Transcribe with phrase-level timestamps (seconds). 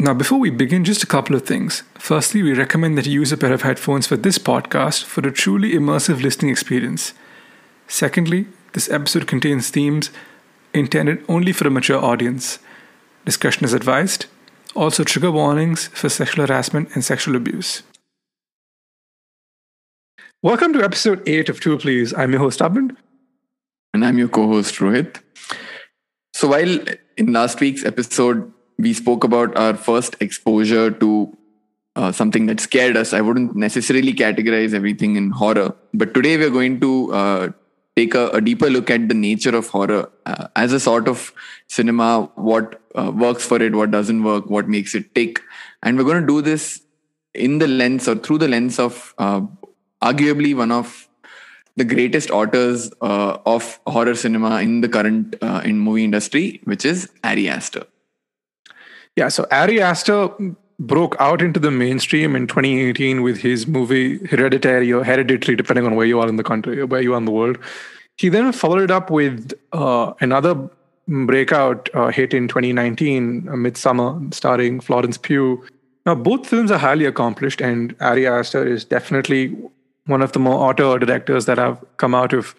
[0.00, 1.82] Now, before we begin, just a couple of things.
[1.98, 5.30] Firstly, we recommend that you use a pair of headphones for this podcast for a
[5.30, 7.12] truly immersive listening experience.
[7.86, 10.08] Secondly, this episode contains themes
[10.72, 12.60] intended only for a mature audience.
[13.26, 14.24] Discussion is advised.
[14.74, 17.82] Also, trigger warnings for sexual harassment and sexual abuse.
[20.42, 22.14] Welcome to episode 8 of Two Please.
[22.14, 22.96] I'm your host, Abhin.
[23.92, 25.20] And I'm your co host, Rohit.
[26.32, 26.78] So, while
[27.18, 31.36] in last week's episode, we spoke about our first exposure to
[31.96, 33.12] uh, something that scared us.
[33.12, 37.48] I wouldn't necessarily categorize everything in horror, but today we're going to uh,
[37.96, 41.32] take a, a, deeper look at the nature of horror uh, as a sort of
[41.66, 45.40] cinema, what uh, works for it, what doesn't work, what makes it tick.
[45.82, 46.82] And we're going to do this
[47.34, 49.42] in the lens or through the lens of uh,
[50.02, 51.08] arguably one of
[51.76, 57.10] the greatest authors uh, of horror cinema in the current in movie industry, which is
[57.24, 57.84] Ari Aster.
[59.20, 60.30] Yeah, so Ari Aster
[60.78, 65.94] broke out into the mainstream in 2018 with his movie Hereditary or Hereditary, depending on
[65.94, 67.58] where you are in the country where you are in the world.
[68.16, 70.70] He then followed it up with uh, another
[71.06, 75.62] breakout uh, hit in 2019, Midsommar, starring Florence Pugh.
[76.06, 79.54] Now, both films are highly accomplished, and Ari Aster is definitely
[80.06, 82.54] one of the more auteur directors that have come out of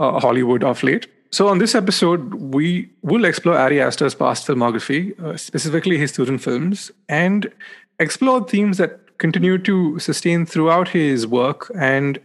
[0.00, 1.06] uh, Hollywood of late.
[1.34, 6.40] So, on this episode, we will explore Ari Aster's past filmography, uh, specifically his student
[6.40, 7.50] films, and
[7.98, 12.20] explore themes that continue to sustain throughout his work and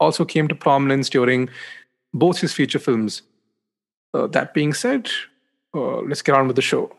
[0.00, 1.50] also came to prominence during
[2.14, 3.20] both his feature films.
[4.14, 5.10] Uh, that being said,
[5.74, 6.90] uh, let's get on with the show.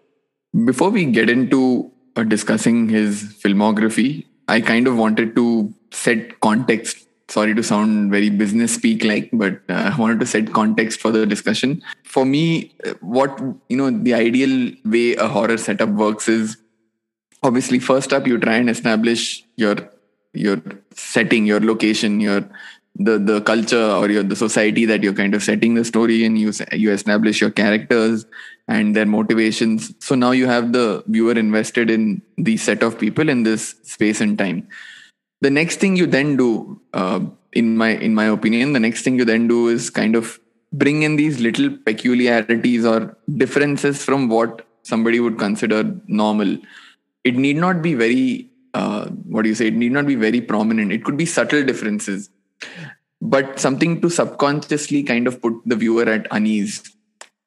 [0.64, 7.07] Before we get into uh, discussing his filmography, I kind of wanted to set context
[7.30, 11.12] sorry to sound very business speak like but uh, i wanted to set context for
[11.12, 11.82] the discussion.
[12.04, 13.40] For me what
[13.70, 16.58] you know the ideal way a horror setup works is
[17.44, 19.76] obviously first up you try and establish your
[20.34, 20.62] your
[20.94, 22.50] setting your location your
[22.96, 26.36] the the culture or your the society that you're kind of setting the story in.
[26.36, 28.26] You you establish your characters
[28.68, 29.94] and their motivations.
[30.00, 34.20] So now you have the viewer invested in the set of people in this space
[34.20, 34.68] and time
[35.42, 37.20] the next thing you then do uh,
[37.54, 40.40] in my in my opinion the next thing you then do is kind of
[40.74, 46.58] bring in these little peculiarities or differences from what somebody would consider normal.
[47.24, 49.68] It need not be very uh, what do you say?
[49.68, 50.92] It need not be very prominent.
[50.92, 52.30] It could be subtle differences.
[53.22, 56.84] But something to subconsciously kind of put the viewer at unease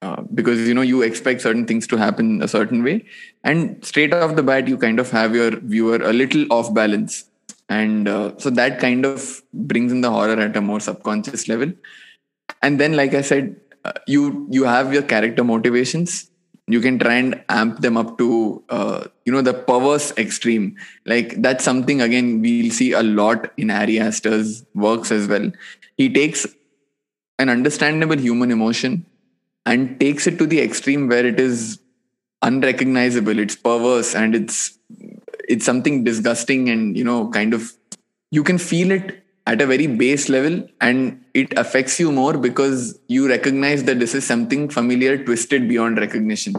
[0.03, 3.05] uh, because you know you expect certain things to happen a certain way
[3.45, 7.30] and straight off the bat you kind of have your viewer a little off balance
[7.71, 11.73] and uh, so that kind of brings in the horror at a more subconscious level.
[12.63, 16.27] And then like i said uh, you you have your character motivations.
[16.67, 20.77] You can try and amp them up to uh, you know the perverse extreme.
[21.07, 25.51] Like that's something again we'll see a lot in Ari Aster's works as well.
[25.97, 26.47] He takes
[27.39, 29.07] an understandable human emotion
[29.65, 31.79] and takes it to the extreme where it is
[32.43, 33.39] unrecognizable.
[33.39, 34.79] It's perverse and it's
[35.55, 37.73] it's something disgusting and you know kind of
[38.31, 39.17] you can feel it
[39.47, 44.15] at a very base level and it affects you more because you recognize that this
[44.15, 46.55] is something familiar twisted beyond recognition.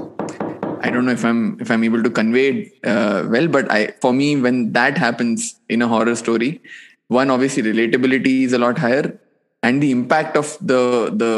[0.84, 3.82] I don't know if i'm if i'm able to convey it uh, well but i
[4.02, 6.50] for me when that happens in a horror story
[7.20, 9.20] one obviously relatability is a lot higher
[9.64, 10.82] and the impact of the
[11.24, 11.34] the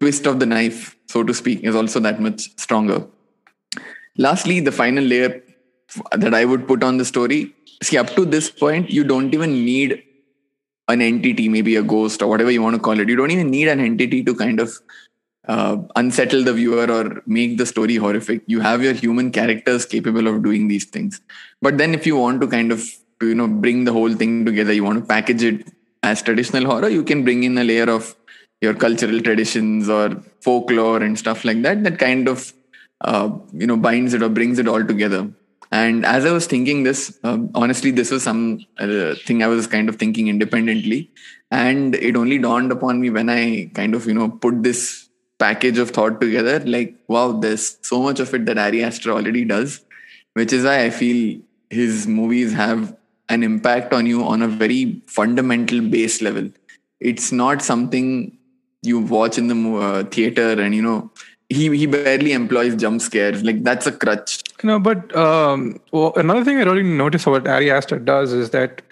[0.00, 3.06] twist of the knife so to speak is also that much stronger.
[4.18, 5.42] Lastly the final layer
[6.12, 7.54] that I would put on the story.
[7.82, 10.02] See, up to this point, you don't even need
[10.88, 13.08] an entity, maybe a ghost or whatever you want to call it.
[13.08, 14.72] You don't even need an entity to kind of
[15.48, 18.42] uh, unsettle the viewer or make the story horrific.
[18.46, 21.20] You have your human characters capable of doing these things.
[21.62, 22.84] But then, if you want to kind of
[23.22, 25.72] you know bring the whole thing together, you want to package it
[26.02, 26.88] as traditional horror.
[26.88, 28.14] You can bring in a layer of
[28.60, 31.84] your cultural traditions or folklore and stuff like that.
[31.84, 32.52] That kind of
[33.02, 35.30] uh, you know binds it or brings it all together
[35.72, 39.66] and as I was thinking this, um, honestly, this was some uh, thing I was
[39.66, 41.10] kind of thinking independently.
[41.50, 45.08] And it only dawned upon me when I kind of, you know, put this
[45.38, 49.44] package of thought together like, wow, there's so much of it that Ari Aster already
[49.44, 49.84] does,
[50.34, 51.40] which is why I feel
[51.70, 52.96] his movies have
[53.28, 56.50] an impact on you on a very fundamental base level.
[57.00, 58.36] It's not something
[58.82, 61.10] you watch in the uh, theater and, you know,
[61.48, 63.42] he he barely employs jump scares.
[63.42, 64.42] Like that's a crutch.
[64.62, 68.82] No, but um, well, another thing I really notice what Ari Aster does is that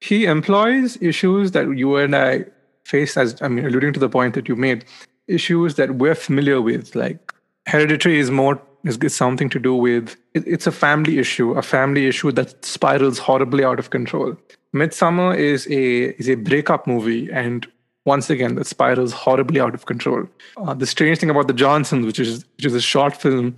[0.00, 2.46] he employs issues that you and I
[2.84, 4.84] face, as I mean, alluding to the point that you made,
[5.28, 6.94] issues that we're familiar with.
[6.94, 7.32] Like
[7.66, 11.62] Hereditary is more is, is something to do with it, it's a family issue, a
[11.62, 14.36] family issue that spirals horribly out of control.
[14.74, 17.66] Midsommar is a is a breakup movie, and
[18.06, 20.24] once again, that spirals horribly out of control.
[20.56, 23.56] Uh, the strange thing about the Johnsons, which is which is a short film,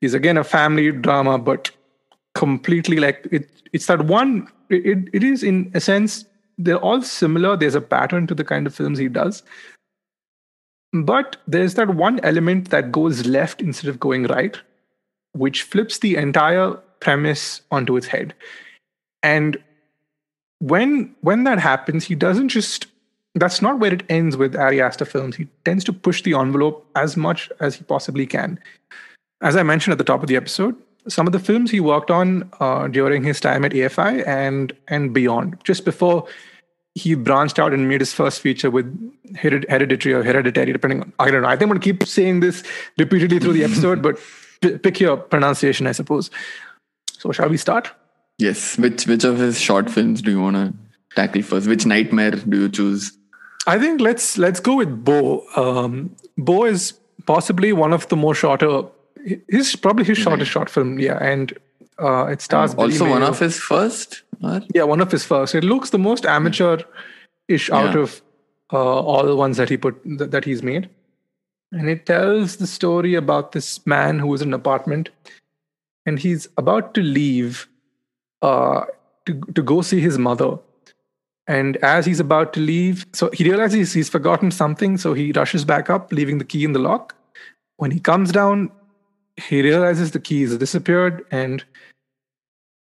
[0.00, 1.70] is again a family drama, but
[2.34, 3.48] completely like it.
[3.72, 4.48] It's that one.
[4.68, 6.24] It, it is in a sense
[6.58, 7.56] they're all similar.
[7.56, 9.42] There's a pattern to the kind of films he does,
[10.92, 14.58] but there's that one element that goes left instead of going right,
[15.32, 18.34] which flips the entire premise onto its head.
[19.22, 19.58] And
[20.60, 22.86] when when that happens, he doesn't just
[23.34, 25.36] that's not where it ends with Ari Aster films.
[25.36, 28.58] He tends to push the envelope as much as he possibly can.
[29.42, 30.74] As I mentioned at the top of the episode,
[31.08, 35.12] some of the films he worked on uh, during his time at AFI and and
[35.12, 36.26] beyond, just before
[36.94, 38.86] he branched out and made his first feature with
[39.36, 41.48] Hereditary or Hereditary, depending on, I don't know.
[41.48, 42.62] I think I'm going to keep saying this
[42.96, 44.18] repeatedly through the episode, but
[44.62, 46.30] p- pick your pronunciation, I suppose.
[47.18, 47.92] So, shall we start?
[48.38, 48.78] Yes.
[48.78, 50.72] Which which of his short films do you want to
[51.14, 51.66] tackle first?
[51.66, 53.12] Which nightmare do you choose?
[53.66, 55.44] I think let's let's go with Beau.
[55.56, 56.94] Um, Beau is
[57.26, 58.84] possibly one of the more shorter.
[59.48, 61.52] His probably his shortest short film, yeah, and
[61.98, 64.22] uh, it stars also one of his first.
[64.40, 64.62] Or?
[64.72, 65.54] Yeah, one of his first.
[65.54, 68.22] It looks the most amateur-ish out of
[68.72, 70.88] uh, all the ones that he put that, that he's made,
[71.72, 75.10] and it tells the story about this man who is in an apartment,
[76.04, 77.66] and he's about to leave
[78.42, 78.84] uh,
[79.24, 80.58] to to go see his mother.
[81.48, 85.64] And as he's about to leave, so he realizes he's forgotten something, so he rushes
[85.64, 87.14] back up, leaving the key in the lock.
[87.76, 88.70] When he comes down,
[89.36, 91.64] he realizes the keys disappeared, and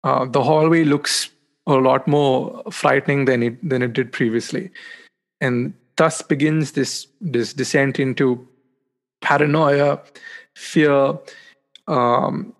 [0.03, 1.29] uh, the hallway looks
[1.65, 4.69] a lot more frightening than it than it did previously,
[5.41, 8.47] and thus begins this this descent into
[9.21, 9.99] paranoia,
[10.55, 11.17] fear,
[11.87, 12.53] um,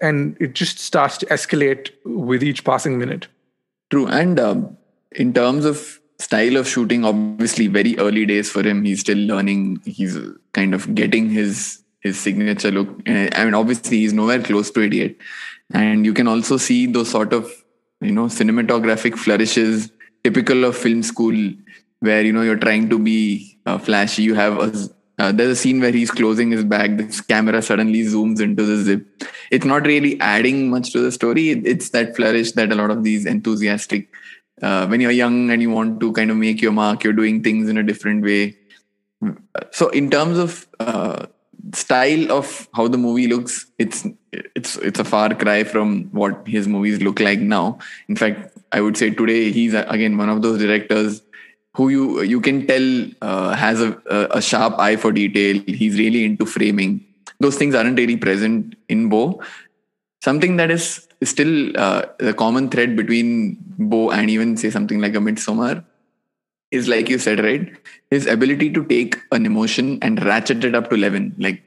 [0.00, 3.28] and it just starts to escalate with each passing minute.
[3.90, 4.76] True, and um,
[5.12, 8.84] in terms of style of shooting, obviously very early days for him.
[8.84, 9.80] He's still learning.
[9.84, 10.18] He's
[10.52, 12.88] kind of getting his his signature look.
[13.06, 15.16] I mean, obviously he's nowhere close to it yet,
[15.72, 17.50] and you can also see those sort of
[18.00, 19.90] you know cinematographic flourishes
[20.24, 21.52] typical of film school
[22.00, 24.22] where you know you're trying to be uh, flashy.
[24.22, 24.88] You have a
[25.20, 26.96] uh, there's a scene where he's closing his bag.
[26.96, 29.06] This camera suddenly zooms into the zip.
[29.50, 31.50] It's not really adding much to the story.
[31.50, 34.08] It's that flourish that a lot of these enthusiastic
[34.62, 37.42] uh, when you're young and you want to kind of make your mark you're doing
[37.42, 38.56] things in a different way.
[39.72, 41.26] So in terms of uh,
[41.74, 46.68] style of how the movie looks it's it's it's a far cry from what his
[46.68, 47.78] movies look like now.
[48.08, 51.22] In fact i would say today he's again one of those directors
[51.74, 52.86] who you you can tell
[53.22, 53.96] uh, has a,
[54.30, 55.62] a sharp eye for detail.
[55.66, 57.04] He's really into framing.
[57.38, 59.42] Those things aren't really present in beau.
[60.22, 65.14] Something that is still uh, the common thread between beau and even say something like
[65.14, 65.84] a midsommar
[66.70, 67.76] is like you said, right?
[68.10, 71.34] His ability to take an emotion and ratchet it up to 11.
[71.38, 71.62] Like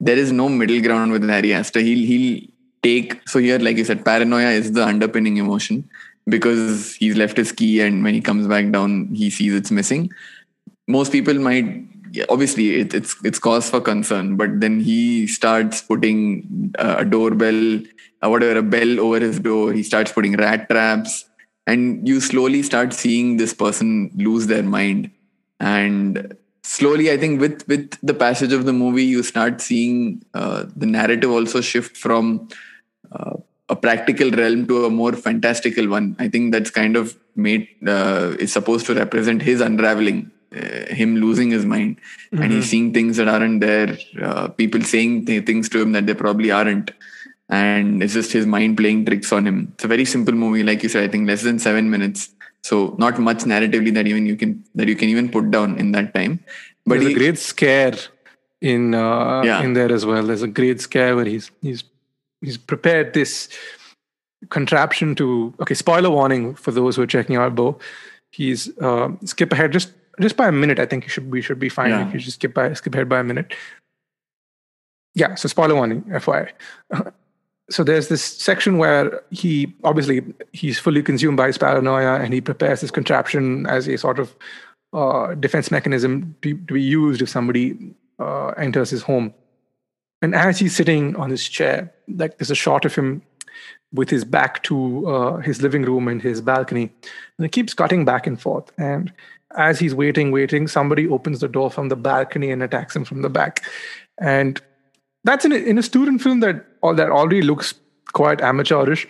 [0.00, 1.80] there is no middle ground with Ari Aster.
[1.80, 2.40] He'll, he'll
[2.82, 5.88] take, so here, like you said, paranoia is the underpinning emotion
[6.26, 10.10] because he's left his key and when he comes back down, he sees it's missing.
[10.86, 11.84] Most people might,
[12.30, 17.80] obviously, it, it's, it's cause for concern, but then he starts putting a doorbell,
[18.22, 19.72] uh, whatever, a bell over his door.
[19.72, 21.27] He starts putting rat traps
[21.70, 25.10] and you slowly start seeing this person lose their mind
[25.60, 26.36] and
[26.76, 30.88] slowly i think with with the passage of the movie you start seeing uh, the
[30.98, 32.48] narrative also shift from
[33.12, 33.36] uh,
[33.74, 37.16] a practical realm to a more fantastical one i think that's kind of
[37.48, 40.20] made uh, is supposed to represent his unraveling
[40.60, 42.42] uh, him losing his mind mm-hmm.
[42.42, 42.70] and he's mm-hmm.
[42.70, 43.90] seeing things that aren't there
[44.28, 46.90] uh, people saying th- things to him that they probably aren't
[47.48, 49.72] and it's just his mind playing tricks on him.
[49.74, 51.04] It's a very simple movie, like you said.
[51.04, 52.30] I think less than seven minutes,
[52.62, 55.92] so not much narratively that even you can that you can even put down in
[55.92, 56.40] that time.
[56.84, 57.94] But there's he, a great scare
[58.60, 59.62] in uh, yeah.
[59.62, 60.22] in there as well.
[60.22, 61.84] There's a great scare where he's he's
[62.40, 63.48] he's prepared this
[64.50, 65.54] contraption to.
[65.60, 67.78] Okay, spoiler warning for those who are checking out Beau.
[68.30, 70.78] He's uh, skip ahead just just by a minute.
[70.78, 72.06] I think you should we should be fine yeah.
[72.06, 73.54] if you just skip by skip ahead by a minute.
[75.14, 76.50] Yeah, so spoiler warning, FYI.
[77.70, 80.22] so there's this section where he obviously
[80.52, 84.34] he's fully consumed by his paranoia and he prepares this contraption as a sort of
[84.92, 89.34] uh, defense mechanism to, to, be used if somebody uh, enters his home.
[90.22, 93.22] And as he's sitting on his chair like there's a shot of him
[93.92, 96.90] with his back to uh, his living room and his balcony.
[97.36, 98.70] And it keeps cutting back and forth.
[98.78, 99.12] And
[99.56, 103.20] as he's waiting waiting somebody opens the door from the balcony and attacks him from
[103.20, 103.62] the back.
[104.18, 104.60] And
[105.24, 107.74] that's in a, in a student film that all that already looks
[108.12, 109.06] quite amateurish.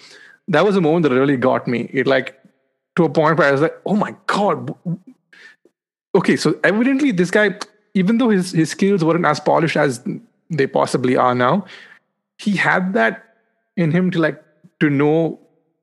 [0.49, 1.91] That was a moment that really got me.
[1.93, 2.41] It like
[2.97, 4.75] to a point where I was like, oh my god.
[6.15, 7.59] Okay, so evidently this guy,
[7.95, 10.03] even though his his skills weren't as polished as
[10.51, 11.67] they possibly are now,
[12.39, 13.37] he had that
[13.77, 14.43] in him to like
[14.81, 15.39] to know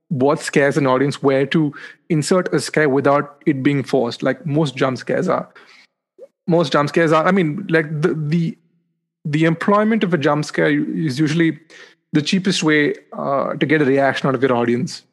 [0.09, 1.73] what scares an audience, where to
[2.09, 5.49] insert a scare without it being forced, like most jump scares are.
[6.47, 8.57] Most jump scares are, I mean, like the the
[9.25, 11.59] the employment of a jump scare is usually
[12.13, 15.03] the cheapest way uh, to get a reaction out of your audience.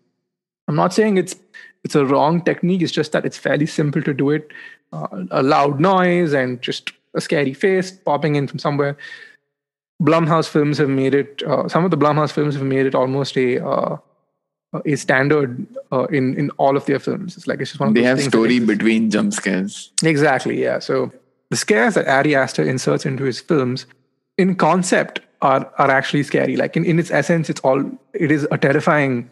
[0.69, 1.35] I'm not saying it's
[1.83, 2.83] it's a wrong technique.
[2.83, 4.53] It's just that it's fairly simple to do it.
[4.93, 8.97] Uh, a loud noise and just a scary face popping in from somewhere.
[10.01, 11.43] Blumhouse films have made it.
[11.43, 13.97] Uh, some of the Blumhouse films have made it almost a uh,
[14.85, 17.37] a standard uh, in in all of their films.
[17.37, 19.91] It's like it's just one of they have story between jump scares.
[20.05, 20.63] Exactly.
[20.63, 20.79] Yeah.
[20.79, 21.13] So
[21.51, 23.87] the scares that Ari Aster inserts into his films,
[24.39, 26.57] in concept, are are actually scary.
[26.57, 27.85] Like in in its essence, it's all
[28.15, 29.29] it is a terrifying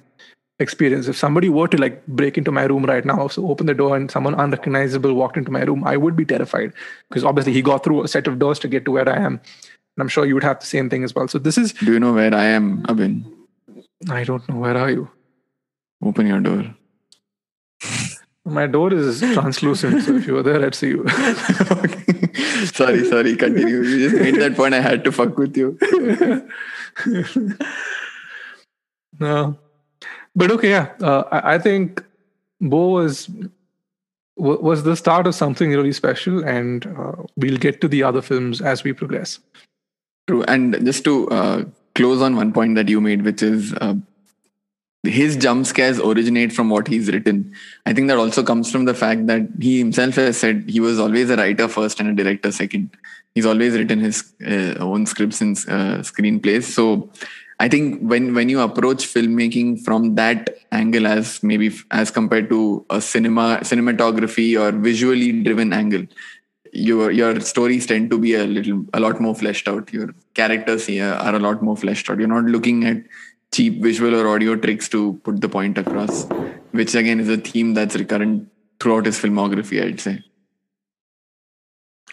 [0.59, 1.09] experience.
[1.09, 3.97] If somebody were to like break into my room right now, so open the door
[3.97, 6.73] and someone unrecognizable walked into my room, I would be terrified
[7.09, 9.41] because obviously he got through a set of doors to get to where I am.
[9.97, 11.29] And I'm sure you would have the same thing as well.
[11.29, 13.25] So this is Do you know where I am, Abhin?
[14.11, 15.11] I don't know where are you.
[16.03, 16.75] Open your door.
[18.45, 21.05] My door is translucent, so if you were there, I'd see you.
[22.73, 23.83] sorry, sorry, continue.
[23.83, 24.75] You just made that point.
[24.75, 25.79] I had to fuck with you.
[29.21, 29.57] no,
[30.35, 30.93] but okay, yeah.
[31.01, 32.05] Uh, I, I think
[32.61, 33.29] Beau was
[34.37, 38.23] wa- was the start of something really special, and uh, we'll get to the other
[38.23, 39.39] films as we progress.
[40.27, 40.45] True.
[40.45, 43.95] And just to uh, close on one point that you made, which is uh,
[45.03, 47.55] his jump scares originate from what he's written.
[47.87, 50.99] I think that also comes from the fact that he himself has said he was
[50.99, 52.91] always a writer first and a director second.
[53.35, 56.65] He's always written his uh, own scripts and uh, screenplays.
[56.65, 57.11] So
[57.59, 62.85] I think when when you approach filmmaking from that angle, as maybe as compared to
[62.91, 66.07] a cinema cinematography or visually driven angle,
[66.73, 69.93] your your stories tend to be a little a lot more fleshed out.
[69.93, 72.19] Your characters here are a lot more fleshed out.
[72.19, 73.03] You're not looking at
[73.53, 76.27] cheap visual or audio tricks to put the point across,
[76.73, 79.83] which again is a theme that's recurrent throughout his filmography.
[79.85, 80.23] I'd say.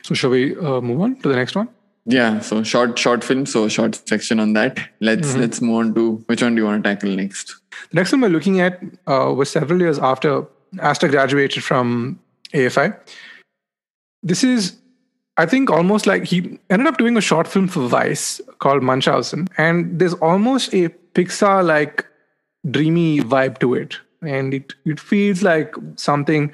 [0.03, 1.69] So, shall we uh, move on to the next one?
[2.05, 4.79] Yeah, so short short film, so short section on that.
[5.01, 5.41] Let's Mm-hmm.
[5.41, 7.55] let's move on to which one do you want to tackle next?
[7.91, 10.45] The next one we're looking at uh, was several years after
[10.79, 12.19] Aster graduated from
[12.53, 12.97] AFI.
[14.23, 14.77] This is,
[15.37, 19.47] I think, almost like he ended up doing a short film for Vice called Munchausen,
[19.57, 22.05] and there's almost a Pixar like
[22.69, 26.51] dreamy vibe to it, and it it feels like something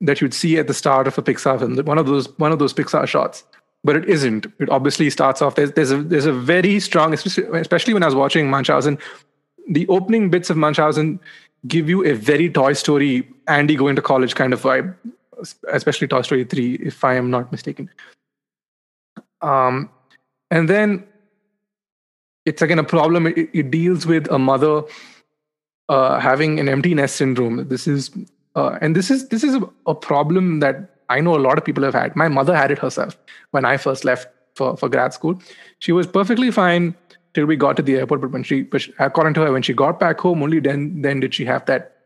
[0.00, 2.58] that you'd see at the start of a Pixar film, one of those one of
[2.58, 3.44] those Pixar shots.
[3.84, 4.46] But it isn't.
[4.60, 5.56] It obviously starts off.
[5.56, 8.98] There's there's a there's a very strong, especially when I was watching Munchausen,
[9.68, 11.20] the opening bits of Munchausen
[11.66, 14.94] give you a very Toy Story Andy going to college kind of vibe,
[15.68, 17.88] especially Toy Story 3, if I am not mistaken.
[19.40, 19.90] Um,
[20.50, 21.04] and then
[22.44, 23.26] it's again a problem.
[23.26, 24.82] It, it deals with a mother
[25.88, 27.68] uh, having an empty nest syndrome.
[27.68, 28.10] This is
[28.56, 31.64] uh, and this is this is a, a problem that I know a lot of
[31.64, 32.16] people have had.
[32.16, 33.16] My mother had it herself
[33.50, 35.40] when I first left for, for grad school.
[35.78, 36.94] She was perfectly fine
[37.34, 38.20] till we got to the airport.
[38.20, 41.02] But when she, but she- according to her, when she got back home, only then
[41.02, 41.96] then did she have that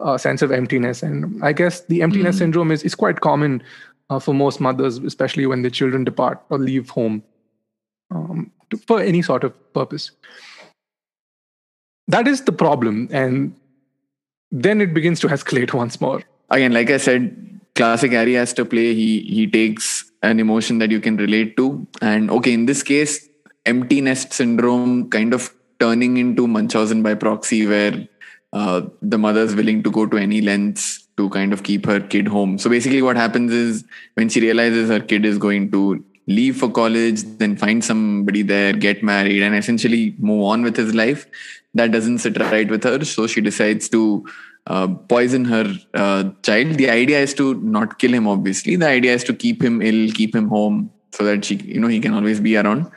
[0.00, 1.02] uh, sense of emptiness.
[1.02, 3.62] And I guess the emptiness syndrome is is quite common
[4.10, 7.22] uh, for most mothers, especially when the children depart or leave home
[8.10, 10.10] um, to, for any sort of purpose.
[12.08, 13.54] That is the problem, and
[14.50, 16.22] then it begins to escalate once more.
[16.50, 18.94] Again, like I said, classic Ari to play.
[18.94, 23.28] He he takes an emotion that you can relate to, and okay, in this case,
[23.64, 28.08] empty nest syndrome kind of turning into Munchausen by proxy, where
[28.52, 32.26] uh, the mother's willing to go to any lengths to kind of keep her kid
[32.26, 32.58] home.
[32.58, 33.84] So basically, what happens is
[34.14, 36.04] when she realizes her kid is going to
[36.38, 40.94] leave for college, then find somebody there, get married, and essentially move on with his
[40.94, 41.26] life.
[41.74, 44.02] That doesn't sit right with her, so she decides to
[44.66, 46.74] uh, poison her uh, child.
[46.82, 48.26] The idea is to not kill him.
[48.26, 51.80] Obviously, the idea is to keep him ill, keep him home, so that she, you
[51.80, 52.90] know, he can always be around,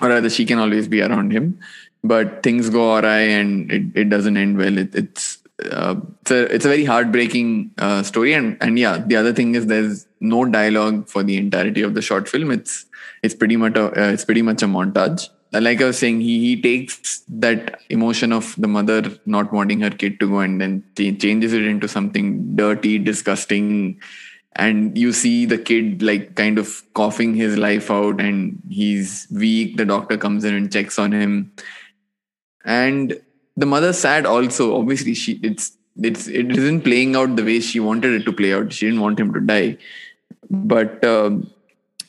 [0.00, 1.58] or rather, she can always be around him.
[2.04, 4.78] But things go awry, and it, it doesn't end well.
[4.78, 9.16] It, it's uh, it's a it's a very heartbreaking uh, story, and and yeah, the
[9.16, 12.50] other thing is there's no dialogue for the entirety of the short film.
[12.50, 12.86] It's
[13.22, 15.28] it's pretty much a uh, it's pretty much a montage.
[15.52, 19.90] Like I was saying, he he takes that emotion of the mother not wanting her
[19.90, 23.98] kid to go, and then ch- changes it into something dirty, disgusting,
[24.56, 29.76] and you see the kid like kind of coughing his life out and he's weak
[29.76, 31.52] the doctor comes in and checks on him
[32.64, 33.20] and
[33.56, 34.76] the mother's sad also.
[34.78, 38.52] Obviously she it's it's it isn't playing out the way she wanted it to play
[38.52, 38.72] out.
[38.72, 39.78] She didn't want him to die.
[40.50, 41.50] But um,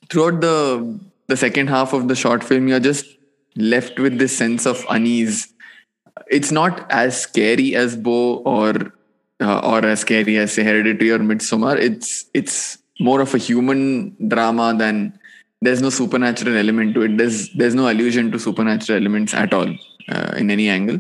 [0.10, 3.06] throughout the the second half of the short film you're just
[3.56, 5.54] left with this sense of unease.
[6.30, 8.94] It's not as scary as beau or
[9.40, 11.78] uh, or as scary as say hereditary or midsommar.
[11.78, 15.18] It's it's more of a human drama than
[15.62, 17.18] there's no supernatural element to it.
[17.18, 19.74] There's there's no allusion to supernatural elements at all
[20.10, 21.00] uh, in any angle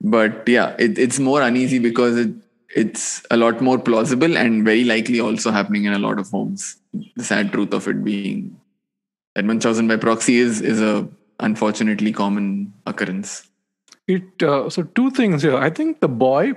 [0.00, 2.34] but yeah it, it's more uneasy because it
[2.76, 6.76] it's a lot more plausible and very likely also happening in a lot of homes.
[7.16, 8.60] The sad truth of it being
[9.34, 11.08] that munchausen by proxy is is a
[11.40, 13.48] unfortunately common occurrence.
[14.06, 15.56] It uh, so two things here.
[15.56, 16.54] I think the boy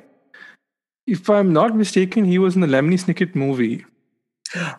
[1.07, 3.85] if i'm not mistaken he was in the lemony snicket movie.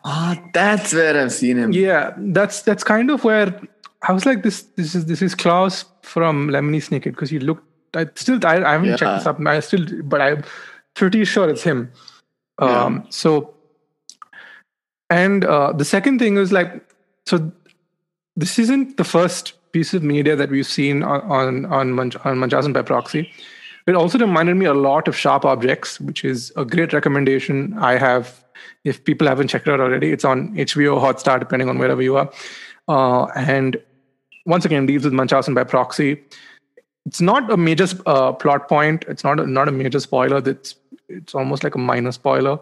[0.05, 1.73] Ah that's where i've seen him.
[1.73, 3.61] Yeah that's that's kind of where
[4.09, 7.70] i was like this this is this is klaus from lemony snicket because he looked
[7.95, 8.97] i still i, I haven't yeah.
[8.97, 10.45] checked this up i still but i'm
[10.95, 11.93] pretty sure it's him
[12.59, 13.55] um so
[15.11, 16.89] and uh, the second thing is like
[17.27, 17.51] so
[18.37, 22.39] this isn't the first piece of media that we've seen on on on, Munch, on
[22.39, 23.31] Munchausen by proxy.
[23.87, 27.97] It also reminded me a lot of Sharp Objects, which is a great recommendation I
[27.97, 28.45] have.
[28.85, 32.17] If people haven't checked it out already, it's on HBO, Hotstar, depending on wherever you
[32.17, 32.31] are.
[32.89, 33.77] Uh, and
[34.47, 36.23] once again, deals with Munchausen by proxy.
[37.07, 39.05] It's not a major uh, plot point.
[39.09, 40.41] It's not a, not a major spoiler.
[40.41, 40.75] That's
[41.09, 42.59] it's almost like a minor spoiler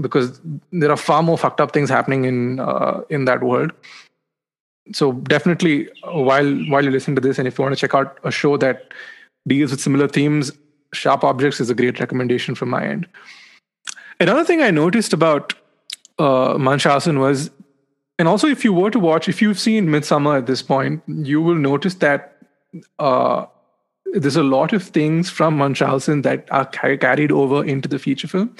[0.00, 3.72] because there are far more fucked up things happening in uh, in that world
[4.92, 8.18] so definitely while while you listen to this and if you want to check out
[8.24, 8.92] a show that
[9.46, 10.52] deals with similar themes
[10.92, 13.06] sharp objects is a great recommendation from my end
[14.20, 15.54] another thing i noticed about
[16.18, 17.50] uh, was
[18.18, 21.40] and also if you were to watch if you've seen Midsommar at this point you
[21.40, 22.36] will notice that
[22.98, 23.46] uh,
[24.12, 28.54] there's a lot of things from munchausen that are carried over into the feature film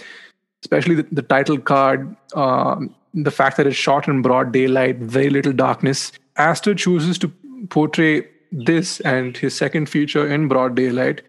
[0.62, 5.31] especially the, the title card um, the fact that it's shot in broad daylight, very
[5.31, 6.12] little darkness.
[6.37, 7.33] Aster chooses to
[7.68, 11.22] portray this and his second feature in broad daylight,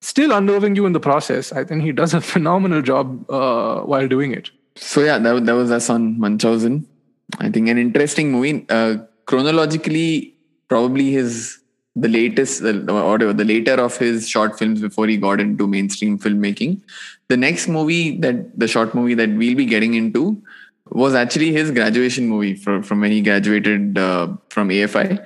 [0.00, 1.52] still unnerving you in the process.
[1.52, 4.50] I think he does a phenomenal job uh, while doing it.
[4.76, 6.86] So yeah, that, that was us on Munchausen.
[7.38, 8.66] I think an interesting movie.
[8.68, 10.34] Uh, chronologically,
[10.68, 11.58] probably his
[11.96, 16.80] the latest or the later of his short films before he got into mainstream filmmaking.
[17.28, 20.40] The next movie that the short movie that we'll be getting into
[20.90, 25.24] was actually his graduation movie from, from when he graduated uh, from AFI.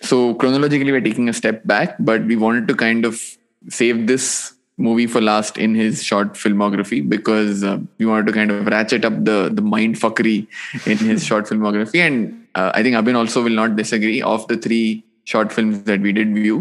[0.00, 3.20] So chronologically, we're taking a step back, but we wanted to kind of
[3.68, 8.50] save this movie for last in his short filmography because uh, we wanted to kind
[8.50, 10.46] of ratchet up the the mind fuckery
[10.86, 11.98] in his short filmography.
[11.98, 14.22] And uh, I think Abhin also will not disagree.
[14.22, 16.56] Of the three short films that we did view,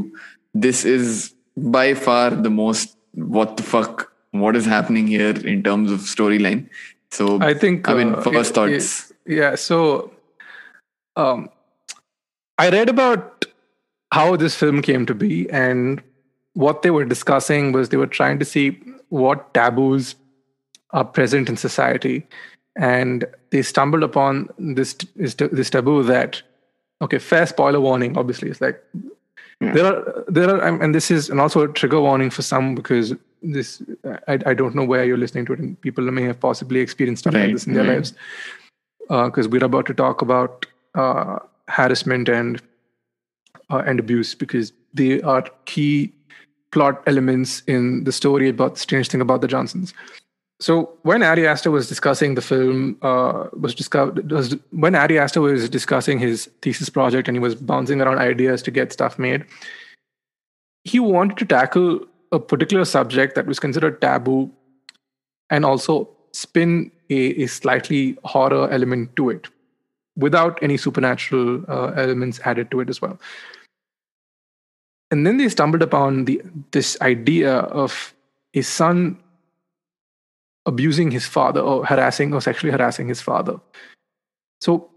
[0.53, 5.91] this is by far the most what the fuck what is happening here in terms
[5.91, 6.67] of storyline
[7.12, 9.12] so I think I mean uh, first thoughts.
[9.25, 9.56] yeah.
[9.56, 10.12] So
[11.15, 11.49] um,
[12.58, 13.45] I read about
[14.12, 16.01] how this film came to be, and
[16.53, 20.15] what they were discussing was they were trying to see what taboos
[20.91, 22.27] are present in society,
[22.75, 26.41] and they stumbled upon this this taboo that
[27.01, 28.17] okay, fair spoiler warning.
[28.17, 28.83] Obviously, it's like
[29.60, 29.71] yeah.
[29.73, 33.13] there are there are and this is and also a trigger warning for some because
[33.41, 33.81] this
[34.27, 37.21] I, I don't know where you're listening to it and people may have possibly experienced
[37.23, 37.93] stuff right, like this in their right.
[37.93, 38.13] lives
[39.07, 42.62] because uh, we're about to talk about uh, harassment and
[43.69, 46.13] uh, and abuse because they are key
[46.71, 49.93] plot elements in the story about the strange thing about the johnsons
[50.60, 55.41] so when Ari Aster was discussing the film, uh, was discovered was when Ari Aster
[55.41, 59.46] was discussing his thesis project and he was bouncing around ideas to get stuff made.
[60.84, 64.52] He wanted to tackle a particular subject that was considered taboo
[65.50, 69.48] and also spin a, a slightly horror element to it
[70.15, 73.20] without any supernatural uh, elements added to it as well
[75.12, 76.41] and then they stumbled upon the
[76.72, 78.13] this idea of
[78.54, 79.17] a son
[80.67, 83.60] abusing his father or harassing or sexually harassing his father
[84.62, 84.89] so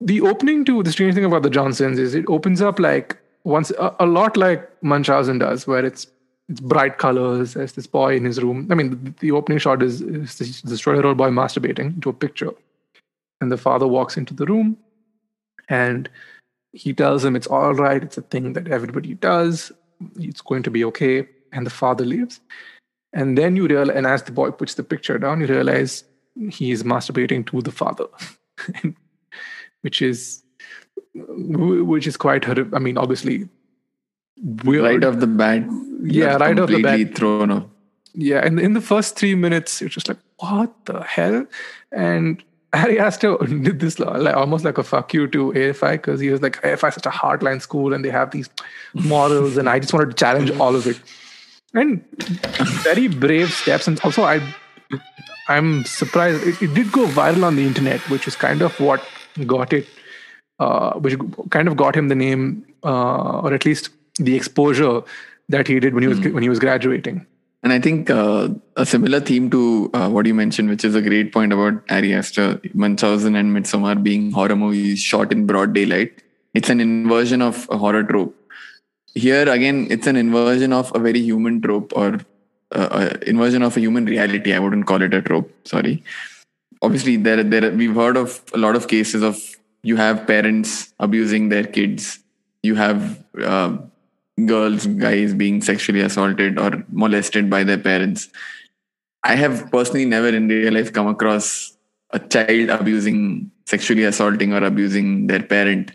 [0.00, 3.70] the opening to the strange thing about the johnsons is it opens up like once
[3.72, 6.06] a, a, lot like Munchausen does, where it's
[6.48, 7.54] it's bright colors.
[7.54, 8.66] There's this boy in his room.
[8.70, 12.50] I mean, the, the opening shot is, is this, old boy masturbating into a picture,
[13.40, 14.76] and the father walks into the room,
[15.68, 16.10] and
[16.72, 18.02] he tells him it's all right.
[18.02, 19.70] It's a thing that everybody does.
[20.16, 21.28] It's going to be okay.
[21.52, 22.40] And the father leaves.
[23.12, 26.04] And then you realize, and as the boy puts the picture down, you realize
[26.50, 28.06] he is masturbating to the father,
[29.82, 30.42] which is
[31.14, 32.72] which is quite horrific.
[32.74, 33.48] I mean, obviously,
[34.64, 34.84] weird.
[34.84, 35.64] right off the bat.
[36.02, 37.16] Yeah, right off the bat.
[37.16, 37.64] Thrown off.
[38.14, 41.46] Yeah, and in the first three minutes, it's just like, what the hell?
[41.92, 42.42] And
[42.72, 46.42] Ari Aster did this like almost like a fuck you to AFI because he was
[46.42, 48.48] like, AFI is such a hardline school and they have these
[48.94, 51.00] morals, and I just wanted to challenge all of it.
[51.72, 52.04] And
[52.84, 54.40] very brave steps, and also I,
[55.48, 59.04] I'm surprised it, it did go viral on the internet, which is kind of what
[59.46, 59.86] got it,
[60.58, 61.16] uh, which
[61.50, 65.02] kind of got him the name, uh, or at least the exposure
[65.48, 66.32] that he did when he was mm.
[66.32, 67.24] when he was graduating.
[67.62, 71.02] And I think uh, a similar theme to uh, what you mentioned, which is a
[71.02, 76.22] great point about Ari Aster, Munchausen and Midsommar being horror movies shot in broad daylight.
[76.54, 78.34] It's an inversion of a horror trope.
[79.14, 82.20] Here again, it's an inversion of a very human trope or
[82.72, 84.52] uh, inversion of a human reality.
[84.52, 85.50] I wouldn't call it a trope.
[85.66, 86.04] Sorry.
[86.82, 89.38] Obviously, there, there we've heard of a lot of cases of
[89.82, 92.20] you have parents abusing their kids.
[92.62, 93.78] You have uh,
[94.46, 98.28] girls, guys being sexually assaulted or molested by their parents.
[99.24, 101.76] I have personally never in real life come across
[102.10, 105.92] a child abusing, sexually assaulting, or abusing their parent.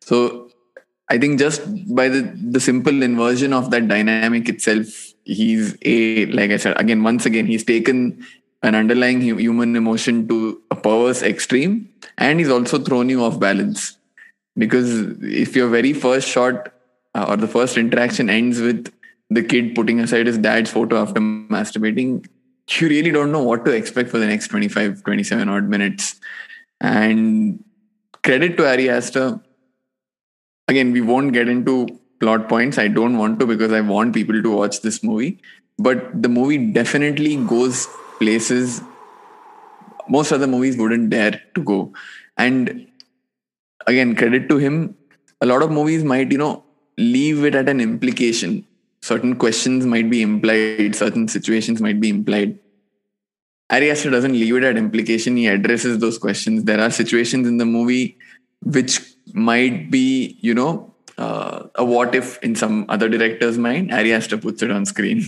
[0.00, 0.43] So
[1.14, 1.62] I think just
[1.94, 2.22] by the,
[2.54, 4.86] the simple inversion of that dynamic itself,
[5.24, 8.26] he's a, like I said, again, once again, he's taken
[8.64, 13.96] an underlying human emotion to a perverse extreme and he's also thrown you off balance.
[14.56, 14.90] Because
[15.22, 16.72] if your very first shot
[17.14, 18.92] uh, or the first interaction ends with
[19.30, 22.26] the kid putting aside his dad's photo after masturbating,
[22.72, 26.16] you really don't know what to expect for the next 25, 27 odd minutes.
[26.80, 27.62] And
[28.24, 29.40] credit to Ari Aster.
[30.68, 31.86] Again, we won't get into
[32.20, 32.78] plot points.
[32.78, 35.40] I don't want to because I want people to watch this movie.
[35.78, 38.80] But the movie definitely goes places
[40.08, 41.92] most other movies wouldn't dare to go.
[42.36, 42.86] And
[43.86, 44.96] again, credit to him.
[45.40, 46.64] A lot of movies might, you know,
[46.98, 48.66] leave it at an implication.
[49.02, 52.58] Certain questions might be implied, certain situations might be implied.
[53.70, 56.64] Ari Aster doesn't leave it at implication, he addresses those questions.
[56.64, 58.16] There are situations in the movie
[58.62, 59.00] which
[59.34, 63.92] might be, you know, uh, a what if in some other director's mind.
[63.92, 65.24] Ari Aster puts it on screen.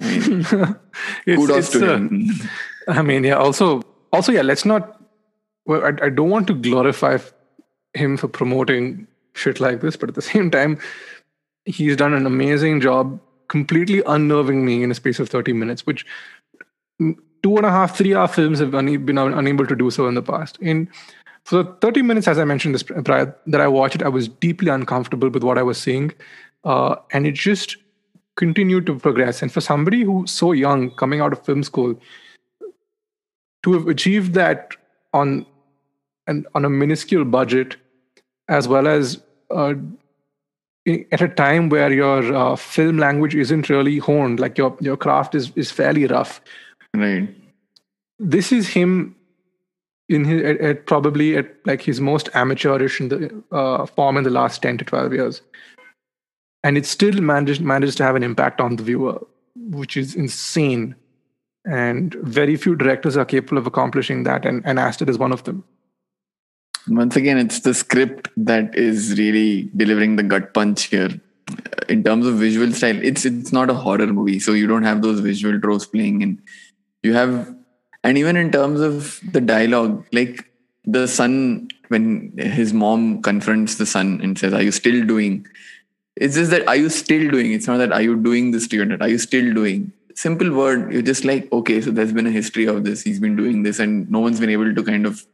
[0.00, 0.44] I mean,
[1.24, 2.08] kudos it's, to uh.
[2.88, 3.82] I mean, yeah, also,
[4.12, 5.00] also, yeah, let's not,
[5.66, 7.18] well, I, I don't want to glorify
[7.92, 9.96] him for promoting shit like this.
[9.96, 10.78] But at the same time,
[11.64, 16.06] he's done an amazing job completely unnerving me in a space of 30 minutes, which
[17.42, 20.22] two and a half, three hour films have been unable to do so in the
[20.22, 20.56] past.
[20.60, 20.88] In
[21.44, 24.28] for the 30 minutes, as I mentioned this prior, that I watched it, I was
[24.28, 26.12] deeply uncomfortable with what I was seeing.
[26.64, 27.76] Uh, and it just
[28.36, 29.42] continued to progress.
[29.42, 31.98] And for somebody who's so young, coming out of film school,
[33.62, 34.74] to have achieved that
[35.12, 35.44] on
[36.26, 37.76] an on a minuscule budget
[38.48, 39.74] as well as uh,
[40.86, 45.34] at a time where your uh, film language isn't really honed, like your your craft
[45.34, 46.40] is is fairly rough.
[46.94, 47.28] Right.
[48.18, 49.16] This is him
[50.10, 54.24] in his at, at probably at like his most amateurish in the uh, form in
[54.24, 55.40] the last ten to twelve years,
[56.62, 59.18] and it still managed managed to have an impact on the viewer,
[59.56, 60.94] which is insane.
[61.66, 65.44] And very few directors are capable of accomplishing that, and, and Aster is one of
[65.44, 65.62] them.
[66.88, 71.10] Once again it's the script that is really delivering the gut punch here.
[71.88, 75.02] In terms of visual style it's it's not a horror movie so you don't have
[75.02, 76.38] those visual tropes playing and
[77.02, 77.54] you have
[78.02, 80.50] and even in terms of the dialogue like
[80.84, 85.46] the son when his mom confronts the son and says are you still doing?
[86.16, 87.52] It's just that are you still doing?
[87.52, 89.92] It's not that are you doing this to your dad are you still doing?
[90.14, 93.02] Simple word you're just like okay so there's been a history of this.
[93.02, 95.24] He's been doing this and no one's been able to kind of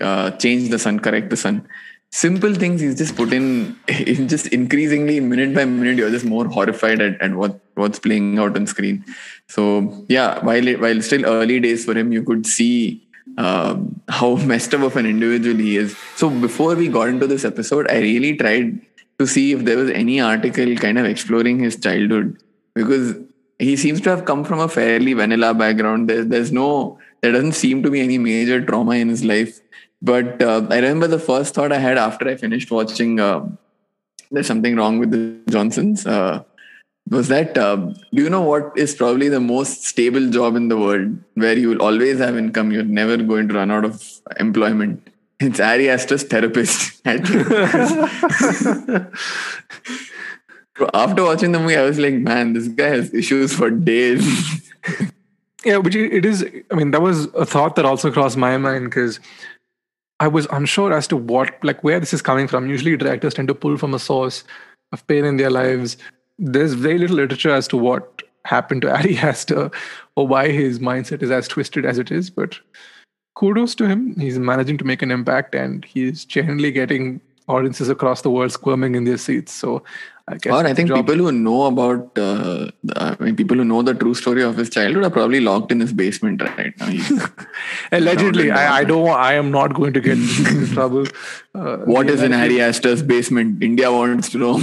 [0.00, 1.66] uh, change the son, correct the son.
[2.10, 6.46] Simple things he's just put in, in just increasingly minute by minute, you're just more
[6.46, 9.04] horrified at, at what what's playing out on screen.
[9.48, 14.36] So yeah, while it, while still early days for him, you could see um, how
[14.52, 15.96] messed up of an individual he is.
[16.16, 18.80] So before we got into this episode, I really tried
[19.18, 22.38] to see if there was any article kind of exploring his childhood
[22.74, 23.16] because
[23.58, 26.08] he seems to have come from a fairly vanilla background.
[26.08, 29.60] There's there's no there doesn't seem to be any major trauma in his life.
[30.00, 33.48] But uh, I remember the first thought I had after I finished watching uh,
[34.30, 36.44] There's Something Wrong with the Johnsons uh,
[37.10, 40.76] was that uh, do you know what is probably the most stable job in the
[40.76, 42.72] world where you will always have income?
[42.72, 44.02] You're never going to run out of
[44.38, 45.08] employment.
[45.40, 47.00] It's Ari Aster's therapist.
[47.06, 47.38] After
[51.24, 54.64] watching the movie, I was like, man, this guy has issues for days.
[55.64, 56.46] Yeah, which it is.
[56.70, 59.18] I mean, that was a thought that also crossed my mind because
[60.20, 62.70] I was unsure as to what, like, where this is coming from.
[62.70, 64.44] Usually, directors tend to pull from a source
[64.92, 65.96] of pain in their lives.
[66.38, 69.70] There's very little literature as to what happened to Ari Aster
[70.16, 72.30] or why his mindset is as twisted as it is.
[72.30, 72.58] But
[73.34, 74.18] kudos to him.
[74.18, 78.94] He's managing to make an impact and he's genuinely getting audiences across the world squirming
[78.94, 79.52] in their seats.
[79.52, 79.82] So
[80.28, 80.52] I guess.
[80.52, 84.14] Or I think people who know about, uh, I mean, people who know the true
[84.14, 86.92] story of his childhood are probably locked in his basement right now.
[87.92, 89.08] Allegedly, I, I, don't.
[89.08, 91.06] I am not going to get into trouble.
[91.54, 93.62] Uh, what is in Ari Aster's basement?
[93.62, 94.60] India wants to know,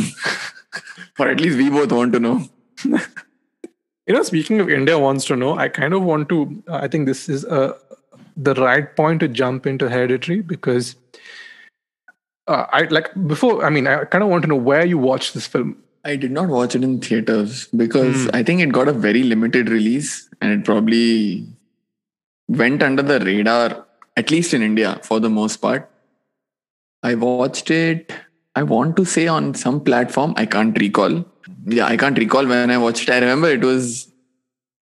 [1.19, 2.47] or at least we both want to know.
[2.83, 6.63] you know, speaking of India wants to know, I kind of want to.
[6.67, 7.75] Uh, I think this is a
[8.37, 10.95] the right point to jump into hereditary because
[12.47, 13.65] uh, I like before.
[13.65, 15.77] I mean, I kind of want to know where you watched this film.
[16.03, 18.35] I did not watch it in theaters because mm.
[18.35, 21.47] I think it got a very limited release and it probably
[22.47, 25.89] went under the radar, at least in India for the most part.
[27.01, 28.13] I watched it,
[28.55, 30.33] I want to say on some platform.
[30.37, 31.25] I can't recall.
[31.65, 33.11] Yeah, I can't recall when I watched it.
[33.11, 34.11] I remember it was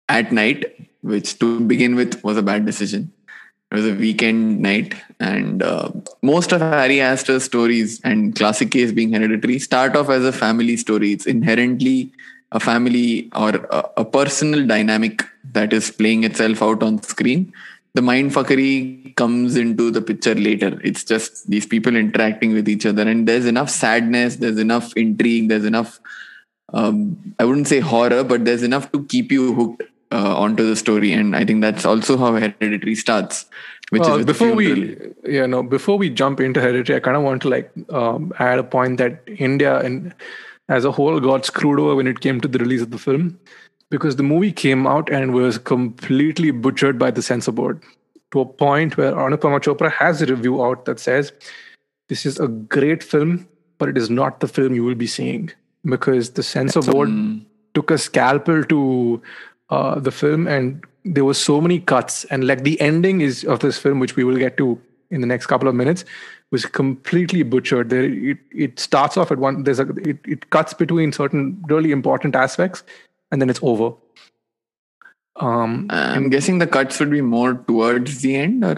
[0.07, 0.65] at night,
[1.01, 3.11] which to begin with was a bad decision.
[3.71, 5.89] It was a weekend night, and uh,
[6.21, 10.77] most of Ari Aster's stories and classic case being hereditary start off as a family
[10.77, 11.11] story.
[11.13, 12.13] It's inherently
[12.51, 17.51] a family or a, a personal dynamic that is playing itself out on screen.
[17.95, 20.79] The mindfuckery comes into the picture later.
[20.83, 25.49] It's just these people interacting with each other, and there's enough sadness, there's enough intrigue,
[25.49, 25.99] there's enough
[26.73, 30.75] um, I wouldn't say horror, but there's enough to keep you hooked uh, onto the
[30.75, 31.13] story.
[31.13, 33.45] And i think that's also how hereditary starts
[33.89, 37.23] which uh, is before we yeah no before we jump into hereditary i kind of
[37.23, 40.13] want to like um, add a point that india and
[40.69, 43.39] as a whole got screwed over when it came to the release of the film
[43.89, 47.81] because the movie came out and was completely butchered by the censor board
[48.31, 51.31] to a point where Anupama Chopra has a review out that says
[52.09, 55.51] this is a great film, but it is not the film you will be seeing
[55.85, 57.09] because the censor board
[57.73, 59.21] took a scalpel to
[59.69, 63.59] uh, the film, and there were so many cuts, and like the ending is of
[63.59, 64.79] this film, which we will get to
[65.11, 66.03] in the next couple of minutes,
[66.51, 67.89] was completely butchered.
[67.89, 69.63] There, it, it starts off at one.
[69.63, 72.83] There's a it, it cuts between certain really important aspects,
[73.35, 73.95] and then it's over.
[75.35, 78.77] Um, I'm guessing the cuts would be more towards the end, or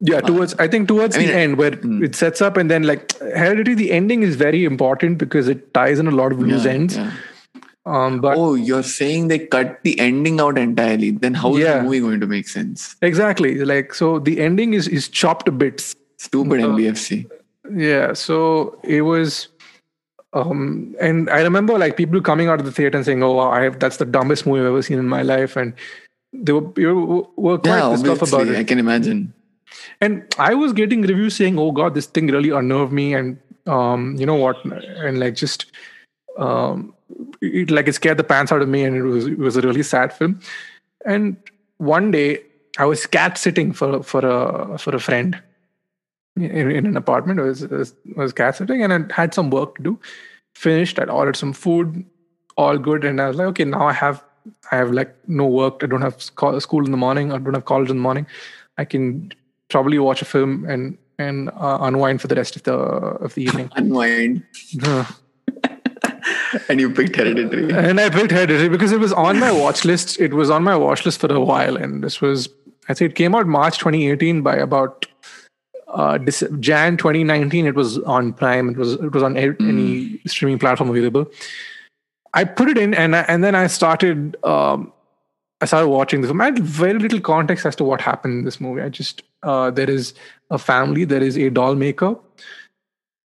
[0.00, 2.04] yeah, towards I think towards I mean, the end where mm.
[2.04, 5.98] it sets up, and then like Hereditary, the ending is very important because it ties
[5.98, 6.96] in a lot of loose yeah, ends.
[6.96, 7.12] Yeah.
[7.86, 11.12] Um, but oh, you're saying they cut the ending out entirely.
[11.12, 11.68] Then how yeah.
[11.68, 12.96] is the movie going to make sense?
[13.00, 13.64] Exactly.
[13.64, 15.94] Like so, the ending is is chopped to bits.
[16.18, 17.30] Stupid uh, NBFC.
[17.74, 18.12] Yeah.
[18.12, 19.48] So it was,
[20.36, 23.50] um, and I remember like people coming out of the theater and saying, "Oh, wow,
[23.50, 25.72] I have that's the dumbest movie I've ever seen in my life," and
[26.32, 26.60] they were
[27.36, 28.56] were quite yeah, pissed off about it.
[28.56, 29.32] I can imagine.
[30.00, 34.16] And I was getting reviews saying, "Oh God, this thing really unnerved me," and um,
[34.18, 35.66] you know what, and like just
[36.38, 36.94] um
[37.40, 39.62] it like it scared the pants out of me and it was it was a
[39.62, 40.40] really sad film.
[41.04, 41.36] And
[41.78, 42.42] one day
[42.78, 45.40] i was cat sitting for for a for a friend
[46.36, 49.76] in, in an apartment I was, was was cat sitting and i had some work
[49.76, 50.00] to do
[50.54, 52.04] finished i ordered some food
[52.56, 54.22] all good and i was like okay now i have
[54.70, 57.64] i have like no work i don't have school in the morning i don't have
[57.64, 58.26] college in the morning
[58.78, 59.32] i can
[59.68, 63.42] probably watch a film and and uh, unwind for the rest of the of the
[63.42, 64.42] evening unwind
[64.82, 65.04] uh,
[66.68, 67.72] and you picked Hereditary.
[67.72, 70.20] And I picked Hereditary because it was on my watch list.
[70.20, 72.48] It was on my watch list for a while, and this was
[72.88, 74.42] I say it came out March 2018.
[74.42, 75.06] By about
[75.88, 78.68] uh, Jan 2019, it was on Prime.
[78.70, 79.68] It was it was on mm.
[79.68, 81.30] any streaming platform available.
[82.34, 84.36] I put it in, and I, and then I started.
[84.44, 84.92] Um,
[85.60, 86.40] I started watching this film.
[86.42, 88.82] I had very little context as to what happened in this movie.
[88.82, 90.12] I just uh, there is
[90.50, 92.16] a family, there is a doll maker,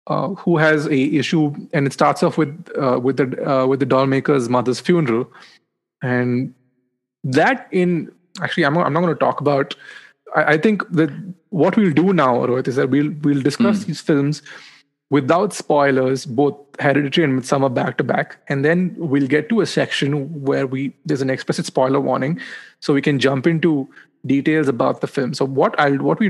[0.07, 3.79] uh, who has a issue, and it starts off with uh, with the uh, with
[3.79, 5.31] the doll maker's mother's funeral,
[6.01, 6.53] and
[7.23, 9.75] that in actually I'm I'm not going to talk about.
[10.37, 11.09] I, I, think that
[11.49, 13.85] what we'll do now, Rohit, is that we'll we'll discuss mm.
[13.87, 14.41] these films
[15.09, 19.65] without spoilers, both Hereditary and Midsommar back to back, and then we'll get to a
[19.65, 22.39] section where we there's an explicit spoiler warning,
[22.79, 23.87] so we can jump into
[24.25, 25.33] details about the film.
[25.33, 26.29] So what I'll what we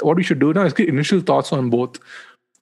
[0.00, 1.98] what we should do now is get initial thoughts on both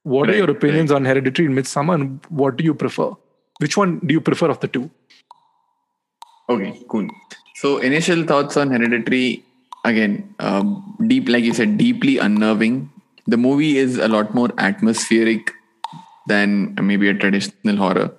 [0.03, 0.97] what right, are your opinions right.
[0.97, 3.11] on Hereditary and Midsommar, and what do you prefer?
[3.59, 4.89] Which one do you prefer of the two?
[6.47, 7.07] Okay, cool.
[7.55, 9.43] So, initial thoughts on Hereditary
[9.85, 12.89] again, um, deep, like you said, deeply unnerving.
[13.27, 15.51] The movie is a lot more atmospheric
[16.27, 18.11] than maybe a traditional horror.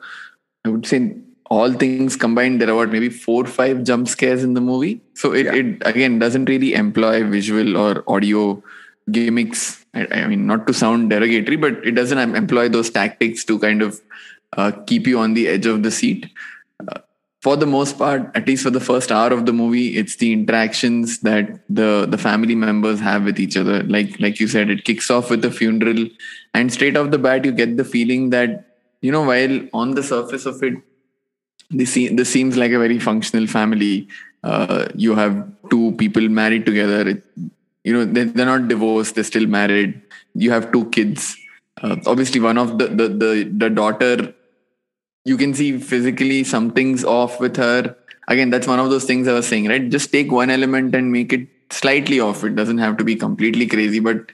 [0.64, 1.14] I would say
[1.48, 5.00] all things combined, there are what maybe four or five jump scares in the movie.
[5.14, 5.54] So it, Yeah.
[5.54, 8.62] it again doesn't really employ visual or audio
[9.10, 9.84] gimmicks.
[9.94, 13.82] I, I mean, not to sound derogatory, but it doesn't employ those tactics to kind
[13.82, 14.00] of
[14.56, 16.26] uh, keep you on the edge of the seat.
[16.88, 17.00] Uh,
[17.46, 20.32] for the most part, at least for the first hour of the movie, it's the
[20.36, 23.76] interactions that the the family members have with each other.
[23.96, 26.00] Like like you said, it kicks off with the funeral,
[26.54, 28.56] and straight off the bat, you get the feeling that
[29.00, 30.80] you know while on the surface of it,
[31.82, 33.94] this this seems like a very functional family.
[34.42, 35.38] Uh, you have
[35.74, 37.00] two people married together.
[37.14, 37.22] It,
[37.84, 39.94] you know they, they're not divorced; they're still married.
[40.34, 41.36] You have two kids.
[41.80, 43.32] Uh, obviously, one of the the the,
[43.64, 44.34] the daughter
[45.26, 47.96] you can see physically something's off with her.
[48.28, 49.88] Again, that's one of those things I was saying, right?
[49.90, 52.44] Just take one element and make it slightly off.
[52.44, 54.30] It doesn't have to be completely crazy, but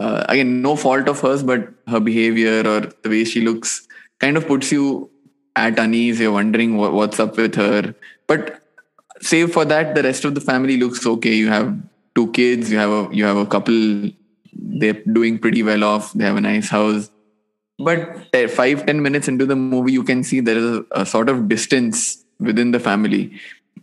[0.00, 3.86] uh, again, no fault of hers, but her behavior or the way she looks
[4.20, 5.10] kind of puts you
[5.54, 6.18] at unease.
[6.18, 7.94] You're wondering what, what's up with her.
[8.26, 8.62] But
[9.20, 11.34] save for that, the rest of the family looks okay.
[11.34, 11.76] You have
[12.14, 12.72] two kids.
[12.72, 14.10] You have a you have a couple.
[14.54, 16.14] They're doing pretty well off.
[16.14, 17.10] They have a nice house
[17.88, 18.00] but
[18.34, 21.28] uh, five ten minutes into the movie you can see there is a, a sort
[21.28, 23.22] of distance within the family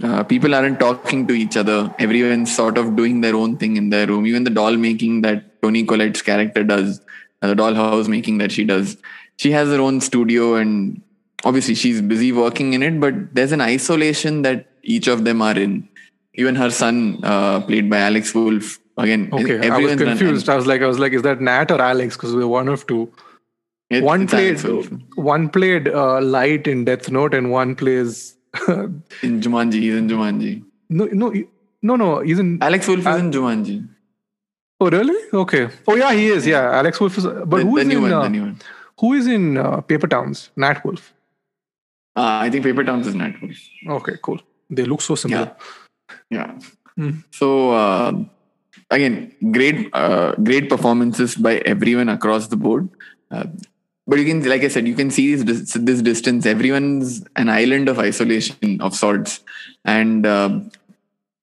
[0.04, 3.90] uh, people aren't talking to each other everyone's sort of doing their own thing in
[3.90, 7.02] their room even the doll making that toni collette's character does
[7.42, 8.98] uh, the doll house making that she does
[9.38, 11.02] she has her own studio and
[11.46, 15.58] obviously she's busy working in it but there's an isolation that each of them are
[15.58, 15.88] in
[16.36, 20.50] even her son uh, played by alex wolff again Okay, I was confused.
[20.50, 22.18] I was like, I was like, is that Nat or Alex?
[22.18, 23.12] Because we're one of two.
[23.90, 24.60] It's- one played
[25.16, 28.36] one played uh, light in Death Note, and one plays
[28.68, 29.80] in Jumanji.
[29.86, 30.64] He's in Jumanji.
[30.90, 31.32] no no
[31.82, 32.20] no no.
[32.20, 32.62] He's in.
[32.62, 33.78] Alex Wolff is Uh, in Jumanji.
[34.82, 35.16] Oh really?
[35.34, 35.68] Okay.
[35.88, 36.46] Oh yeah, he is.
[36.48, 37.26] Yeah, Alex Wolff is.
[37.26, 38.04] But the, who the new in?
[38.04, 38.14] one.
[38.14, 38.60] uh, the new one.
[39.00, 40.52] who is in uh, Paper Towns?
[40.56, 41.14] Nat Wolff.
[42.16, 43.58] Uh, I think Paper Towns is Nat Wolff.
[44.02, 44.40] Okay, cool.
[44.70, 45.56] They look so similar.
[46.30, 46.58] Yeah.
[46.96, 47.12] Hmm.
[47.32, 48.12] So uh,
[48.92, 52.90] again, great, uh, great performances by everyone across the board.
[53.32, 53.46] Uh,
[54.10, 56.46] but you can, like I said, you can see this, this distance.
[56.52, 59.40] Everyone's an island of isolation of sorts,
[59.86, 60.50] and uh,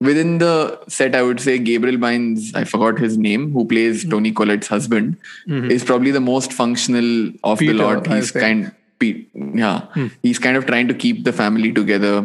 [0.09, 0.55] within the
[0.89, 5.17] set, I would say Gabriel Bynes, I forgot his name, who plays Toni Collette's husband,
[5.49, 5.71] Mhm.
[5.71, 8.07] is probably the most functional of Peter, the lot.
[8.17, 8.73] He's kind,
[9.65, 10.09] yeah, Hmm.
[10.23, 12.17] he's kind of trying to keep the family together,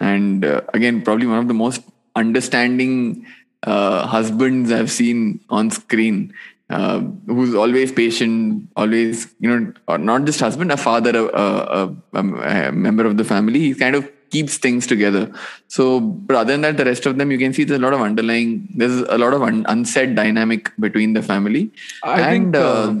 [0.00, 1.82] and uh, again, probably one of the most
[2.16, 3.26] understanding
[3.66, 6.34] uh, husbands I've seen on screen.
[6.70, 11.96] Uh, who's always patient, always you know, or not just husband, a father, a, a,
[12.14, 13.60] a, member of the family.
[13.60, 15.30] He kind of keeps things together.
[15.68, 17.92] So, but other than that, the rest of them, you can see there's a lot
[17.92, 21.70] of underlying, there's a lot of un, unsaid dynamic between the family.
[22.02, 22.56] I and think.
[22.56, 22.94] uh, uh,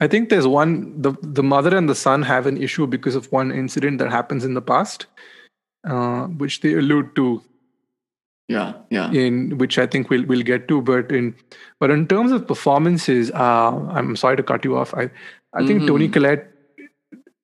[0.00, 1.00] I think there's one.
[1.00, 4.44] The the mother and the son have an issue because of one incident that happens
[4.44, 5.06] in the past,
[5.88, 7.42] uh, which they allude to
[8.48, 10.82] yeah, yeah, in which I think we'll we'll get to.
[10.82, 11.34] But in
[11.80, 14.94] but in terms of performances, uh, I'm sorry to cut you off.
[14.94, 15.10] I
[15.54, 15.86] I think Mhm.
[15.86, 16.48] Toni Collette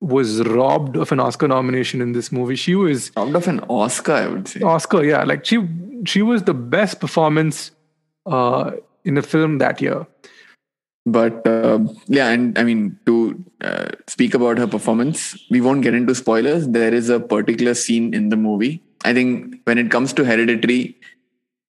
[0.01, 2.55] was robbed of an Oscar nomination in this movie.
[2.55, 4.61] She was out of an Oscar, I would say.
[4.61, 5.59] Oscar, yeah, like she
[6.05, 7.71] she was the best performance
[8.25, 8.71] uh,
[9.03, 10.05] in a film that year.
[11.05, 15.93] But uh, yeah, and I mean, to uh, speak about her performance, we won't get
[15.93, 16.67] into spoilers.
[16.67, 18.83] There is a particular scene in the movie.
[19.05, 20.97] I think when it comes to Hereditary,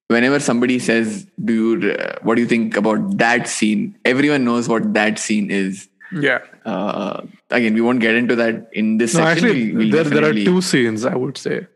[0.08, 4.68] whenever somebody says, "Do you, uh, what do you think about that scene?" Everyone knows
[4.68, 5.88] what that scene is.
[6.12, 6.40] Yeah.
[6.64, 9.44] Uh, again, we won't get into that in this No, section.
[9.46, 11.66] actually, We'll- there, there are two scenes, I would say.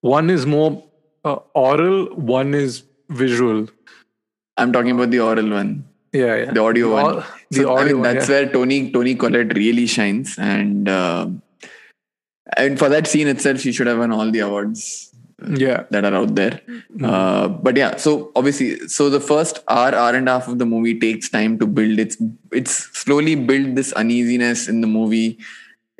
[0.00, 0.82] One is more
[1.24, 3.68] uh, oral, one is visual.
[4.56, 5.84] I'm talking about the oral one.
[6.12, 6.50] Yeah, yeah.
[6.52, 7.16] the audio The one.
[7.50, 8.34] the So, I mean, one, that's yeah.
[8.40, 11.28] where Toni Toni Collette really shines, and uh,
[12.56, 15.12] and for that scene itself, she should have won all the awards
[15.56, 15.84] Yeah.
[15.90, 16.60] that are out there.
[16.68, 17.04] Mm-hmm.
[17.04, 20.66] Uh, but yeah, so obviously, so the first hour, hour and a half of the
[20.66, 21.98] movie takes time to build.
[21.98, 22.16] It's
[22.52, 25.38] it's slowly build this uneasiness in the movie.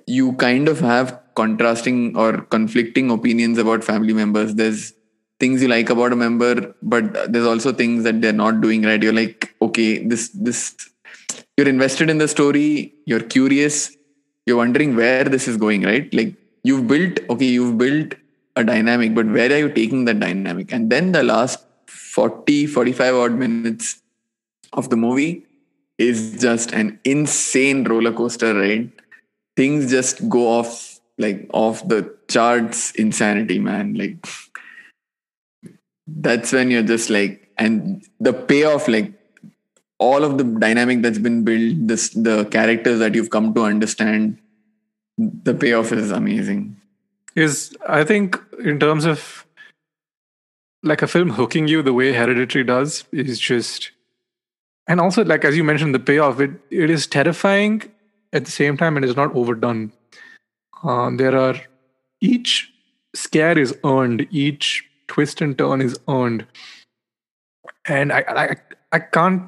[0.06, 4.54] You kind of have contrasting or conflicting opinions about family members.
[4.56, 4.92] There's
[5.38, 9.02] things you like about a member, but there's also things that they're not doing right.
[9.02, 10.74] You're like, okay, this this
[11.56, 12.94] you're invested in the story.
[13.06, 13.96] You're curious.
[14.46, 16.12] You're wondering where this is going, right?
[16.12, 18.14] Like you've built, okay, you've built
[18.56, 20.72] a dynamic, but where are you taking that dynamic?
[20.72, 24.00] And then the last 40, 45 odd minutes
[24.72, 25.46] of the movie
[25.98, 28.90] is just an insane roller coaster ride.
[29.56, 33.94] Things just go off like off the charts insanity, man.
[33.94, 34.26] Like
[36.06, 39.12] that's when you're just like, and the payoff, like
[39.98, 44.38] all of the dynamic that's been built, this the characters that you've come to understand,
[45.20, 46.76] the payoff is amazing.
[47.36, 49.46] is I think in terms of
[50.82, 53.90] like a film hooking you the way Hereditary does is just,
[54.88, 57.82] and also like as you mentioned, the payoff it it is terrifying
[58.32, 59.92] at the same time and is not overdone.
[60.82, 61.56] Uh, there are
[62.20, 62.72] each
[63.14, 66.46] scare is earned, each twist and turn is earned,
[67.84, 68.56] and I I
[68.92, 69.42] I can't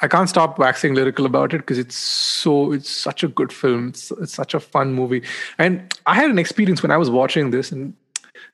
[0.00, 3.88] I can't stop waxing lyrical about it because it's so it's such a good film.
[3.88, 5.22] It's, it's such a fun movie,
[5.58, 7.94] and I had an experience when I was watching this, and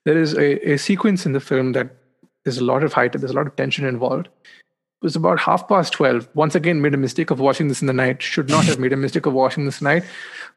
[0.05, 1.97] there is a, a sequence in the film that
[2.45, 4.27] there's a lot of height, there's a lot of tension involved.
[4.27, 6.29] It was about half past twelve.
[6.35, 8.23] Once again, made a mistake of watching this in the night.
[8.23, 10.05] Should not have made a mistake of watching this night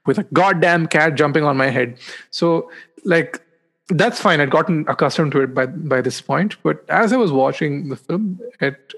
[0.05, 1.97] with a goddamn cat jumping on my head.
[2.29, 2.71] So
[3.03, 3.41] like
[3.89, 4.39] that's fine.
[4.39, 6.57] I'd gotten accustomed to it by by this point.
[6.63, 8.93] But as I was watching the film, it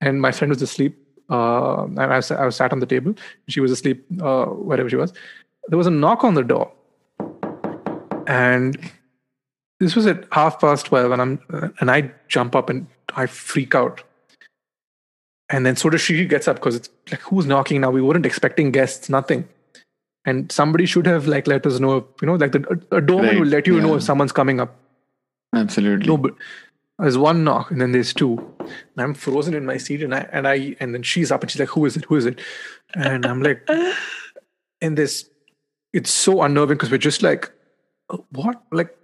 [0.00, 0.96] and my friend was asleep
[1.30, 3.14] uh, and I was, I was sat on the table.
[3.48, 5.12] She was asleep uh, wherever she was.
[5.68, 6.72] There was a knock on the door,
[8.26, 8.78] and
[9.80, 13.74] this was at half past twelve, and I'm and I jump up and I freak
[13.74, 14.02] out.
[15.50, 16.24] And then so does she.
[16.26, 17.90] Gets up because it's like who's knocking now?
[17.90, 19.48] We weren't expecting guests, nothing.
[20.24, 22.06] And somebody should have like let us know.
[22.20, 23.82] You know, like the a doorman Right, will let you yeah.
[23.82, 24.76] know if someone's coming up.
[25.54, 26.06] Absolutely.
[26.06, 26.34] No, but
[26.98, 28.38] there's one knock and then there's two.
[28.58, 31.50] And I'm frozen in my seat and I and I and then she's up and
[31.50, 32.04] she's like, Who is it?
[32.06, 32.40] Who is it?
[32.94, 33.68] And I'm like,
[34.80, 35.28] and this
[35.92, 37.50] it's so unnerving because we're just like,
[38.10, 38.62] "Uh, what?
[38.72, 38.96] Like,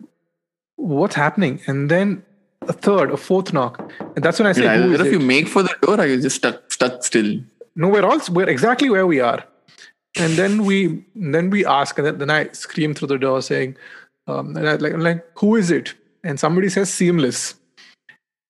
[0.77, 1.61] what's happening?
[1.67, 2.25] And then
[2.69, 3.93] a third, a fourth knock.
[4.17, 6.01] And that's when I say, Yeah, Who is either if you make for the door
[6.01, 7.41] or you just stuck stuck still.
[7.77, 9.45] No, we're all we're exactly where we are.
[10.17, 13.77] And then we then we ask, and then, then I scream through the door saying,
[14.27, 15.95] um, and I, like, I'm like, who is it?
[16.23, 17.55] And somebody says seamless.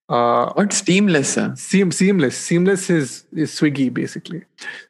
[0.09, 1.55] Uh, What steamless, sir?
[1.57, 2.37] Seam, seamless.
[2.37, 4.43] Seamless is is Swiggy basically.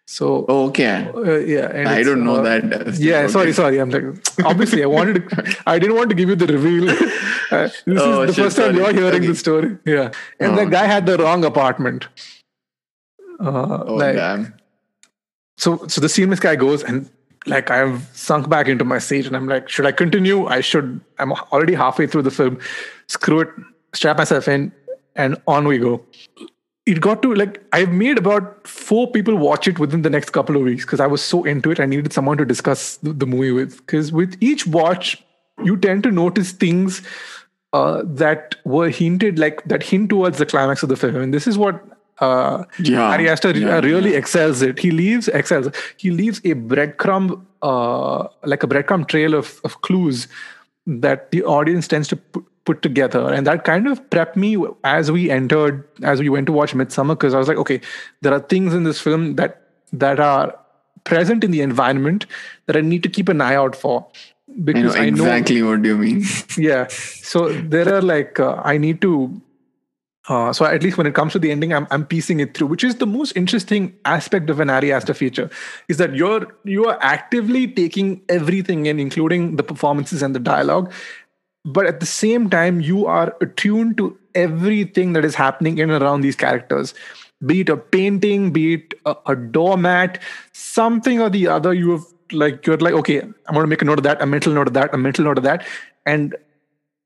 [0.07, 1.09] So Oh, okay.
[1.15, 2.97] uh, yeah, I don't know uh, that.
[2.99, 3.33] Yeah, okay.
[3.33, 3.79] sorry, sorry.
[3.79, 4.03] I'm like,
[4.45, 5.57] obviously, I wanted to.
[5.67, 6.91] I didn't want to give you the reveal.
[7.51, 8.77] Uh, this Oh, is the shit, first time sorry.
[8.79, 9.27] you're hearing Okay.
[9.29, 9.77] the story.
[9.85, 10.11] Yeah,
[10.41, 12.09] and Oh, the guy had the wrong apartment.
[13.39, 14.55] Uh, Oh, like, damn.
[15.57, 17.09] so so the seamless guy goes and
[17.47, 20.47] like I've sunk back into my seat and I'm like, should I continue?
[20.47, 21.01] I should.
[21.19, 22.59] I'm already halfway through the film.
[23.07, 23.49] Screw it.
[23.93, 24.73] Strap myself in,
[25.17, 26.05] and on we go.
[26.87, 30.57] It got to like I've made about four people watch it within the next couple
[30.57, 31.81] of weeks because I was so into it.
[31.81, 33.79] I needed someone to discuss the, the movie with.
[33.79, 35.23] Because with each watch,
[35.63, 37.01] you tend to notice things
[37.73, 41.17] uh, that were hinted like that hint towards the climax of the film.
[41.17, 41.83] And this is what
[42.21, 44.79] uh, Yeah, Ari Aster yeah, really excels it.
[44.79, 45.69] He leaves excels.
[45.97, 50.29] He leaves a breadcrumb, uh, like a breadcrumb trail of, of clues
[50.87, 55.11] that the audience tends to put, put together, and that kind of prepped me as
[55.13, 57.81] we entered, as we went to watch Midsommar, because I was like, okay,
[58.23, 59.61] there are things in this film that
[59.93, 60.55] that are
[61.05, 62.27] present in the environment
[62.67, 64.07] that I need to keep an eye out for.
[64.49, 66.25] I know Because I know, exactly what you mean.
[66.59, 66.87] yeah.
[66.89, 69.41] So there are like uh, I need to.
[70.27, 72.69] Uh, so at least when it comes to the ending, I'm I'm piecing it through,
[72.69, 75.51] which is the most interesting aspect of an Ari Aster feature,
[75.89, 80.91] is that you're you are actively taking everything in, including the performances and the dialogue,
[81.65, 86.03] but at the same time you are attuned to everything that is happening in and
[86.03, 86.95] around these characters.
[87.45, 90.21] Be it a painting be it a, a doormat
[90.53, 93.85] something or the other you have like you're like okay i'm going to make a
[93.85, 95.67] note of that a mental note of that a mental note of that
[96.07, 96.35] and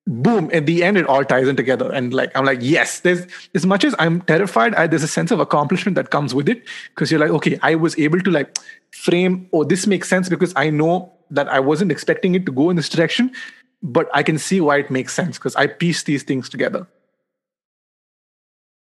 [0.06, 1.92] boom at the end it all ties in together.
[1.92, 5.30] And like i'm like yes there's as much as i'm terrified I, there's a sense
[5.30, 6.62] of accomplishment that comes with it
[6.94, 8.56] because you're like okay i was able to like
[8.92, 12.70] frame oh this makes sense because i know that i wasn't expecting it to go
[12.70, 13.30] in this direction
[13.82, 16.86] but i can see why it makes sense because i piece these things together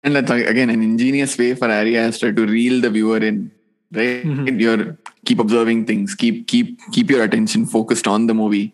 [0.03, 3.51] And that's again an ingenious way for Ari Aster to reel the viewer in.
[3.93, 4.23] Right?
[4.25, 4.59] Mhm.
[4.59, 8.73] You're keep observing things, keep keep keep your attention focused on the movie.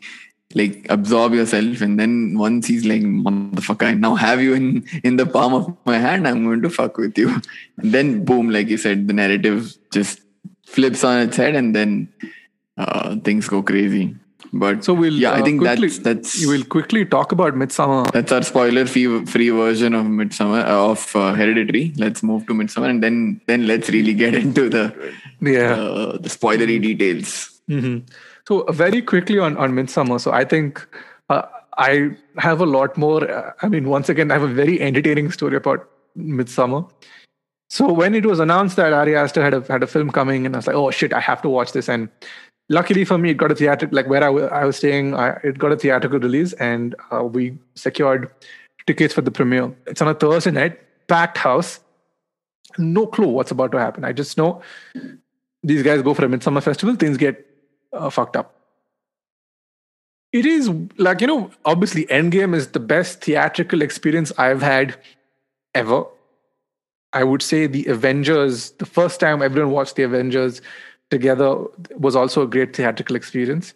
[0.55, 5.18] Like absorb yourself, and then once he's like, "Motherfucker, I now have you in in
[5.18, 6.26] the palm of my hand.
[6.30, 7.36] I'm going to fuck with you."
[7.78, 10.22] And then boom, like you said, the narrative just
[10.65, 12.07] flips on its head, and then
[12.78, 14.15] uh, things go crazy.
[14.53, 18.11] But so we'll yeah, I uh, think quickly, that's that's we'll quickly talk about midsommar
[18.11, 21.93] that's our spoiler free free version of Midsommar uh, of uh, Hereditary.
[21.97, 26.29] Let's move to Midsommar, and then then let's really get into the yeah uh, the
[26.29, 27.59] spoilery details.
[27.67, 27.99] hmm
[28.47, 30.19] So uh, very quickly on on Midsommar.
[30.21, 30.87] So I think
[31.29, 31.43] uh,
[31.77, 33.29] I have a lot more.
[33.29, 36.89] Uh, I mean, once again, I have a very entertaining story about Midsommar.
[37.69, 40.55] So when it was announced that Ari Aster had a had a film coming, and
[40.55, 41.89] I was like, oh shit, I have to watch this.
[41.89, 42.09] And
[42.70, 45.13] luckily for me, it got a theatrical like where I was staying.
[45.15, 48.32] I, it got a theatrical release, and uh, we secured
[48.86, 49.76] tickets for the premiere.
[49.86, 51.80] It's on a Thursday night, packed house.
[52.78, 54.03] No clue what's about to happen.
[54.05, 54.61] I just know
[55.63, 57.45] these guys go for a midsummer festival, things get
[57.93, 58.53] uh, fucked up.
[60.34, 64.97] it is like you know obviously endgame is the best theatrical experience i've had
[65.74, 66.03] ever
[67.13, 70.61] i would say the avengers the first time everyone watched the avengers
[71.09, 71.55] together
[71.97, 73.73] was also a great theatrical experience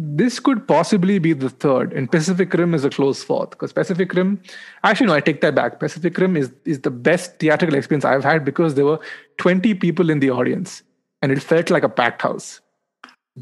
[0.00, 4.12] this could possibly be the third and pacific rim is a close fourth because pacific
[4.14, 4.40] rim
[4.84, 8.22] actually no i take that back pacific rim is, is the best theatrical experience i've
[8.24, 9.00] had because there were
[9.38, 10.82] 20 people in the audience
[11.20, 12.60] and it felt like a packed house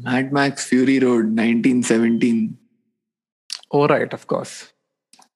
[0.03, 2.57] Mad Max Fury Road 1917.
[3.69, 4.71] All right, of course.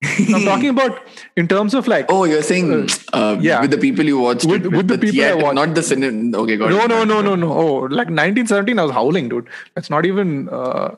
[0.04, 1.00] I'm talking about
[1.36, 2.06] in terms of like.
[2.10, 3.62] Oh, you're saying uh, uh, yeah.
[3.62, 5.56] with the people you watched with, with, with the, people theater, I watched.
[5.56, 6.38] not the cinema.
[6.40, 6.88] Okay, got no, it.
[6.88, 9.48] No, no, no, no, Oh, like 1917, I was howling, dude.
[9.76, 10.50] That's not even.
[10.50, 10.96] Uh,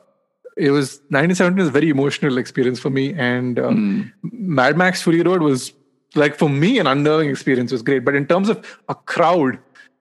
[0.56, 4.10] it was 1917 is a very emotional experience for me, and uh, mm.
[4.22, 5.72] Mad Max Fury Road was
[6.14, 7.72] like for me an unnerving experience.
[7.72, 9.58] was great, but in terms of a crowd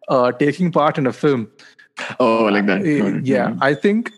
[0.10, 1.50] uh, taking part in a film,
[2.20, 3.24] Oh, like that.
[3.24, 4.12] Yeah, I think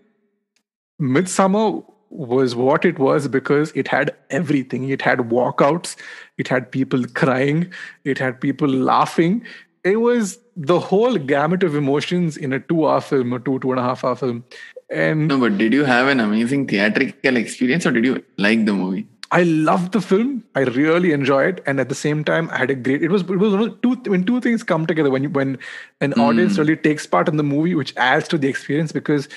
[1.01, 1.85] Midsommar
[2.15, 4.89] was what it was because it had everything.
[4.89, 5.95] It had walkouts,
[6.37, 7.71] it had people crying,
[8.03, 9.45] it had people laughing.
[9.83, 13.79] It was the whole gamut of emotions in a two-hour film a two, two and
[13.79, 14.43] a half hour film.
[14.89, 18.73] And no, but did you have an amazing theatrical experience or did you like the
[18.73, 19.07] movie?
[19.31, 20.43] I loved the film.
[20.53, 21.63] I really enjoyed, it.
[21.65, 23.01] and at the same time, I had a great.
[23.03, 25.57] It was it was two when two things come together when you, when
[25.99, 26.21] an mm.
[26.21, 29.27] audience really takes part in the movie, which adds to the experience because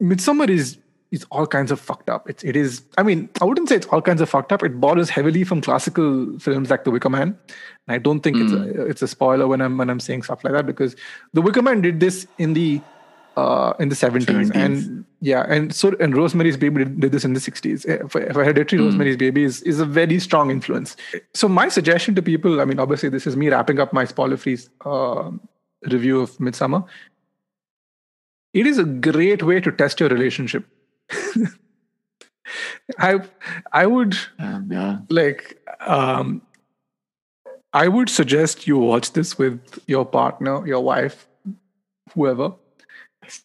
[0.00, 0.78] Midsommar is
[1.14, 2.28] is all kinds of fucked up.
[2.28, 2.82] It's it is.
[2.98, 4.62] I mean, I wouldn't say it's all kinds of fucked up.
[4.62, 7.38] It borrows heavily from classical films like The Wicker Man.
[7.86, 8.42] And I don't think mm.
[8.42, 10.96] it's a, it's a spoiler when I'm when I'm saying stuff like that because
[11.32, 12.80] The Wicker Man did this in the
[13.36, 14.26] uh, in the 70s.
[14.26, 14.54] 70s.
[14.54, 18.20] and yeah and so and rosemary's baby did, did this in the 60s eh, for,
[18.32, 18.84] for hereditary mm.
[18.84, 20.96] rosemary's baby is, is a very strong influence
[21.32, 24.36] so my suggestion to people i mean obviously this is me wrapping up my spoiler
[24.36, 25.30] free uh,
[25.90, 26.86] review of Midsommar.
[28.52, 30.64] it is a great way to test your relationship
[32.98, 33.20] i
[33.72, 34.16] i would
[34.70, 34.98] yeah.
[35.08, 36.42] like um
[37.72, 41.26] i would suggest you watch this with your partner your wife
[42.14, 42.54] whoever.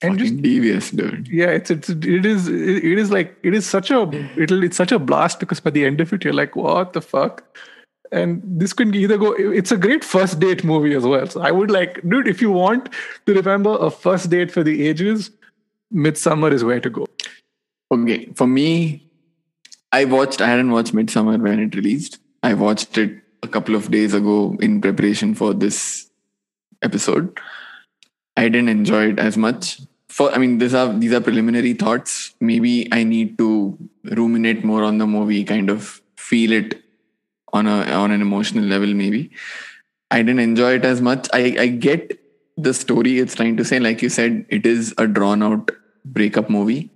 [0.01, 1.29] And just devious dude.
[1.29, 4.01] Yeah it's it's it is it is like it is such a
[4.37, 7.01] it'll it's such a blast because by the end of it you're like what the
[7.01, 7.57] fuck?
[8.11, 11.25] And this can either go it's a great first date movie as well.
[11.27, 12.89] So i would like dude if you want
[13.25, 15.31] to remember a first date for the ages
[15.93, 17.07] Midsommar is where to go
[17.91, 18.67] okay for me
[19.91, 23.89] i watched i hadn't watched Midsommar when it released i watched it a couple of
[23.91, 26.09] days ago in preparation for this
[26.81, 27.39] episode
[28.39, 29.81] I didn't enjoy it as much.
[30.07, 32.35] For I mean, these are these are preliminary thoughts.
[32.39, 33.77] Maybe I need to
[34.19, 36.81] ruminate more on the movie, kind of feel it
[37.51, 38.93] on a on an emotional level.
[38.93, 39.31] Maybe
[40.09, 41.27] I didn't enjoy it as much.
[41.33, 42.17] I I get
[42.55, 43.79] the story it's trying to say.
[43.79, 45.71] Like you said, it is a drawn out
[46.05, 46.91] breakup movie.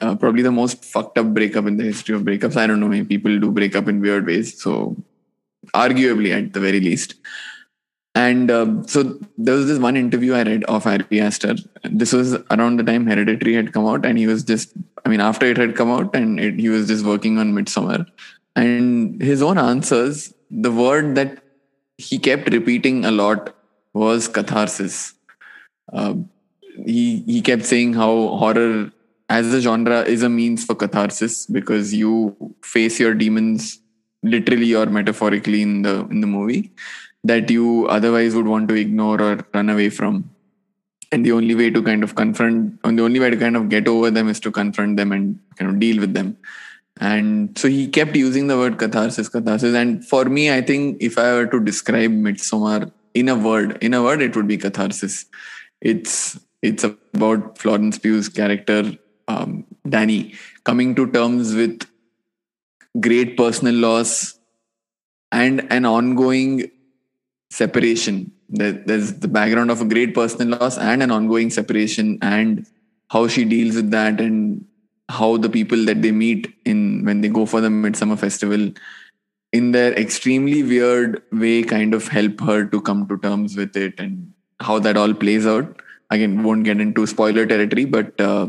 [0.00, 2.56] Uh, probably the most fucked up breakup in the history of breakups.
[2.56, 2.88] I don't know.
[2.88, 4.60] Maybe people do break up in weird ways.
[4.60, 4.96] So,
[5.74, 7.14] arguably, at the very least.
[8.14, 11.54] And uh, so there was this one interview I read of Ari Aster.
[11.84, 14.72] This was around the time Hereditary had come out, and he was just,
[15.04, 18.06] I mean, after it had come out, and it, he was just working on Midsommar.
[18.54, 21.42] And his own answers, the word that
[21.96, 23.54] he kept repeating a lot
[23.94, 25.14] was catharsis.
[25.92, 26.14] Uh,
[26.86, 28.90] he he kept saying how horror
[29.38, 32.12] as a genre is a means for catharsis because you
[32.62, 33.78] face your demons
[34.22, 36.64] literally or metaphorically in the in the movie
[37.30, 40.30] that you otherwise would want to ignore or run away from.
[41.12, 43.68] And the only way to kind of confront and the only way to kind of
[43.68, 46.36] get over them is to confront them and kind of deal with them.
[47.00, 49.74] And so he kept using the word catharsis catharsis.
[49.82, 52.80] And for me i think if i were to describe midsommar
[53.14, 55.24] in a word in a word it would be catharsis.
[55.80, 56.16] It's
[56.70, 58.82] it's about florence pugh's character
[59.28, 61.86] um, danny coming to terms with
[63.00, 64.38] great personal loss
[65.30, 66.70] and an ongoing
[67.50, 68.32] separation.
[68.48, 72.66] There's the background of a great personal loss and an ongoing separation, and
[73.08, 74.66] how she deals with that, and
[75.08, 78.70] how the people that they meet in when they go for the Midsummer Festival,
[79.52, 83.98] in their extremely weird way, kind of help her to come to terms with it,
[83.98, 85.80] and how that all plays out.
[86.10, 88.48] Again, won't get into spoiler territory, but uh,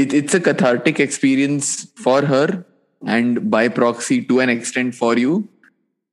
[0.00, 2.64] it, it's a cathartic experience for her,
[3.04, 5.48] and by proxy, to an extent, for you.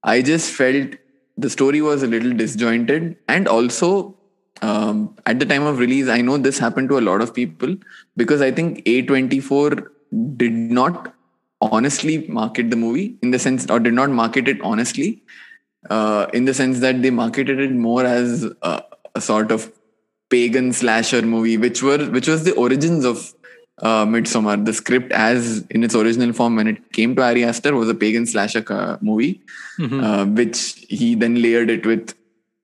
[0.04, 0.96] I just felt
[1.38, 4.16] the story was a little disjointed and also
[4.62, 7.76] um, at the time of release i know this happened to a lot of people
[8.16, 9.88] because i think a24
[10.38, 11.14] did not
[11.62, 15.24] honestly market the movie in the sense or did not market it honestly
[15.90, 18.84] uh, in the sense that they marketed it more as a,
[19.16, 19.72] a, sort of
[20.30, 23.34] pagan slasher movie which were which was the origins of
[23.82, 24.64] uh, Midsommar.
[24.66, 27.96] The script, as in its original form, when it came to Ari Aster, was a
[27.96, 28.64] pagan slasher
[29.02, 29.42] movie,
[29.80, 30.04] Mhm.
[30.04, 32.14] uh, which he then layered it with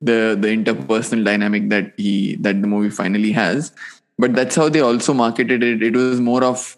[0.02, 3.72] the the interpersonal dynamic that he that the movie finally has.
[4.18, 5.82] But that's how they also marketed it.
[5.82, 6.78] It was more of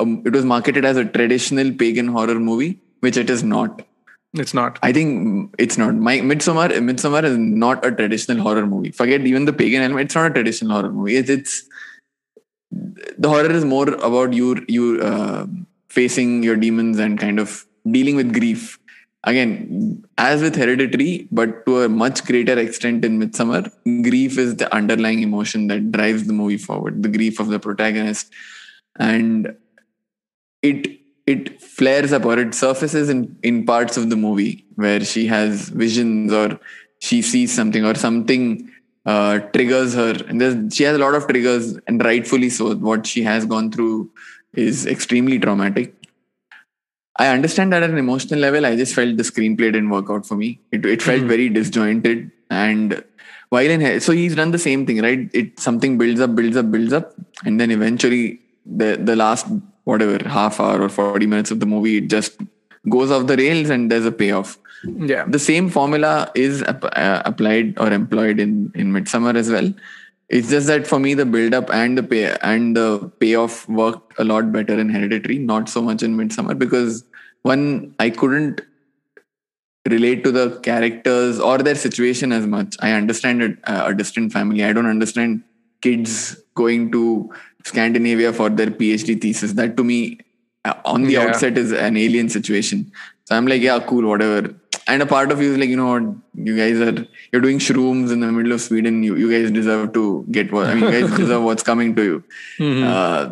[0.00, 3.82] um, it was marketed as a traditional pagan horror movie, which it is not.
[4.34, 4.78] It's not.
[4.82, 5.94] I think it's not.
[5.94, 8.90] My Midsummer Midsommar is not a traditional horror movie.
[8.90, 10.06] Forget even the pagan element.
[10.06, 11.16] It's not a traditional horror movie.
[11.16, 11.68] It's, it's
[12.70, 15.46] the horror is more about you you uh,
[15.88, 18.78] facing your demons and kind of dealing with grief.
[19.24, 23.70] Again, as with Hereditary, but to a much greater extent in midsommar
[24.02, 27.02] grief is the underlying emotion that drives the movie forward.
[27.02, 28.32] The grief of the protagonist,
[28.98, 29.56] and
[30.62, 35.26] it it flares up or it surfaces in in parts of the movie where she
[35.26, 36.60] has visions or
[37.00, 38.70] she sees something or something
[39.12, 40.14] uh, triggers her.
[40.28, 42.74] And there's, she has a lot of triggers and rightfully so.
[42.88, 44.10] What she has gone through
[44.54, 45.94] is extremely traumatic.
[47.24, 50.24] I understand that at an emotional level i just felt the screenplay didn't work out
[50.30, 50.50] for me.
[50.76, 51.32] It, it felt Mhm.
[51.34, 52.30] very disjointed.
[52.50, 53.02] And
[53.54, 55.24] while in so he's done the same thing right?
[55.40, 57.08] It something builds up builds up builds up.
[57.44, 58.22] And then eventually
[58.82, 59.46] the the last
[59.90, 62.34] whatever half hour or 40 minutes of the movie it just
[62.94, 64.50] goes off the rails and there's a payoff
[64.84, 65.24] Yeah.
[65.26, 69.72] the same formula is ap- uh, applied or employed in in midsommar as well.
[70.28, 74.18] It's just that for me the build up and the pay and the payoff worked
[74.18, 77.02] a lot better in hereditary not so much in midsommar because
[77.42, 78.60] one i couldn't
[79.88, 82.76] relate to the characters or their situation as much.
[82.80, 84.62] I understand it, uh, a distant family.
[84.64, 85.42] I don't understand
[85.80, 87.32] kids going to
[87.64, 89.52] scandinavia for their phd thesis.
[89.54, 90.18] That to me
[90.64, 91.20] uh, on the Yeah.
[91.28, 92.92] outset is an alien situation.
[93.24, 94.54] So i'm like yeah cool whatever
[94.92, 96.04] and a part of you is like you know what
[96.48, 99.92] you guys are you're doing shrooms in the middle of sweden you, you guys deserve
[99.96, 100.02] to
[100.36, 102.16] get what i mean you guys deserve what's coming to you
[102.66, 102.84] Mhm.
[102.92, 103.24] uh,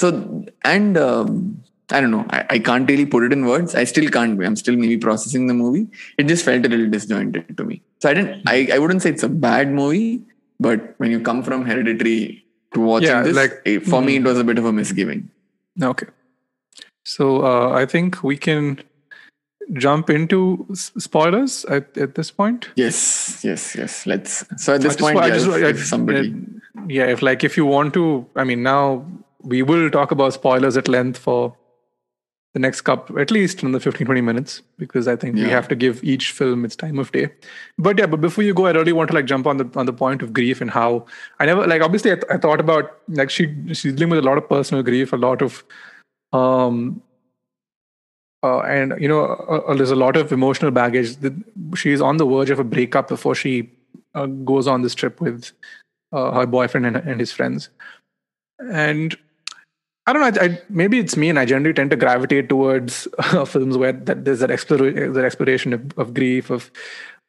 [0.00, 0.10] so
[0.74, 1.62] and um,
[1.96, 2.24] I don't know.
[2.36, 3.74] I, I can't really put it in words.
[3.80, 4.42] I still can't.
[4.42, 5.82] I'm still maybe processing the movie.
[6.18, 7.76] It just felt a little disjointed to me.
[8.00, 8.42] So I didn't.
[8.52, 10.22] I, I wouldn't say it's a bad movie,
[10.58, 14.24] but when you come from Hereditary to watching Yeah, this, like- it- for me it
[14.30, 15.28] was a bit of a misgiving.
[15.90, 16.06] Okay.
[17.04, 18.80] So uh, I think we can
[19.72, 22.68] jump into spoilers at, at this point.
[22.76, 24.06] Yes, yes, yes.
[24.06, 24.44] Let's.
[24.62, 26.34] So at this point, yeah, just- if, if somebody.
[26.88, 29.06] yeah, if like if you want to, I mean, now
[29.42, 31.56] we will talk about spoilers at length for
[32.54, 35.66] the next cup, at least in the 15, 20 minutes, because I think we have
[35.68, 37.28] to give each film its time of day.
[37.78, 39.86] But yeah, but before you go, I really want to like jump on the on
[39.86, 41.04] the point of grief and how
[41.40, 44.22] I never like obviously I, th- I thought about like she she's dealing with a
[44.22, 45.64] lot of personal grief, a lot of
[46.32, 47.02] um
[48.44, 51.16] uh, and you know uh, uh, there's a lot of emotional baggage.
[51.74, 53.70] She's on the verge of a breakup before she
[54.14, 55.50] uh, goes on this trip with
[56.12, 57.70] uh, her boyfriend and, and his friends.
[58.58, 59.16] And
[60.06, 60.42] I don't know.
[60.42, 63.94] I, I, maybe it's me, and I generally tend to gravitate towards uh, films where
[63.94, 66.70] that there's that, that exploration of, of grief, of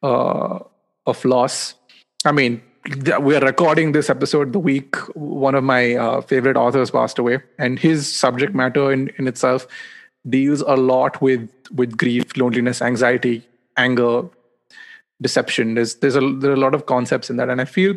[0.02, 1.76] of loss.
[2.26, 2.60] I mean,
[3.22, 7.78] we are recording this episode the week one of my favorite authors passed away, and
[7.78, 9.66] his subject matter in, in itself
[10.28, 13.46] deals a lot with with grief, loneliness, anxiety,
[13.76, 14.22] anger,
[15.20, 15.74] deception.
[15.74, 17.94] There's there's a there are a lot of concepts in that, and I feel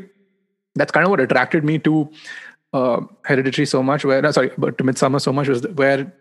[0.75, 2.09] that's kind of what attracted me to
[2.73, 4.05] uh, Hereditary so much.
[4.05, 6.11] Where no, sorry, but to Midsommar so much was where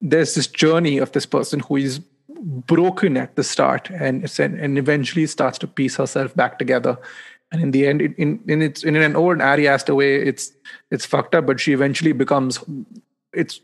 [0.00, 2.00] there's this journey of this person who is
[2.66, 6.98] broken at the start and and eventually starts to piece herself back together.
[7.52, 10.52] And in the end, in in it's in an old Ari Aster way, it's
[10.90, 12.58] it's fucked up, but she eventually becomes
[13.32, 13.60] it's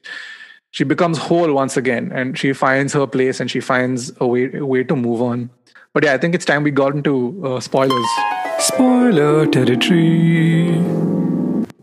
[0.71, 4.51] she becomes whole once again and she finds her place and she finds a way
[4.55, 5.51] a way to move on.
[5.93, 8.07] But yeah i think it's time we got into uh, spoilers.
[8.59, 10.79] Spoiler territory.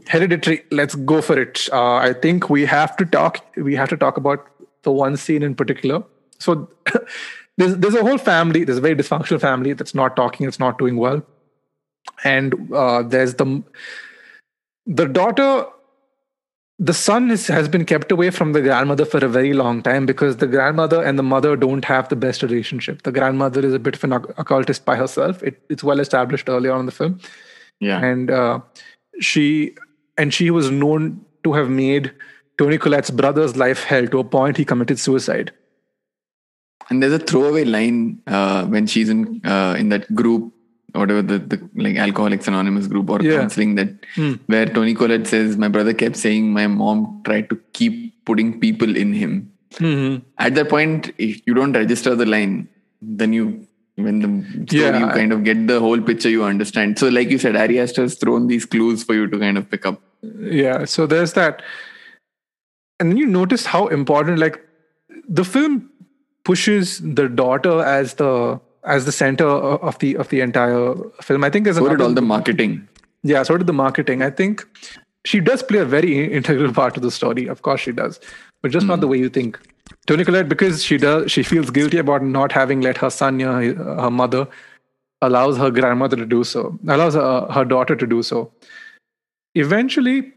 [0.08, 1.68] Hereditary let's go for it.
[1.72, 4.48] Uh, i think we have to talk we have to talk about
[4.84, 6.04] the one scene in particular.
[6.40, 6.70] So
[7.58, 10.78] there's there's a whole family there's a very dysfunctional family that's not talking it's not
[10.78, 11.24] doing well.
[12.24, 13.64] And uh, there's the
[14.86, 15.66] the daughter
[16.80, 20.06] the son is, has been kept away from the grandmother for a very long time
[20.06, 23.02] because the grandmother and the mother don't have the best relationship.
[23.02, 25.42] The grandmother is a bit of an occultist by herself.
[25.42, 27.20] It, it's well established earlier on in the film,
[27.80, 28.04] Yeah.
[28.04, 28.60] and uh,
[29.20, 29.76] she
[30.18, 32.12] and she was known to have made
[32.58, 35.52] Toni Collette's brother's life hell to a point he committed suicide.
[36.90, 40.54] And there's a throwaway line uh, when she's in uh, in that group,
[40.98, 43.38] whatever the, the like Alcoholics Anonymous group or Yeah.
[43.40, 44.34] counseling that Hmm.
[44.48, 48.96] where Toni Collette says, "My brother kept saying my mom tried to keep putting people
[49.06, 50.24] in him." Mm-hmm.
[50.40, 52.68] At that point, if you don't register the line,
[53.02, 53.48] then you
[54.06, 54.30] when the
[54.68, 55.00] story Yeah.
[55.00, 57.00] you kind of get the whole picture, you understand.
[57.00, 59.70] So, like you said, Ari Aster has thrown these clues for you to kind of
[59.72, 60.02] pick up.
[60.40, 61.64] Yeah, so there's that.
[63.00, 64.60] And then you notice how important, like,
[65.28, 65.90] the film
[66.44, 71.44] pushes the daughter as the as the center of the of the entire film.
[71.44, 72.88] I think there's so did all the marketing.
[73.24, 74.22] Yeah, so did the marketing.
[74.22, 74.66] I think
[75.26, 77.48] she does play a very integral part of the story.
[77.48, 78.20] Of course, she does,
[78.62, 78.90] but just mm.
[78.90, 79.60] not the way you think.
[80.06, 83.74] Toni Collette, because she does, she feels guilty about not having let her son near
[83.74, 84.48] her mother,
[85.22, 88.52] allows her grandmother to do so, allows her, her daughter to do so.
[89.56, 90.34] Eventually,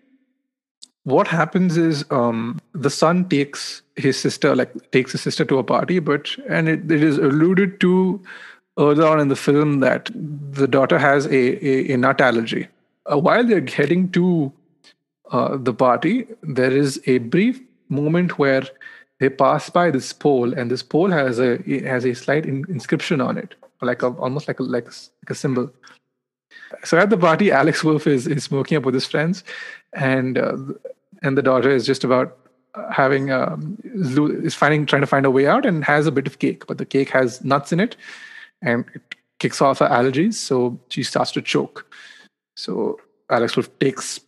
[1.04, 5.64] what happens is um, the son takes his sister, like takes his sister to a
[5.64, 8.20] party, but and it, it is alluded to
[8.78, 12.68] earlier on in the film that the daughter has a, a, a nut allergy.
[13.10, 14.52] Uh, while they're heading to
[15.30, 18.62] uh, the party, there is a brief moment where
[19.18, 23.20] they pass by this pole, and this pole has a has a slight in, inscription
[23.20, 25.70] on it, like a almost like a like, like a symbol.
[26.84, 29.44] So at the party, Alex wolff is is smoking up with his friends,
[29.92, 30.56] and uh,
[31.22, 32.36] and the daughter is just about
[32.92, 36.38] having um, is finding trying to find a way out and has a bit of
[36.38, 37.96] cake, but the cake has nuts in it,
[38.62, 39.02] and it
[39.38, 41.86] kicks off her allergies, so she starts to choke.
[42.56, 43.00] So
[43.30, 44.20] Alex Wolff takes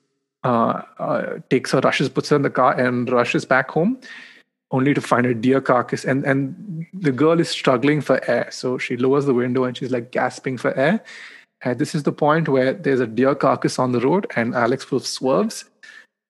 [0.44, 4.00] uh, uh, takes her, rushes, puts her in the car, and rushes back home,
[4.72, 6.04] only to find a deer carcass.
[6.04, 9.92] And and the girl is struggling for air, so she lowers the window and she's
[9.92, 11.02] like gasping for air.
[11.64, 14.90] And this is the point where there's a deer carcass on the road, and Alex
[14.90, 15.64] Wolff swerves,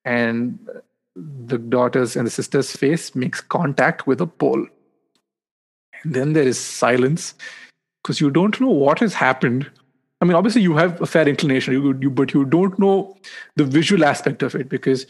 [0.05, 0.59] and
[1.15, 4.67] the daughter's and the sister's face makes contact with a pole.
[6.03, 7.35] And then there is silence
[8.03, 9.71] because you don't know what has happened
[10.23, 13.17] I mean, obviously you have a fair inclination, you, you but you don't know
[13.57, 15.05] the visual aspect of it because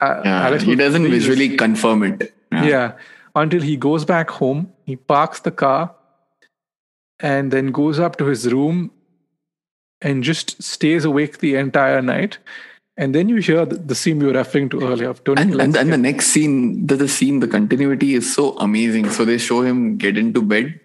[0.00, 2.34] uh, yeah, he doesn't visually this, confirm it.
[2.50, 2.64] Yeah.
[2.64, 2.92] yeah,
[3.36, 5.94] until he goes back home, he parks the car,
[7.20, 8.90] and then goes up to his room
[10.00, 12.38] and just stays awake the entire night.
[12.96, 15.40] And then you hear the, the scene you were referring to earlier of Toni.
[15.40, 19.10] And, and, and the next scene, the, the scene, the continuity is so amazing.
[19.10, 20.78] So they show him get into bed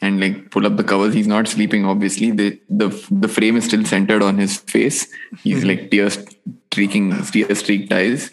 [0.00, 1.12] and like pull up the covers.
[1.12, 2.30] He's not sleeping, obviously.
[2.30, 5.08] The the the frame is still centered on his face.
[5.42, 5.68] He's mm-hmm.
[5.68, 8.30] like tear streaking, tear streaked eyes.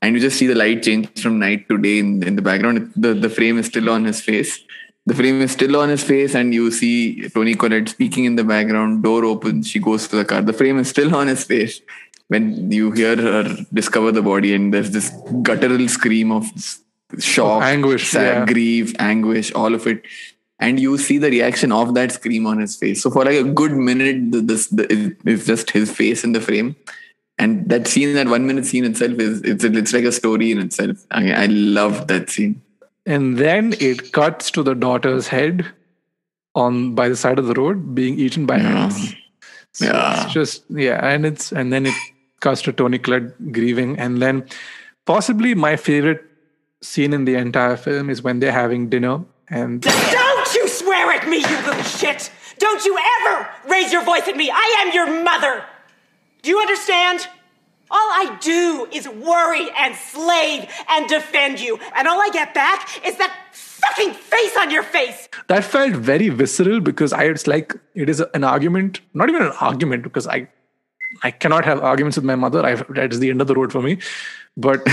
[0.00, 2.92] And you just see the light change from night to day in, in the background.
[2.94, 4.62] The the frame is still on his face.
[5.06, 8.44] The frame is still on his face, and you see Toni Collette speaking in the
[8.44, 9.02] background.
[9.02, 10.40] Door opens, she goes to the car.
[10.40, 11.82] The frame is still on his face.
[12.28, 15.10] When you hear her discover the body, and there's this
[15.42, 16.46] guttural scream of
[17.18, 18.52] shock, anguish, sad, yeah.
[18.52, 20.04] grief, anguish, all of it
[20.60, 23.02] and you see the reaction of that scream on his face.
[23.02, 26.76] So for like a good minute, this is just his face in the frame,
[27.38, 30.58] and that scene, that one minute scene itself is it's it's like a story in
[30.58, 31.04] itself.
[31.10, 32.62] I, I love that scene.
[33.06, 35.66] And then it cuts to the daughter's head
[36.54, 38.84] on by the side of the road being eaten by yeah.
[38.84, 39.14] ants.
[39.72, 41.94] So yeah, it's just yeah, and it's and then it
[42.44, 44.46] cuts to Toni Collette grieving, and then
[45.06, 46.24] possibly my favorite
[46.82, 51.28] scene in the entire film is when they're having dinner and don't you swear at
[51.28, 52.30] me, you little shit!
[52.58, 54.50] Don't you ever raise your voice at me!
[54.50, 55.64] I am your mother!
[56.42, 57.26] Do you understand?
[57.90, 63.06] All I do is worry and slave and defend you, and all I get back
[63.06, 65.28] is that fucking face on your face.
[65.48, 69.52] That felt very visceral because I it's like it is an argument, not even an
[69.60, 70.48] argument because I
[71.22, 72.64] I cannot have arguments with my mother.
[72.64, 73.98] I that is the end of the road for me.
[74.56, 74.86] But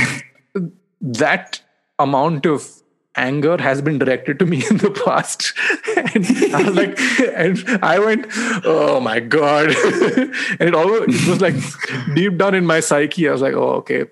[1.02, 1.62] that
[2.00, 2.68] amount of
[3.16, 5.54] anger has been directed to me in the past
[6.16, 6.98] and i was like
[7.36, 8.26] and i went
[8.64, 11.54] oh my god and it all it was like
[12.16, 14.06] deep down in my psyche i was like oh okay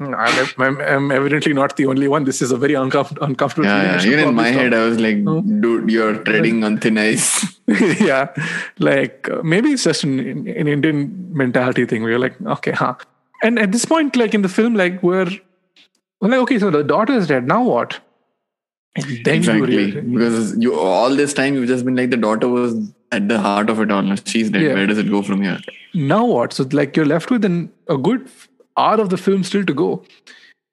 [0.00, 2.22] I'm, I'm, I'm evidently not the only one.
[2.22, 3.66] This is a very uncom- uncomfortable.
[3.66, 4.06] Yeah, yeah.
[4.06, 7.58] even in my head, I was like, "Dude, you're treading on thin ice."
[8.00, 8.32] yeah,
[8.78, 12.02] like uh, maybe it's just an, an Indian mentality thing.
[12.02, 12.94] You're like, "Okay, huh?"
[13.42, 15.30] And at this point, like in the film, like we're,
[16.20, 17.48] we're like, "Okay, so the daughter is dead.
[17.48, 17.98] Now what?"
[18.94, 19.92] And then exactly.
[19.92, 23.40] You because you all this time you've just been like the daughter was at the
[23.40, 24.14] heart of it all.
[24.24, 24.62] She's dead.
[24.62, 24.74] Yeah.
[24.74, 25.58] Where does it go from here?
[25.94, 26.52] Now what?
[26.52, 28.28] So like you're left with an, a good
[28.78, 30.04] hour of the film still to go.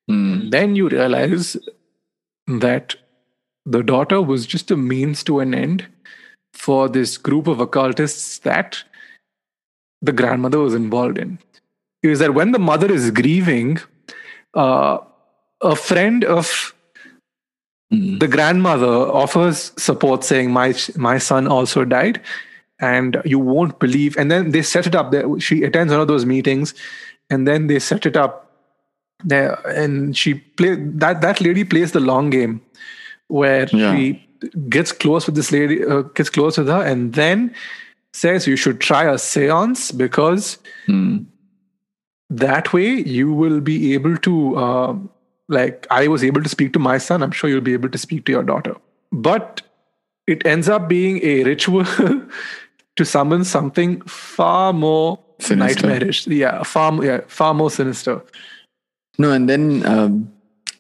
[0.08, 0.50] Hmm.
[0.50, 1.58] Then you realize
[2.48, 2.96] that
[3.66, 5.86] the daughter was just a means to an end
[6.54, 8.84] for this group of occultists that
[10.02, 11.40] the grandmother was involved in.
[12.04, 13.80] Is that when the mother is grieving,
[14.54, 15.00] uh,
[15.62, 16.76] a friend of
[17.94, 18.20] Mm.
[18.20, 22.22] The grandmother offers support, saying, "My my son also died,
[22.80, 25.12] and you won't believe." And then they set it up.
[25.12, 26.74] There, she attends one of those meetings,
[27.30, 28.52] and then they set it up
[29.24, 32.62] there, and she play that that lady plays the long game,
[33.28, 33.96] where yeah.
[33.96, 34.28] she
[34.70, 37.54] gets close with this lady, uh, gets close with her, and then
[38.16, 40.58] says you should try a séance because
[40.88, 41.26] mm.
[42.30, 44.96] that way you will be able to uh,
[45.50, 47.98] like i was able to speak to my son i'm sure you'll be able to
[47.98, 48.76] speak to your daughter
[49.12, 49.62] but
[50.28, 51.86] it ends up being a ritual
[52.96, 55.88] to summon something far more Sinister.
[55.88, 58.22] nightmarish yeah far yeah far more sinister
[59.18, 60.32] No, and then um,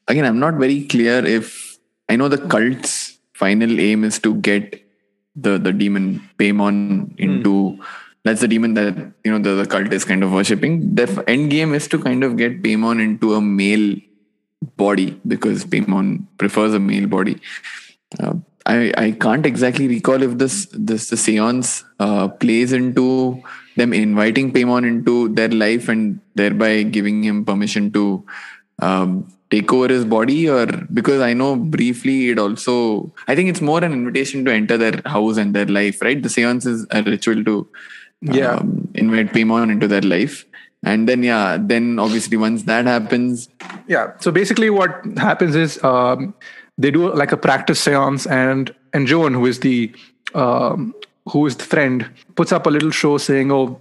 [0.08, 1.78] again, I'm not very clear if
[2.10, 4.82] I know the cult's final aim is to get
[5.36, 7.80] the the demon Paimon into.
[8.24, 10.96] That's the demon that you know the, the cult is kind of worshipping.
[10.96, 13.96] The end game is to kind of get Paimon into a male
[14.78, 17.40] body because Paimon prefers a male body.
[18.20, 18.34] Uh,
[18.66, 23.44] I I can't exactly recall if this this the seance uh, plays into
[23.76, 28.26] them inviting Paimon into their life and thereby giving him permission to
[28.80, 33.62] um, take over his body, or because I know briefly it also I think it's
[33.62, 36.22] more an invitation to enter their house and their life, right?
[36.22, 37.68] The seance is a ritual to
[38.22, 38.56] Yeah.
[38.56, 40.46] um, invite Paimon into their life.
[40.84, 43.50] And then, yeah, then obviously once that happens,
[43.88, 46.34] yeah so basically what happens is um,
[46.78, 49.94] they do like a practice seance and and joan who is the
[50.34, 50.94] um,
[51.28, 53.80] who is the friend puts up a little show saying oh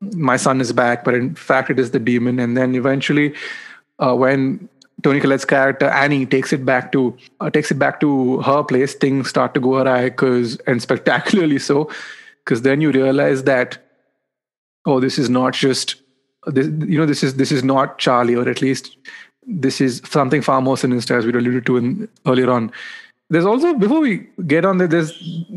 [0.00, 2.38] my son is back but in fact it is the demon.
[2.38, 3.34] And then eventually
[3.98, 4.68] uh, when
[5.02, 8.94] toni collette's character annie takes it back to uh, takes it back to her place
[8.94, 11.90] things start to go awry because and spectacularly so
[12.44, 13.78] because then you realize that
[14.86, 15.96] oh this is not just
[16.46, 18.96] this you know this is this is not charlie or at least
[19.46, 22.70] this is something far more sinister as we alluded to in, earlier on
[23.32, 24.14] there's also before we
[24.46, 25.12] get on there there's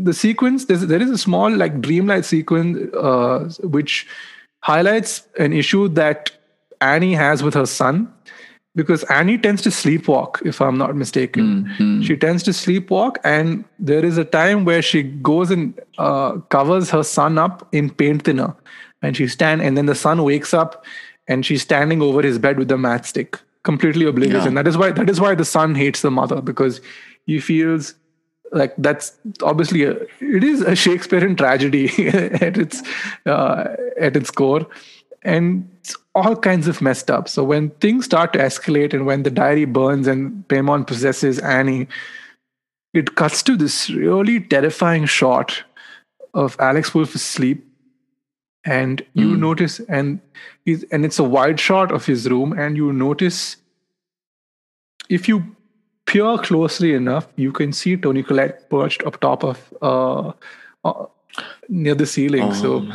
[0.09, 3.39] the sequence there's, there is a small like dreamlight sequence uh,
[3.78, 4.07] which
[4.63, 6.32] highlights an issue that
[6.82, 8.11] annie has with her son
[8.76, 11.47] because annie tends to sleepwalk if i'm not mistaken.
[12.03, 16.89] She tends to sleepwalk and there is a time where she goes and uh, covers
[16.89, 18.53] her son up in paint thinner.
[19.01, 20.86] And she stand and then the son wakes up
[21.28, 23.39] and she's standing over his bed with a matchstick.
[23.63, 24.43] Completely oblivious.
[24.43, 24.47] Yeah.
[24.49, 26.82] and that is why that is why the son hates the mother because
[27.26, 27.95] he feels
[28.51, 32.82] like that's obviously a, it is a shakespearean tragedy at its
[33.26, 34.65] uh, at its core.
[35.23, 37.28] And it's all kinds of messed up.
[37.28, 41.88] So when things start to escalate and when the diary burns and paimon possesses annie
[42.93, 45.63] it cuts to this really terrifying shot
[46.34, 47.67] of alex wolff asleep.
[48.63, 50.21] And you notice and
[50.63, 52.51] he's, and it's a wide shot of his room.
[52.57, 53.57] And you notice
[55.07, 55.55] if you
[56.06, 60.32] peer closely enough you can see toni collette perched up top of uh,
[60.84, 61.06] uh
[61.70, 62.88] near the ceiling so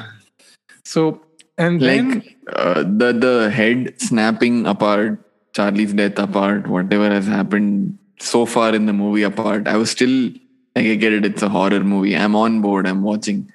[0.85, 1.21] so
[1.61, 5.19] and then like uh, the the head snapping apart,
[5.53, 9.69] Charlie's death apart, whatever has happened so far in the movie apart.
[9.69, 10.31] I was still
[10.75, 11.27] like, I get it.
[11.27, 12.17] It's a horror movie.
[12.17, 12.87] I'm on board.
[12.87, 13.53] I'm watching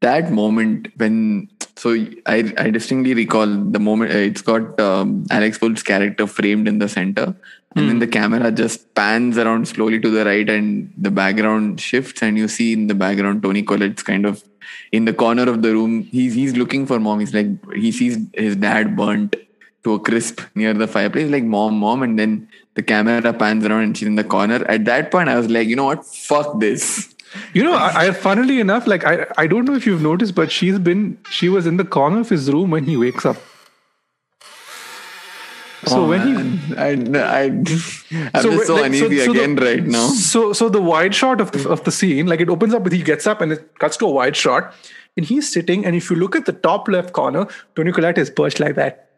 [0.00, 1.48] that moment when.
[1.76, 1.94] So
[2.26, 4.12] I I distinctly recall the moment.
[4.12, 7.36] uh, It's got um, Alex Wolff's character framed in the center,
[7.76, 8.00] and then hmm.
[8.00, 12.48] the camera just pans around slowly to the right, and the background shifts, and you
[12.48, 14.44] see in the background Toni Collette's kind of
[14.92, 16.02] in the corner of the room.
[16.02, 17.20] He's he's looking for mom.
[17.20, 19.36] He's like he sees his dad burnt
[19.84, 21.30] to a crisp near the fireplace.
[21.30, 24.64] Like mom, mom, and then the camera pans around and she's in the corner.
[24.66, 26.04] At that point, I was like, you know what?
[26.04, 27.14] Fuck this.
[27.52, 30.52] You know, I, I funnily enough, like I, I don't know if you've noticed, but
[30.52, 33.36] she's been she was in the corner of his room when he wakes up.
[35.86, 36.76] So Oh, when he.
[36.76, 38.06] I, I, I'm just
[38.66, 40.06] so like, uneasy the- again right now.
[40.08, 42.92] So so the wide shot of the, of the scene, like it opens up with
[42.92, 44.72] he gets up and it cuts to a wide shot,
[45.16, 45.84] and he's sitting.
[45.86, 49.08] And if you look at the top left corner, Toni Collette is perched like that.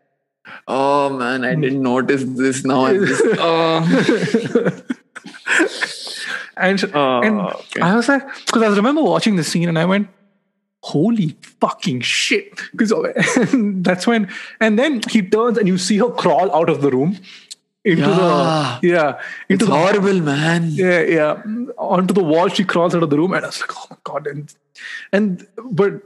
[0.68, 2.92] Oh man, I didn't notice this now.
[2.92, 4.80] Just- oh.
[6.58, 7.80] And Oh, and okay.
[7.80, 10.08] I was like, because I remember watching the scene and I went,
[10.93, 12.51] holy fucking shit.
[12.72, 12.93] Because
[13.87, 14.28] that's when,
[14.61, 17.18] and then he turns and you see her crawl out of the room
[17.84, 18.78] into Yeah.
[18.82, 20.68] the, yeah, into It's the, horrible, man.
[20.70, 21.43] yeah, yeah,
[21.78, 22.49] onto the wall.
[22.49, 24.26] She crawls out of the room and I was like, oh my God.
[24.26, 24.55] And,
[25.12, 26.03] and, but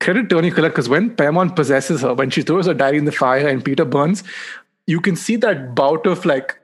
[0.00, 3.12] credit Toni Collette because when Paimon possesses her, when she throws her diary in the
[3.12, 4.24] fire and Peter burns,
[4.86, 6.58] you can see that bout of like,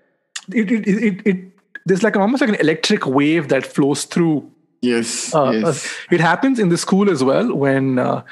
[0.52, 1.36] it, it, it, it, it
[1.84, 4.50] there's like almost like an electric wave that flows through
[4.82, 5.34] Yes.
[5.34, 5.64] uh, yes.
[5.64, 8.22] uh, it happens in the school as well when uh,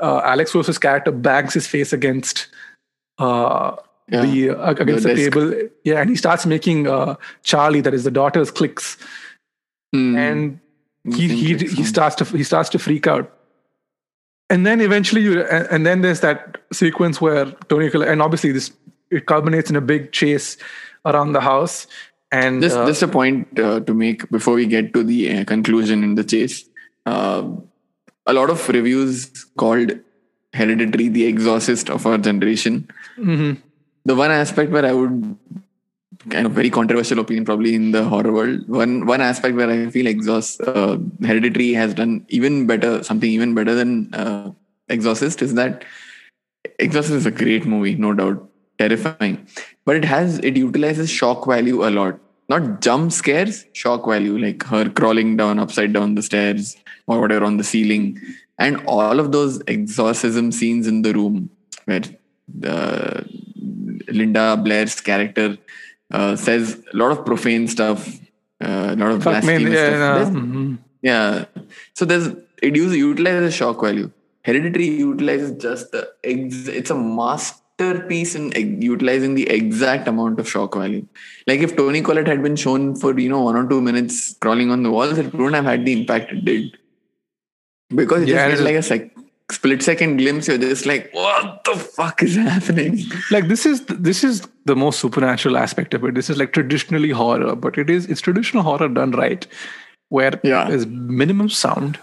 [0.00, 2.48] uh, Alex Wolff's character bangs his face against
[3.18, 3.76] uh,
[4.08, 4.22] Yeah.
[4.22, 5.68] the uh, against the, The table.
[5.84, 8.96] Yeah, and he starts making uh, Charlie, that is the daughter's clicks,
[9.94, 10.16] Hmm.
[10.16, 10.60] and
[11.14, 13.32] he he he starts to he starts to freak out.
[14.50, 18.70] And then eventually, you and, and then there's that sequence where Toni and obviously this
[19.10, 20.56] it culminates in a big chase
[21.04, 21.86] around the house.
[22.36, 25.44] And just uh, just a point uh, to make before we get to the uh,
[25.44, 26.64] conclusion in the chase.
[27.04, 27.48] Uh,
[28.26, 29.92] a lot of reviews called
[30.52, 32.88] Hereditary, the exorcist of our generation.
[34.04, 35.36] The one aspect where I would
[36.30, 38.68] kind of very controversial opinion probably in the horror world.
[38.68, 43.54] One one aspect where I feel exhaust uh, Hereditary has done even better, something even
[43.54, 44.52] better than uh,
[44.88, 45.84] Exorcist is that
[46.78, 49.46] Exorcist is a great movie, no doubt, terrifying,
[49.84, 52.20] but it has it utilizes shock value a lot.
[52.48, 56.76] Not jump scares, shock value, like her crawling down upside down the stairs
[57.06, 58.20] or whatever on the ceiling,
[58.58, 61.50] and all of those exorcism scenes in the room
[61.86, 62.02] where
[62.48, 63.24] the
[64.08, 65.58] Linda Blair's character
[66.12, 68.06] uh, says a lot of profane stuff,
[68.64, 70.32] uh, a lot of Fuck blasphemous yeah, stuff.
[70.32, 70.78] There's- mhm.
[71.02, 71.44] yeah.
[71.94, 72.28] So there's
[72.62, 74.10] it uses utilizes shock value.
[74.44, 76.94] Hereditary utilizes just the ex, it's a
[77.86, 81.06] masterpiece in utilizing the exact amount of shock value.
[81.46, 84.70] Like if Toni Collette had been shown for you know one or two minutes crawling
[84.70, 86.76] on the walls, it wouldn't have had the impact it did.
[87.94, 89.10] Because it Yeah, just it's- like a sec,
[89.50, 92.98] split second glimpse, you're just like, what the fuck is happening?
[93.30, 97.10] like this is this is the most supernatural aspect of it this is like traditionally
[97.10, 99.46] horror but it is it's traditional horror done right
[100.08, 100.68] where Yeah.
[100.68, 101.98] there's minimum sound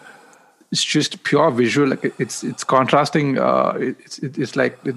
[0.71, 4.95] it's just pure visual like it's it's contrasting uh it's it's like it,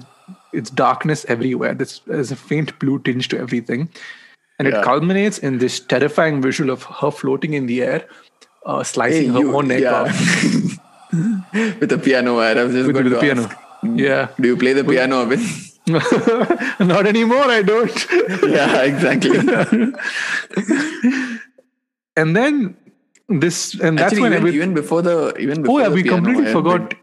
[0.53, 1.73] it's darkness everywhere.
[1.73, 3.89] There's, there's a faint blue tinge to everything.
[4.59, 8.07] And it culminates in this terrifying visual of her floating in the air
[8.67, 10.01] uh, slicing her you- own neck yeah.
[10.01, 10.79] off.
[11.79, 12.59] With the piano wire.
[12.59, 13.97] I was just with, going with the to piano.
[13.97, 14.27] yeah.
[14.39, 15.39] Do you play the piano a bit?
[16.81, 18.07] not anymore i don't.
[18.43, 19.39] Yeah, exactly.
[22.17, 22.75] and then
[23.29, 26.03] this and that's Actually, when even, every, even before the even before oh yeah we
[26.03, 26.93] completely forgot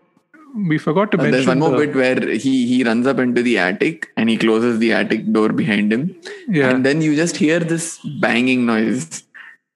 [0.54, 3.18] we forgot to uh, mention there's one more the- bit where he he runs up
[3.18, 6.14] into the attic and he closes the attic door behind him.
[6.48, 6.70] Yeah.
[6.70, 9.24] And then you just hear this banging noise,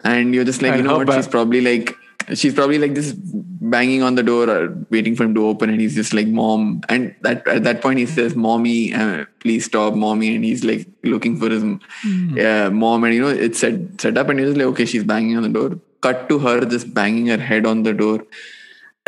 [0.04, 1.06] and you're just like, And you know what?
[1.08, 1.94] ba- she's probably like.
[2.34, 5.80] She's probably like this banging on the door, or waiting for him to open, and
[5.80, 9.94] he's just like, "Mom!" And that at that point he says, "Mommy, uh, please stop,
[9.94, 14.18] mommy!" And he's like looking for his uh, mom, and you know it's set set
[14.18, 17.28] up, and he's like, "Okay, she's banging on the door." Cut to her just banging
[17.28, 18.18] her head on the door,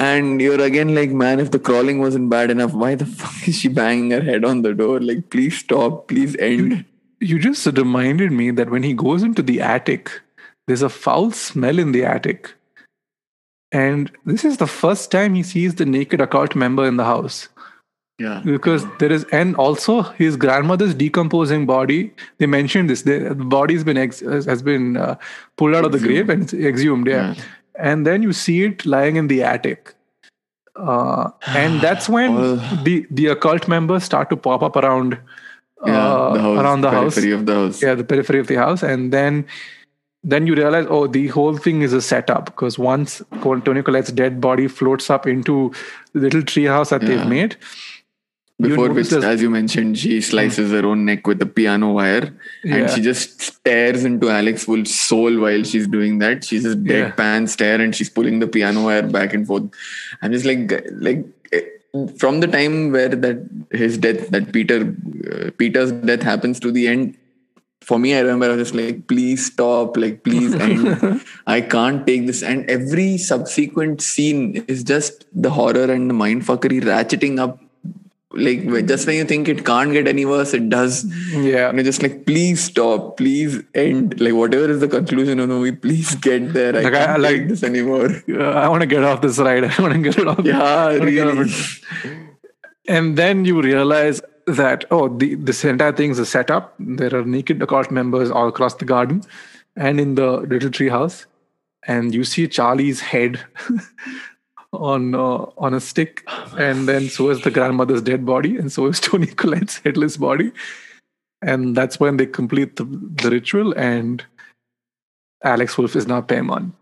[0.05, 3.57] and you're again like, man, if the crawling wasn't bad enough, why the fuck is
[3.61, 5.01] she banging her head on the door?
[5.01, 6.85] Like, please stop, please end.
[7.21, 10.11] you just reminded me that when he goes into the attic
[10.67, 12.55] there's a foul smell in the attic
[13.81, 17.49] and this is the first time he sees the naked occult member in the house
[18.19, 18.41] Yeah.
[18.45, 21.99] because there is and also his grandmother's decomposing body
[22.39, 25.15] they mentioned this the the body's been ex, has been uh,
[25.57, 27.35] pulled out of the grave and exhumed yeah.
[27.35, 27.45] Yeah.
[27.79, 29.95] And then you see it lying in the attic
[30.77, 35.19] uh, and that's when All- the the occult members start to pop up around
[35.87, 37.83] Yeah, uh, the house, around the house periphery of the house.
[37.83, 39.47] yeah the periphery of the house and then
[40.23, 44.41] then you realize oh the whole thing is a setup because once toni collette's dead
[44.43, 45.73] body floats up into
[46.13, 47.09] the little tree house that Yeah.
[47.09, 47.57] they've made
[48.61, 52.33] Before which, as you mentioned, she slices her own neck with the piano wire,
[52.65, 52.77] Yeah.
[52.77, 56.45] and she just stares into Alex Wolff's soul while she's doing that.
[56.45, 57.11] She's just Yeah.
[57.13, 59.65] deadpan stare, and she's pulling the piano wire back and forth.
[60.23, 61.25] I'm just like, like
[62.19, 63.39] from the time where that
[63.73, 64.95] his death, that Peter,
[65.33, 67.17] uh, Peter's death happens to the end.
[67.83, 71.23] For me, I remember I was just like, please stop, like, please end.
[71.47, 72.43] I can't take this.
[72.43, 77.59] And every subsequent scene is just the horror and the mindfuckery ratcheting up
[78.33, 81.05] like just when you think it can't get any worse it does.
[81.33, 81.69] Yeah.
[81.69, 84.21] And you're just like please stop please end.
[84.21, 86.77] Like whatever is the conclusion of the movie please get there.
[86.77, 88.09] I Like, can't like- take this anymore.
[88.29, 89.65] Uh, i want to get off this ride.
[89.79, 91.81] I want to get it off yeah I get off
[92.89, 96.75] and then you realize that oh the this entire thing is a setup.
[96.79, 99.23] There are naked occult members all across the garden
[99.77, 101.27] and in the little tree house
[101.87, 103.41] and you see charlie's head
[104.73, 106.25] on uh, on a stick
[106.57, 110.53] and then so is the grandmother's dead body and so is toni Collette's headless body.
[111.43, 114.25] And that's when they complete the, the ritual and
[115.43, 116.73] alex wolff is now paimon.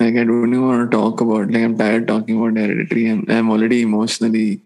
[0.00, 3.24] Like i don't even want to talk about like i'm tired talking about hereditary i'm,
[3.28, 4.62] I'm already emotionally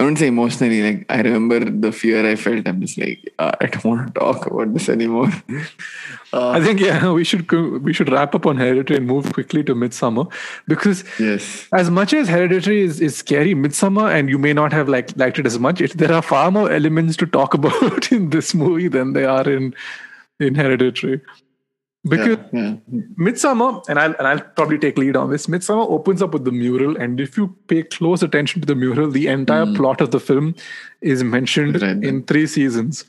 [0.00, 2.68] I don't say emotionally, like I remember the fear I felt.
[2.68, 5.30] I'm just like, uh, I don't want to talk about this anymore.
[6.30, 9.64] Uh, I think yeah, we should we should wrap up on Hereditary and move quickly
[9.64, 10.30] to Midsommar
[10.66, 11.66] because yes.
[11.72, 15.38] as much as Hereditary is, is scary, Midsommar and you may not have like liked
[15.38, 15.80] it as much.
[15.80, 19.48] It, there are far more elements to talk about in this movie than they are
[19.48, 19.74] in
[20.38, 21.22] in Hereditary.
[22.08, 23.00] Because Yeah, yeah.
[23.18, 25.46] Midsommar, and I'll and I'll probably take lead on this.
[25.46, 29.10] Midsommar opens up with the mural, and if you pay close attention to the mural,
[29.10, 30.54] the entire plot of the film
[31.00, 33.04] is mentioned Right in three seasons.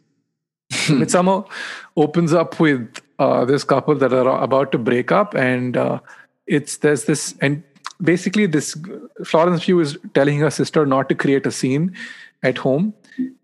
[0.72, 1.48] Midsommar
[1.96, 6.00] opens up with uh, this couple that are about to break up, and uh,
[6.48, 7.64] it's there's this and
[8.02, 8.78] basically this
[9.26, 11.96] Florence Pugh is telling her sister not to create a scene
[12.44, 12.94] at home,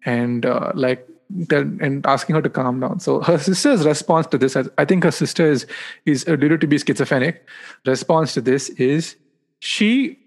[0.06, 1.08] and uh, like
[1.50, 3.00] and asking her to calm down.
[3.00, 5.66] So her sister's response to this, I think her sister is
[6.06, 7.48] is alluded to be schizophrenic.
[7.86, 9.16] Response to this is
[9.60, 10.20] she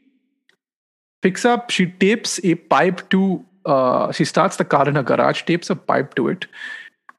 [1.23, 3.45] picks up, she tapes a pipe to.
[3.65, 6.47] Uh, she starts the car in her garage, tapes a pipe to it,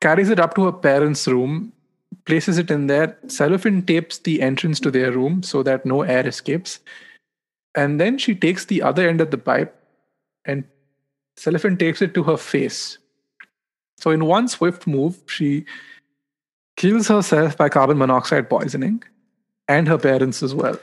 [0.02, 1.72] carries it up to her parents' room,
[2.26, 3.18] places it in there.
[3.28, 6.80] Cellophane tapes the entrance to their room so that no air escapes.
[7.76, 9.76] And then she takes the other end of the pipe
[10.46, 10.64] and
[11.38, 12.98] cellophane tapes it to her face.
[14.00, 15.66] So, in one swift move, she
[16.78, 19.04] kills herself by carbon monoxide poisoning
[19.68, 20.80] and her parents as well.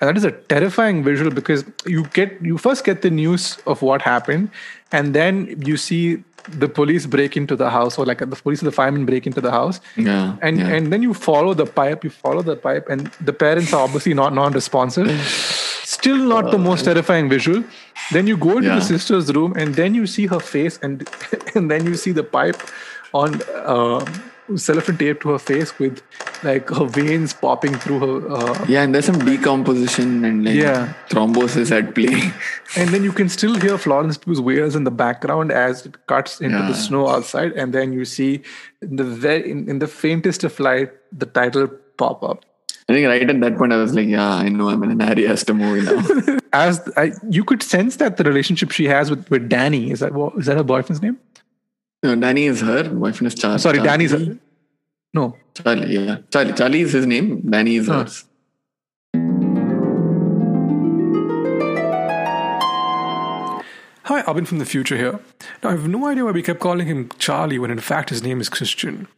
[0.00, 3.80] And that is a terrifying visual because you get you first get the news of
[3.82, 4.50] what happened,
[4.92, 8.66] and then you see the police break into the house or like the police and
[8.66, 10.36] the firemen break into the house Yeah.
[10.42, 10.68] and yeah.
[10.68, 14.12] and then you follow the pipe you follow the pipe and the parents are obviously
[14.12, 15.08] not non-responsive
[15.84, 16.92] still not the most uh.
[16.92, 17.64] terrifying visual
[18.12, 18.76] then you go into Yeah.
[18.76, 21.08] the sister's room and then you see her face and
[21.54, 22.56] and then you see the pipe
[23.12, 24.04] on uh,
[24.56, 26.02] cellophane tape to her face with
[26.42, 30.92] like her veins popping through her uh, yeah, and there's some decomposition and like Yeah.
[31.08, 32.32] thrombosis at play.
[32.76, 36.40] and then you can still hear Florence Pugh's wails in the background as it cuts
[36.40, 36.68] into Yeah.
[36.68, 38.42] the snow outside, and then you see
[38.82, 42.44] in the very in, in the faintest of light the title pop up.
[42.88, 45.00] I think right at that point I was like, yeah, I know I'm in an
[45.00, 46.38] Ari Aster movie now.
[46.52, 50.12] As I, you could sense that the relationship she has with, with Danny is that
[50.12, 51.18] what, is that her boyfriend's name?
[52.02, 53.58] no, Danny is her boyfriend is Charlie.
[53.58, 54.12] Sorry, Danny's
[55.14, 55.36] no.
[55.54, 55.94] Charlie.
[55.94, 56.52] Yeah, Charlie.
[56.52, 57.40] Charlie is his name.
[57.40, 58.02] Danny is Huh.
[58.02, 58.24] hers.
[64.06, 65.18] Hi, Abhin from the future here.
[65.62, 68.22] Now, I have no idea why we kept calling him Charlie when in fact his
[68.22, 69.08] name is Christian.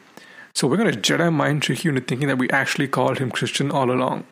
[0.56, 3.30] So we're going to Jedi mind trick you into thinking that we actually called him
[3.30, 4.24] Christian all along.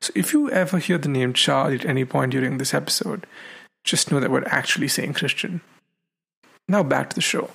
[0.00, 3.26] So if you ever hear the name Charlie at any point during this episode,
[3.84, 5.60] just know that we're actually saying Christian.
[6.66, 7.50] Now back to the show.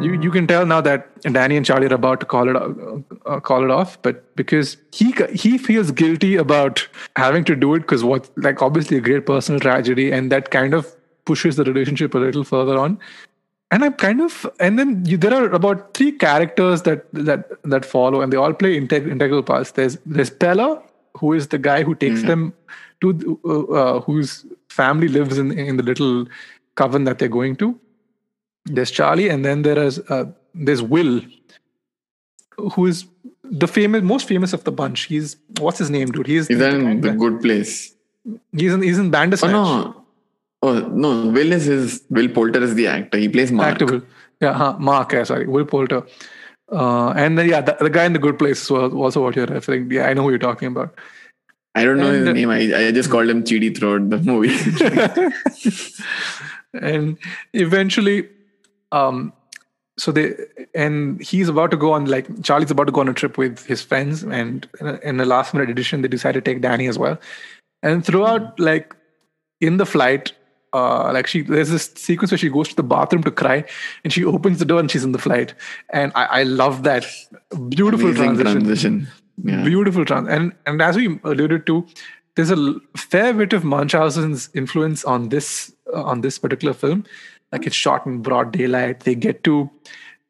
[0.00, 3.30] You, you can tell now that Danny and Charlie are about to call it uh,
[3.30, 6.86] uh, call it off, but because he he feels guilty about
[7.16, 10.74] having to do it because what like obviously a great personal tragedy, and that kind
[10.74, 10.94] of
[11.24, 12.98] pushes the relationship a little further on.
[13.70, 17.84] And I'm kind of and then you, there are about three characters that that that
[17.84, 19.72] follow, and they all play integ- integral parts.
[19.72, 20.82] There's there's Pella,
[21.18, 22.54] who is the guy who takes them
[23.02, 26.26] to uh, uh, whose family lives in in the little
[26.76, 27.78] coven that they're going to
[28.66, 31.20] there's Charlie, and then there is uh, there's Will,
[32.74, 33.06] who is
[33.44, 35.02] the famous, most famous of the bunch.
[35.04, 36.26] He's what's his name, dude?
[36.26, 37.94] He's He's in the good place.
[38.56, 39.52] he's in he's in Oh Bandersnatch.
[39.52, 39.96] no.
[40.62, 43.18] Oh no, Will is his Will Poulter is the actor.
[43.18, 43.80] He plays Mark.
[43.80, 44.04] Active.
[44.40, 45.12] Yeah, huh, Mark.
[45.12, 46.02] Yeah, sorry, Will Poulter.
[46.70, 49.46] Uh, and then yeah, the, the guy in the good place was also what you're
[49.46, 49.90] referring.
[49.90, 50.94] Yeah, I know who you're talking about.
[51.74, 52.50] I don't know And, his name.
[52.50, 54.54] I, I just called him Chidi throughout the movie.
[56.74, 57.18] and
[57.52, 58.28] eventually
[58.92, 59.32] um
[59.98, 60.34] so they
[60.74, 63.64] and he's about to go on like charlie's about to go on a trip with
[63.66, 64.68] his friends and
[65.02, 67.18] in the last minute edition they decide to take danny as well.
[67.82, 68.94] And throughout like
[69.60, 70.32] in the flight
[70.72, 73.64] uh like she there's this sequence where she goes to the bathroom to cry
[74.04, 75.54] and she opens the door and she's in the flight.
[75.90, 77.06] And i i love that
[77.68, 78.52] beautiful Amazing transition.
[78.62, 79.08] transition.
[79.42, 79.62] Yeah.
[79.64, 81.86] beautiful trans and and as we alluded to
[82.36, 87.04] there's a fair bit of munchausen's influence on this uh, on this particular film
[87.52, 89.70] like it's shot in broad daylight they get to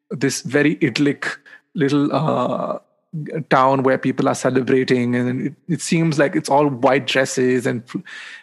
[0.09, 1.37] this very idyllic
[1.75, 2.79] little uh
[3.49, 7.83] town where people are celebrating and it, it seems like it's all white dresses and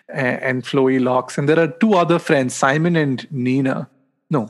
[0.08, 3.88] and flowy locks and there are two other friends simon and nina
[4.30, 4.48] no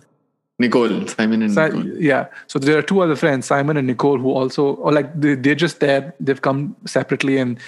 [0.61, 1.87] Nicole, Simon and Si- Nicole.
[2.03, 2.27] yeah.
[2.49, 5.55] So there are two other friends, Simon and Nicole, who also, or like they, they're
[5.55, 6.15] just there.
[6.19, 7.61] They've come separately and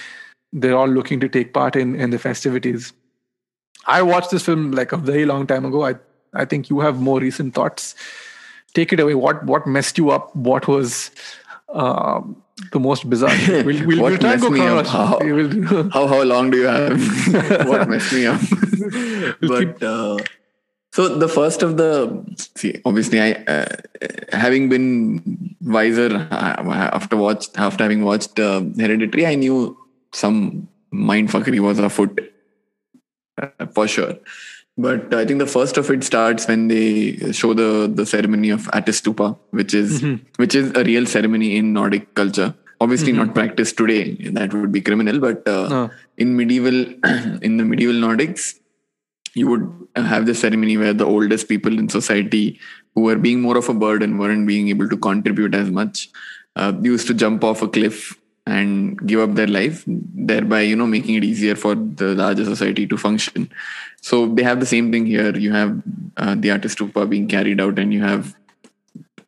[0.52, 2.92] they're all looking to take part in in the festivities.
[3.86, 5.86] I watched this film like a very long time ago.
[5.86, 5.94] I
[6.34, 7.94] I think you have more recent thoughts.
[8.74, 9.14] Take it away.
[9.14, 10.34] What what messed you up?
[10.34, 11.10] What was
[11.68, 12.42] um,
[12.72, 13.36] the most bizarre?
[13.48, 14.86] We'll, we'll, What we'll try and go messed me up?
[14.86, 15.18] How?
[15.90, 17.66] How how long do you have?
[17.68, 18.40] what messed me up?
[19.40, 20.18] But uh,
[20.92, 22.24] so the first of the
[22.56, 23.66] see, obviously, I uh,
[24.32, 29.76] having been wiser uh, after watched after having watched uh, Hereditary, I knew
[30.12, 32.20] some mindfuckery was afoot
[33.40, 34.16] uh, for sure.
[34.86, 37.70] But I think the first of it starts when they show the
[38.00, 39.28] the ceremony of Atistupa,
[39.60, 40.02] which is
[40.42, 42.54] which is a real ceremony in Nordic culture.
[42.80, 44.14] Obviously, not practiced today.
[44.38, 45.18] That would be criminal.
[45.26, 45.90] But uh, No.
[46.16, 46.78] in medieval
[47.48, 48.54] in the medieval Nordics,
[49.34, 49.66] you would
[49.96, 52.58] have the ceremony where the oldest people in society
[52.94, 56.08] who were being more of a burden weren't being able to contribute as much
[56.56, 58.16] uh, used to jump off a cliff
[58.46, 62.86] and give up their life thereby you know making it easier for the larger society
[62.86, 63.50] to function.
[64.00, 65.36] So they have the same thing here.
[65.36, 65.82] You have
[66.16, 68.34] uh, the Atta Stupa being carried out and you have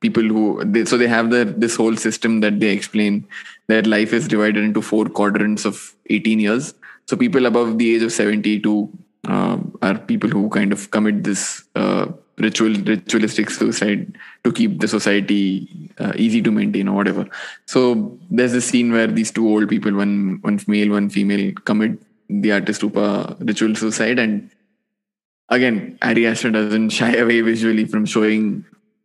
[0.00, 3.26] people who they, so they have the this whole system that they explain
[3.68, 6.74] their life is divided into four quadrants of 18 years.
[7.06, 8.90] So people above the age of 72
[9.28, 12.06] uh, are people who kind of commit this uh,
[12.38, 15.68] ritual ritualistic suicide to keep the society
[15.98, 17.28] uh, easy to maintain or whatever.
[17.66, 21.98] So there's this scene where these two old people one one male one female commit
[22.28, 24.18] the Atta Stupa ritual suicide.
[24.18, 24.50] And
[25.48, 28.64] again Ari Aster doesn't shy away visually from showing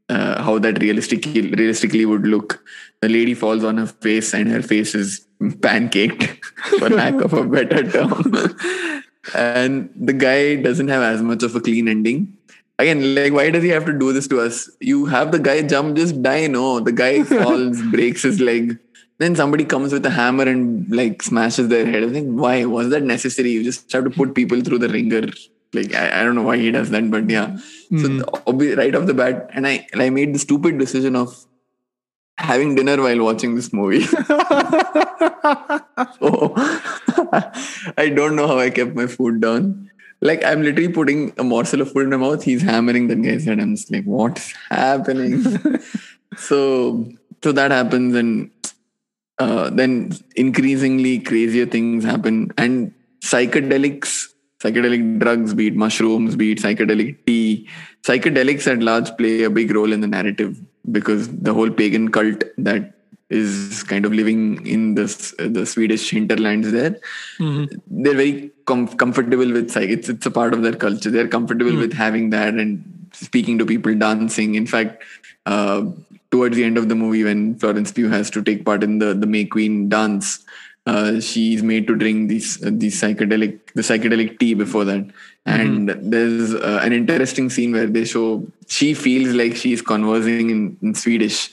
[0.10, 2.64] uh, how that realistically realistically would look.
[3.02, 6.44] The lady falls on her face and her face is pancaked
[6.80, 9.04] for lack of a better term.
[9.36, 12.37] And the guy doesn't have as much of a clean ending
[12.80, 15.62] again like why does he have to do this to us you have the guy
[15.62, 18.78] jump just die no the guy falls breaks his leg
[19.20, 22.90] then somebody comes with a hammer and like smashes their head i think why was
[22.90, 25.28] that necessary you just have to put people through the ringer
[25.74, 27.48] like I, I don't know why he does that but yeah
[27.92, 28.02] mm.
[28.02, 28.58] so hmm.
[28.58, 31.48] the, right off the bat and i i made the stupid decision of
[32.38, 34.02] having dinner while watching this movie.
[34.06, 34.14] so
[37.98, 39.90] I don't know how I kept my food down.
[40.22, 42.44] Like I'm literally putting a morsel of food in my mouth.
[42.44, 43.60] He's hammering that guy's head.
[43.60, 45.44] I'm just like, what's happening?
[46.38, 47.08] so
[47.44, 48.52] so that happens, and
[49.38, 54.26] uh, then increasingly crazier things happen, and psychedelics.
[54.60, 57.70] Psychedelic drugs, be it mushrooms, be it psychedelic tea,
[58.02, 60.60] psychedelics at large play a big role in the narrative
[60.92, 62.97] because the whole pagan cult that
[63.30, 65.06] is kind of living in the
[65.38, 67.00] the Swedish hinterlands there.
[67.40, 68.04] Mm-hmm.
[68.04, 69.90] They're very com- comfortable with psych.
[69.90, 71.10] It's it's a part of their culture.
[71.10, 71.82] They're comfortable mm-hmm.
[71.82, 74.56] with having that and speaking to people, dancing.
[74.56, 75.04] In fact,
[75.46, 75.86] uh,
[76.32, 79.14] towards the end of the movie, when Florence Pugh has to take part in the
[79.14, 80.46] the May Queen dance,
[80.88, 85.06] uh, she's made to drink these uh, these psychedelic the psychedelic tea before that
[85.46, 86.10] and mm-hmm.
[86.10, 90.94] there's uh, an interesting scene where they show she feels like she's conversing in, in
[90.94, 91.50] swedish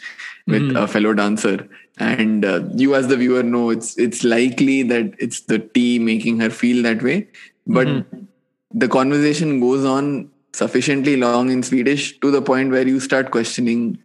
[0.47, 0.77] with mm-hmm.
[0.77, 1.69] a fellow dancer.
[1.99, 6.41] And uh, you as the viewer know it's it's likely that it's the tea making
[6.41, 7.29] her feel that way.
[7.67, 8.25] But mm-hmm.
[8.73, 13.99] the conversation goes on sufficiently long in swedish to the point where you start questioning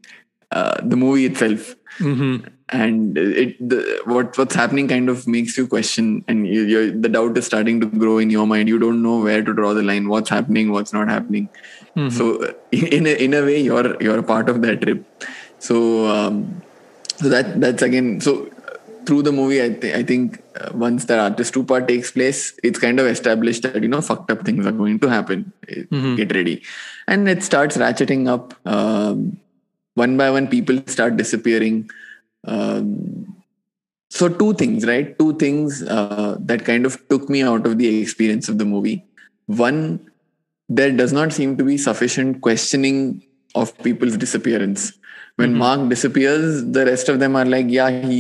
[0.52, 1.76] uh, the movie itself.
[1.98, 2.48] Mm-hmm.
[2.72, 7.36] And it the, what what's happening kind of makes you question and you, the doubt
[7.36, 8.70] is starting to grow in your mind.
[8.70, 11.50] You don't know where to draw the line what's happening what's not happening.
[11.96, 12.10] Mm-hmm.
[12.10, 15.04] so in a, in a way you're you're a part of that trip
[15.60, 16.62] so um,
[17.18, 18.50] so that that's again so
[19.06, 22.80] through the movie i, th- I think uh, once the Atta Stupa takes place it's
[22.80, 25.54] kind of established that you know fucked up things are going to happen.
[25.68, 26.16] Mm-hmm.
[26.16, 26.64] get ready.
[27.08, 29.40] And it starts ratcheting up um,
[29.94, 31.90] one by one people start disappearing.
[32.46, 33.36] Um,
[34.10, 35.18] so two things right?
[35.18, 39.06] Two things uh, that kind of took me out of the experience of the movie.
[39.46, 40.12] One
[40.68, 43.24] there does not seem to be sufficient questioning
[43.56, 44.94] of people's disappearance
[45.40, 45.60] when mm-hmm.
[45.66, 48.18] mark disappears the rest of them are like yeah he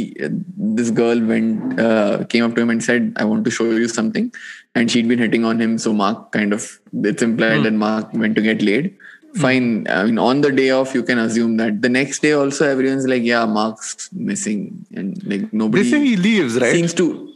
[0.77, 3.87] this girl went uh, came up to him and said i want to show you
[3.87, 4.31] something
[4.75, 6.67] and she'd been hitting on him so mark kind of
[7.11, 7.63] it's implied mm-hmm.
[7.63, 8.95] that mark went to get laid.
[9.41, 11.81] Fine i mean on the day off you can assume that.
[11.83, 16.15] The next day also everyone's like yeah mark's missing and like nobody they say he
[16.15, 16.71] leaves right?
[16.71, 17.28] seems to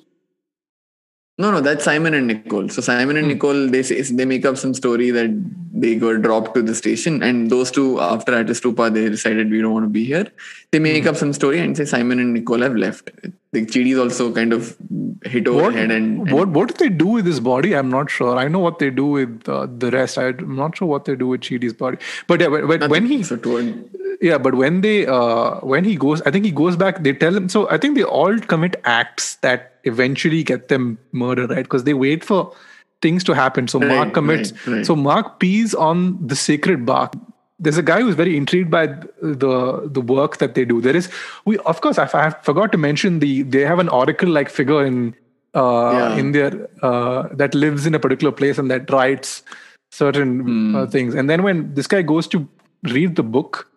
[1.40, 2.70] no, no, that's Simon and Nicole.
[2.70, 3.34] So Simon and hmm.
[3.34, 5.32] Nicole, they say they make up some story that
[5.74, 9.60] they got dropped to the station, and those two, after Atta Stupa, they decided we
[9.60, 10.32] don't want to be here.
[10.72, 11.10] They make hmm.
[11.10, 13.10] up some story and say Simon and Nicole have left.
[13.52, 14.78] The Chidi is also kind of
[15.24, 17.76] hit over what, head and, and, what what do they do with his body?
[17.76, 18.38] I'm not sure.
[18.38, 20.18] I know what they do with uh, the rest.
[20.18, 21.98] I'm not sure what they do with Chidi's body.
[22.28, 23.90] But yeah, when, when he so toward,
[24.24, 27.04] yeah, but when they uh, when he goes, I think he goes back.
[27.04, 27.50] They tell him.
[27.50, 31.64] So I think they all commit acts that eventually get them murdered, right?
[31.64, 32.56] Because they wait for
[33.02, 33.68] things to happen.
[33.68, 34.54] So right, Mark commits.
[34.54, 34.86] Right, right.
[34.86, 37.18] So Mark pees on the sacred bark.
[37.60, 38.86] There's a guy who's very intrigued by
[39.22, 40.80] the the work that they do.
[40.80, 41.10] There is
[41.44, 44.86] we of course I, I forgot to mention the they have an oracle like figure
[44.86, 45.14] in
[45.54, 46.16] uh, yeah.
[46.16, 49.44] in their uh, that lives in a particular place and that writes
[49.92, 50.76] certain mm.
[50.76, 51.14] uh, things.
[51.14, 52.48] And then when this guy goes to
[52.84, 53.68] read the book,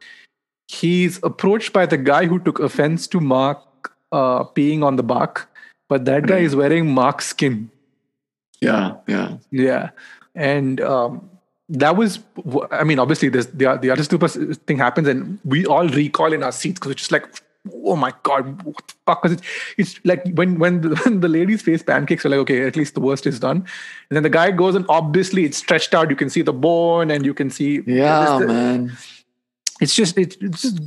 [0.68, 3.58] he's approached by the guy who took offense to Mark
[4.12, 5.48] uh, peeing on the bark
[5.88, 7.70] but that guy is wearing Mark's skin.
[8.60, 9.90] Yeah, yeah, yeah,
[10.34, 11.30] and um,
[11.68, 12.18] that was.
[12.72, 16.42] I mean, obviously, this the the Atta Stupa thing happens, and we all recall in
[16.42, 17.26] our seats because it's just like,
[17.84, 19.22] oh my god, what the fuck?
[19.22, 22.66] Because it's, it's like when when the, when the ladies face pancakes, are like, okay,
[22.66, 23.58] at least the worst is done.
[23.58, 26.10] And then the guy goes and obviously it's stretched out.
[26.10, 28.96] You can see the bone and you can see Yeah, the- man.
[29.80, 30.80] It's just it's, it's just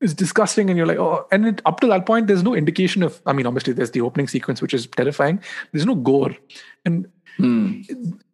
[0.00, 3.02] it's disgusting and you're like oh and it, up to that point there's no indication
[3.02, 5.40] of i mean obviously there's the opening sequence which is terrifying
[5.72, 6.36] there's no gore
[6.84, 7.82] and Hmm.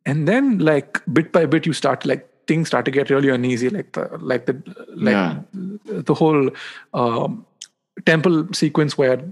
[0.05, 3.70] and then like bit by bit you start like things start to get really uneasy
[3.70, 4.52] like the like the
[4.94, 5.39] like Yeah.
[5.85, 6.51] the whole
[6.93, 7.47] um,
[8.05, 9.22] temple sequence where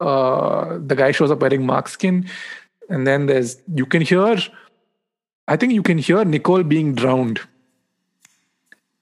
[0.00, 2.24] uh, the guy shows up wearing mark skin
[2.88, 4.36] and then there's you can hear
[5.48, 7.40] i think you can hear nicole being drowned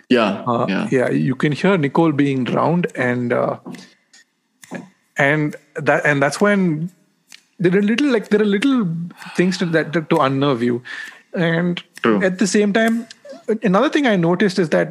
[0.09, 0.45] Yeah.
[0.47, 0.89] uh, yeah.
[0.91, 1.11] yeah.
[1.11, 3.59] you can hear Nicole being drowned, and uh,
[5.17, 6.91] and that and that's when
[7.59, 8.87] there are little like there are little
[9.37, 10.83] things to, that to unnerve you,
[11.35, 12.23] and True.
[12.23, 13.07] at the same time,
[13.63, 14.89] another thing I noticed is that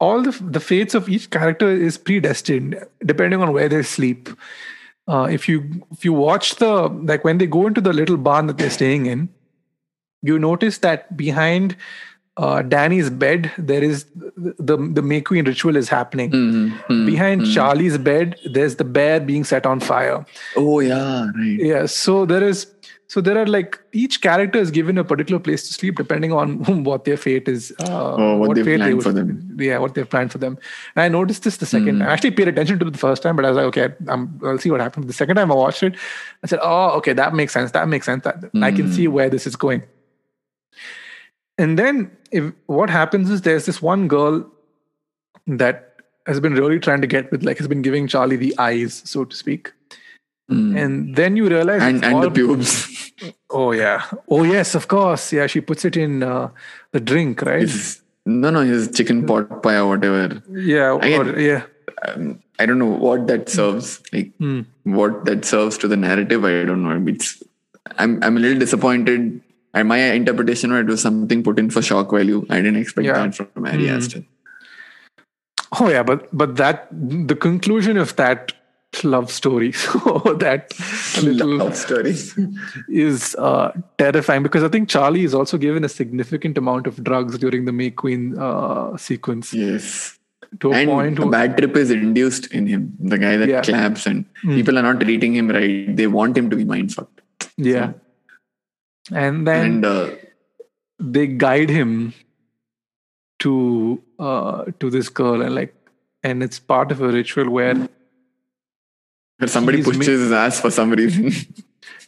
[0.00, 4.28] all the the fates of each character is predestined depending on where they sleep.
[5.06, 8.46] Uh, if you if you watch the like when they go into the little barn
[8.46, 9.28] that they're staying in,
[10.22, 11.76] you notice that behind
[12.38, 16.30] uh, Danny's bed there is the the, the May Queen ritual is happening.
[16.30, 17.04] Mhm.
[17.06, 20.24] Behind Charlie's bed, there's the bear being set on fire.
[20.56, 21.58] Oh yeah, right.
[21.70, 22.66] Yeah, so there is
[23.12, 26.56] so there are like each character is given a particular place to sleep depending on
[26.88, 27.72] what their fate is.
[27.80, 29.56] Uh, Oh, what they've fate they planned would- for them.
[29.58, 30.58] Yeah, what they've planned for them.
[30.94, 32.02] And I noticed this the second.
[32.02, 34.38] I actually paid attention to it the first time, but I was like, okay, I'm,
[34.44, 35.06] I'll see what happens.
[35.06, 35.96] The second time I watched it,
[36.44, 37.72] I said, oh, okay, that makes sense.
[37.72, 38.24] That makes sense.
[38.24, 39.82] That I can see where this is going.
[41.58, 44.48] And then if what happens is there's this one girl
[45.46, 45.94] that
[46.26, 49.24] has been really trying to get with, like, has been giving Charlie the eyes, so
[49.24, 49.72] to speak.
[50.50, 50.78] Mm.
[50.82, 53.12] And then you realize And and the pubes.
[53.50, 54.04] Oh yeah.
[54.28, 55.32] Oh yes, of course.
[55.32, 56.50] Yeah, she puts it in uh,
[56.92, 57.62] the drink, right?
[57.62, 60.42] His, no, no, his chicken pot pie or whatever.
[60.50, 60.96] yeah.
[60.96, 61.62] Again- or- yeah.
[62.06, 64.00] Um, I don't know what that serves.
[64.12, 64.60] Like Hmm.
[64.84, 66.44] what that serves to the narrative.
[66.44, 67.10] I don't know.
[67.12, 67.42] It's
[67.96, 69.40] I'm I'm a little disappointed.
[69.74, 72.44] And my interpretation was it was something put in for shock value.
[72.50, 73.26] I didn't expect Yeah.
[73.26, 73.96] that from Ari Hmm.
[73.96, 74.24] Aster.
[75.80, 78.52] Oh yeah, but but that the conclusion of that
[79.04, 80.72] love story, so that
[81.22, 82.14] little Love story.
[82.88, 87.38] is uh, terrifying because I think Charlie is also given a significant amount of drugs
[87.38, 90.18] during the May Queen uh, sequence yes.
[90.60, 92.94] to a and point a bad trip is induced in him.
[92.98, 93.60] The guy that Yeah.
[93.62, 95.94] Claps and people are not treating him right.
[95.94, 97.20] They want him to be mind fucked.
[97.58, 97.92] yeah,
[99.12, 100.10] and then And uh,
[100.98, 102.14] they guide him
[103.40, 105.74] to uh, to this girl and like
[106.22, 107.88] and it's part of a ritual where
[109.46, 111.32] somebody pushes his ass for some reason.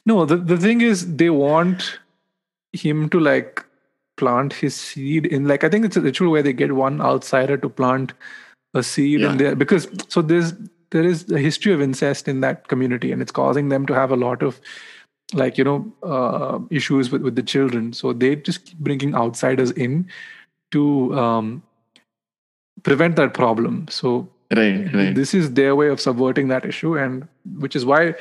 [0.06, 1.98] No, the, the thing is they want
[2.72, 3.62] him to like
[4.16, 7.58] plant his seed in like I think it's a ritual where they get one outsider
[7.58, 8.14] to plant
[8.72, 9.32] a seed Yeah.
[9.32, 10.54] in there because so there's
[10.90, 14.10] there is a history of incest in that community and it's causing them to have
[14.10, 14.58] a lot of
[15.34, 19.70] like you know uh, issues with with the children so they just keep bringing outsiders
[19.72, 20.08] in
[20.70, 21.62] to um,
[22.82, 25.14] prevent that problem so right, right.
[25.14, 27.26] this is their way of subverting that issue and
[27.58, 28.14] which is why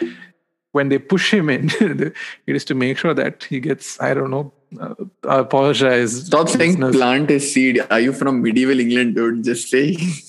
[0.71, 2.15] when they push him in it
[2.47, 4.93] is to make sure that he gets i don't know uh,
[5.27, 7.83] I apologize Stop saying plant is seed.
[7.89, 9.43] Are you from medieval England, dude?
[9.43, 9.97] Just say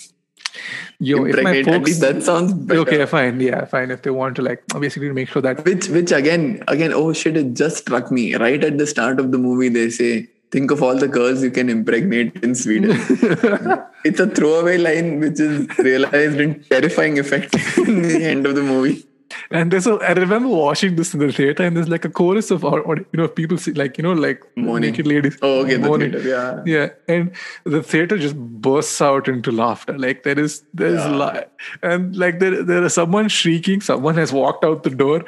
[0.98, 1.68] Yo, if my impregnate.
[1.68, 2.80] At folks least that sounds better.
[2.80, 6.12] okay fine yeah fine if they want to like basically make sure that Which, which
[6.12, 7.36] again, again, oh shit!
[7.36, 9.68] It just struck me right at the start of the movie.
[9.68, 12.90] They say, "Think of all the girls you can impregnate in Sweden."
[14.04, 18.62] it's a throwaway line, which is realized in terrifying effect in the end of the
[18.62, 19.04] movie.
[19.50, 22.50] And there's a i remember watching this in the theater and there's like a chorus
[22.50, 24.90] of or, or, you know people see like you know like Moaning.
[24.90, 26.12] naked ladies Oh, okay, the moaning.
[26.12, 26.62] theater, yeah.
[26.74, 27.30] yeah and
[27.64, 31.16] the theater just bursts out into laughter like there is there's Yeah.
[31.16, 31.44] li-
[31.82, 35.24] and like there there is someone shrieking someone has walked out the door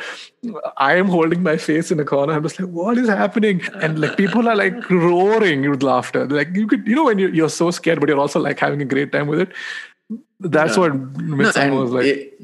[0.76, 4.00] i am holding my face in a corner i'm just like what is happening and
[4.00, 7.48] like people are like roaring with laughter like you could you know when you're, you're
[7.48, 9.52] so scared but you're also like having a great time with it
[10.44, 12.38] that's what No, Midsommar and was like it-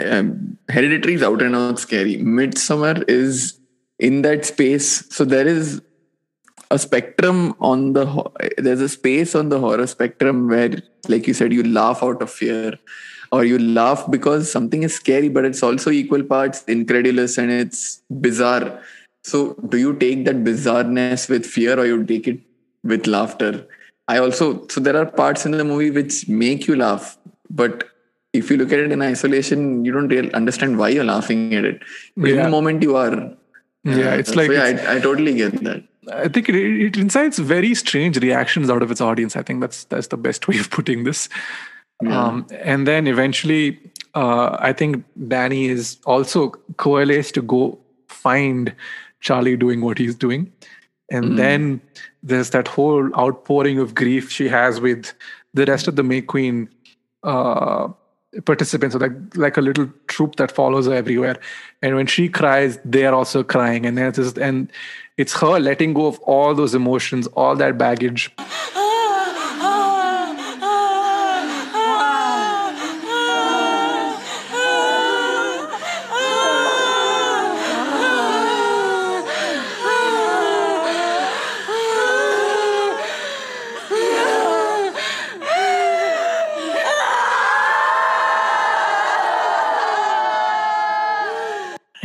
[0.00, 2.16] um, Hereditary is out and out scary.
[2.16, 3.58] Midsommar is
[3.98, 5.06] in that space.
[5.10, 5.80] So there is
[6.70, 11.34] a spectrum on the ho- there's a space on the horror spectrum where, like you
[11.34, 12.78] said, you laugh out of fear,
[13.32, 18.02] or you laugh because something is scary, but it's also equal parts incredulous and it's
[18.10, 18.80] bizarre.
[19.24, 22.40] So do you take that bizarreness with fear, or you take it
[22.84, 23.66] with laughter?
[24.08, 27.18] I also so there are parts in the movie which make you laugh,
[27.50, 27.84] but
[28.32, 31.64] if you look at it in isolation, you don't really understand why you're laughing at
[31.64, 31.82] it.
[32.16, 33.12] But in the moment, you are.
[33.84, 35.84] Yeah, it's like yeah, it's- I, I totally get that.
[36.12, 39.36] I think it, it incites very strange reactions out of its audience.
[39.36, 41.28] I think that's that's the best way of putting this.
[42.02, 42.24] Yeah.
[42.24, 43.78] Um, and then eventually,
[44.14, 47.78] uh, I think Danny is also coalesced to go
[48.08, 48.74] find
[49.20, 50.50] Charlie doing what he's doing.
[51.10, 51.80] And then
[52.22, 55.14] there's that whole outpouring of grief she has with
[55.54, 56.68] the rest of the May Queen
[57.22, 57.88] uh,
[58.44, 61.38] participants, so like like a little troop that follows her everywhere.
[61.82, 64.70] And when she cries, they are also crying, and there's this, and
[65.16, 68.30] it's her letting go of all those emotions, all that baggage.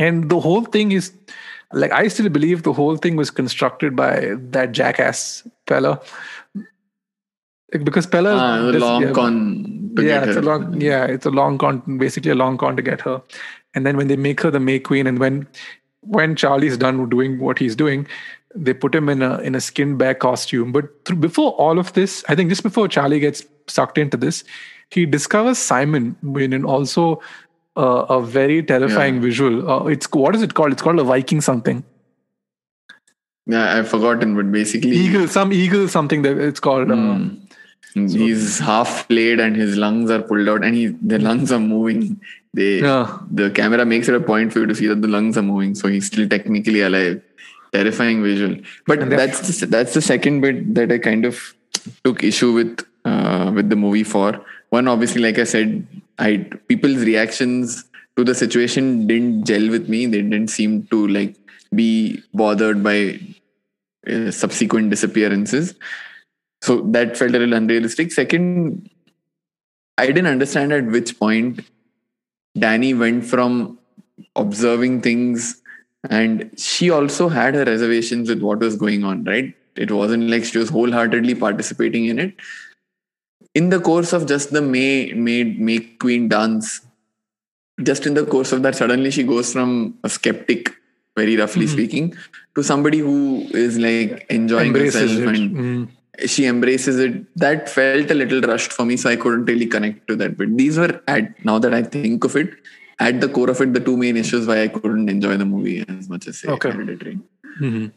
[0.04, 1.12] And the whole thing is
[1.72, 6.00] like I still believe the whole thing was constructed by that jackass fella.
[7.70, 9.94] Because Pella ah, does- long yeah, con.
[9.98, 10.42] yeah, it's a her.
[10.42, 13.20] long yeah, it's a long con basically a long con to get her.
[13.74, 15.48] And then when they make her the May Queen and when
[16.02, 18.06] when Charlie's done doing what he's doing,
[18.54, 20.70] they put him in a in a skinned bear costume.
[20.70, 24.44] But through, before all of this, I think just before Charlie gets sucked into this,
[24.90, 27.20] he discovers Simon when and also
[27.76, 29.20] uh, a very terrifying Yeah.
[29.20, 29.70] visual.
[29.70, 30.72] Uh, it's what is it called?
[30.72, 31.84] It's called a Viking something.
[33.46, 36.90] Yeah, I've forgotten, but basically, Eagle, some eagle something that it's called.
[36.90, 37.18] Uh,
[37.94, 42.20] he's half flayed and his lungs are pulled out, and he the lungs are moving.
[42.54, 43.18] They Yeah.
[43.30, 45.74] the camera makes it a point for you to see that the lungs are moving,
[45.74, 47.20] so he's still technically alive.
[47.72, 48.56] Terrifying visual,
[48.86, 51.54] but that's the, that's the second bit that I kind of
[52.04, 54.40] took issue with uh, with the movie for.
[54.70, 55.84] One, obviously, like I said,
[56.18, 57.84] I people's reactions
[58.16, 60.06] to the situation didn't gel with me.
[60.06, 61.36] They didn't seem to like
[61.74, 63.20] be bothered by
[64.06, 65.74] uh, subsequent disappearances.
[66.62, 68.12] So that felt a little unrealistic.
[68.12, 68.88] Second,
[69.98, 71.60] I didn't understand at which point
[72.58, 73.78] Danny went from
[74.36, 75.60] observing things
[76.10, 79.54] and she also had her reservations with what was going on, right?
[79.76, 82.34] It wasn't like she was wholeheartedly participating in it.
[83.54, 86.80] In the course of just the May May May Queen dance,
[87.82, 90.72] just in the course of that, suddenly she goes from a skeptic,
[91.16, 92.14] very roughly speaking,
[92.56, 95.40] to somebody who is like enjoying embraces herself it.
[95.40, 96.28] and Mm.
[96.32, 97.14] she embraces it
[97.44, 100.52] that felt a little rushed for me so i couldn't really connect to that but
[100.60, 102.52] these were at now that i think of it
[103.06, 105.74] at the core of it the two main issues why i couldn't enjoy the movie
[105.94, 106.70] as much as say Okay.
[106.76, 107.16] hereditary
[107.60, 107.90] Mhm.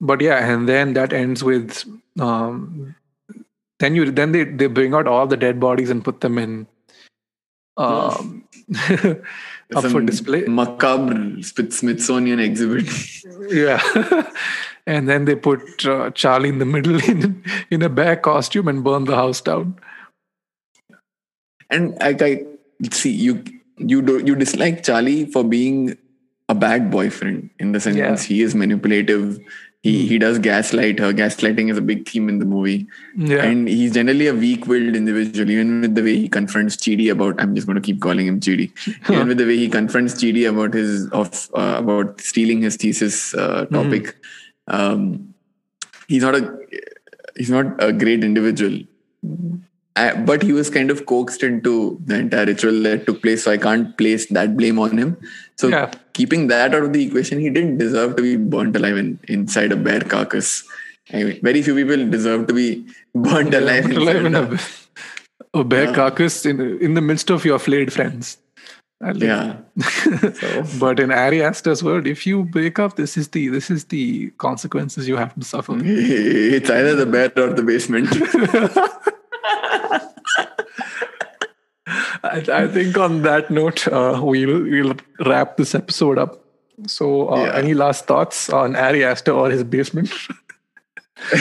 [0.00, 1.82] But yeah, and then that ends with
[2.20, 2.94] um,
[3.80, 6.66] then you then they they bring out all the dead bodies and put them in
[7.76, 8.44] um,
[9.74, 10.42] up for display.
[10.46, 12.88] macabre Smith- smithsonian exhibit
[13.50, 13.80] Yeah,
[14.86, 18.82] and then they put uh, Charlie in the middle in in a bear costume and
[18.82, 19.76] burn the house down.
[21.70, 22.46] and I, I
[22.90, 23.44] see you
[23.76, 25.96] you do you dislike charlie for being
[26.48, 28.16] a bad boyfriend in the sense Yeah.
[28.18, 29.38] he is manipulative
[29.82, 32.86] he he does gaslight her gaslighting is a big theme in the movie
[33.16, 37.40] Yeah, And he's generally a weak-willed individual, even with the way he confronts Chidi about.
[37.40, 38.72] I'm just going to keep calling him Chidi.
[39.10, 43.34] even with the way he confronts Chidi about his of uh, about stealing his thesis
[43.34, 44.16] uh, topic.
[44.66, 45.34] Um,
[46.08, 46.58] he's not a
[47.36, 48.80] he's not a great individual.
[49.96, 53.50] I, but he was kind of coaxed into the entire ritual that took place, so
[53.50, 55.16] I can't place that blame on him.
[55.58, 55.90] So Yeah.
[56.14, 59.72] keeping that out of the equation, he didn't deserve to be burnt alive in, inside
[59.72, 60.64] a bear carcass.
[61.12, 63.84] I mean, very few people deserve to be burnt alive.
[63.84, 64.58] Put alive in a,
[65.54, 68.36] a bear carcass in in the midst of your flayed friends.
[69.00, 70.62] I a- like- yeah.
[70.80, 74.30] but in Ari Aster's world, if you break up, this is the this is the
[74.46, 75.76] consequences you have to suffer.
[75.84, 78.08] It's either the bear or the basement.
[82.22, 84.94] I, I think on that note, uh, we'll we'll
[85.24, 86.44] wrap this episode up.
[86.86, 87.56] So, uh, Yeah.
[87.56, 90.12] any last thoughts on Ari Aster or his basement?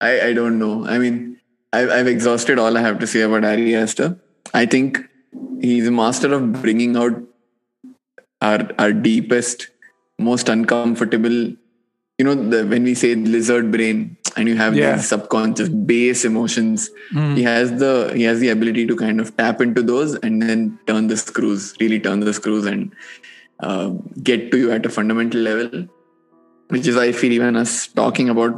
[0.00, 0.86] I, I don't know.
[0.86, 1.38] I mean,
[1.72, 4.18] I've, I've exhausted all I have to say about Ari Aster.
[4.54, 5.00] I think
[5.60, 7.12] he's a master of bringing out
[8.40, 9.68] our our deepest,
[10.18, 11.54] most uncomfortable.
[12.20, 14.00] You know, the, when we say lizard brain,
[14.36, 14.96] and you have Yeah.
[14.96, 16.90] these subconscious base emotions,
[17.36, 20.66] he has the he has the ability to kind of tap into those and then
[20.90, 22.92] turn the screws, really turn the screws, and
[23.68, 23.88] uh,
[24.28, 25.88] get to you at a fundamental level
[26.74, 28.52] which is why I feel even us talking about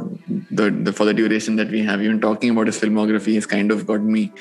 [0.57, 3.71] the, the for the duration that we have, even talking about his filmography has kind
[3.71, 4.31] of got me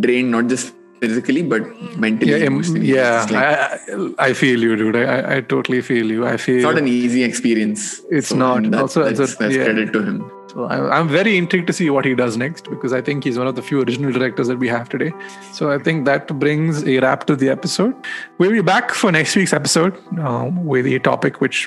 [0.00, 1.62] drained, not just physically, but
[2.04, 2.30] mentally.
[2.32, 3.26] Yeah, emotionally, yeah.
[3.30, 4.96] like- I, I I feel you, dude.
[5.00, 6.26] I, I- I totally feel you.
[6.34, 7.88] I feel it's not an easy experience.
[8.20, 8.70] It's not.
[8.70, 9.64] That, Also, it's that's, a- that's yeah.
[9.70, 10.22] credit to him.
[10.52, 13.38] So I- I'm very intrigued to see what he does next because I think he's
[13.42, 15.10] one of the few original directors that we have today.
[15.58, 17.94] So I think that brings a wrap to the episode.
[18.38, 19.96] We'll be back for next week's episode
[20.32, 21.62] um, with a topic which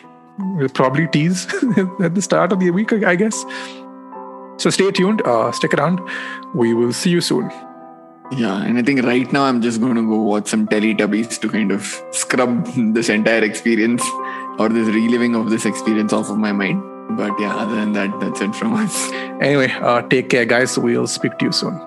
[0.60, 1.46] we'll probably tease
[2.08, 3.44] at the start of the week, I guess.
[4.58, 6.00] So stay tuned, uh, stick around.
[6.54, 7.50] We will see you soon.
[8.38, 11.50] Yeah, and I think right now I'm just going to go watch some Teletubbies to
[11.50, 14.04] kind of scrub this entire experience
[14.60, 16.84] or this reliving of this experience off of my mind.
[17.18, 19.12] But yeah, other than that, that's it from us.
[19.40, 20.78] Anyway, uh, take care, guys.
[20.78, 21.80] We'll speak to you soon.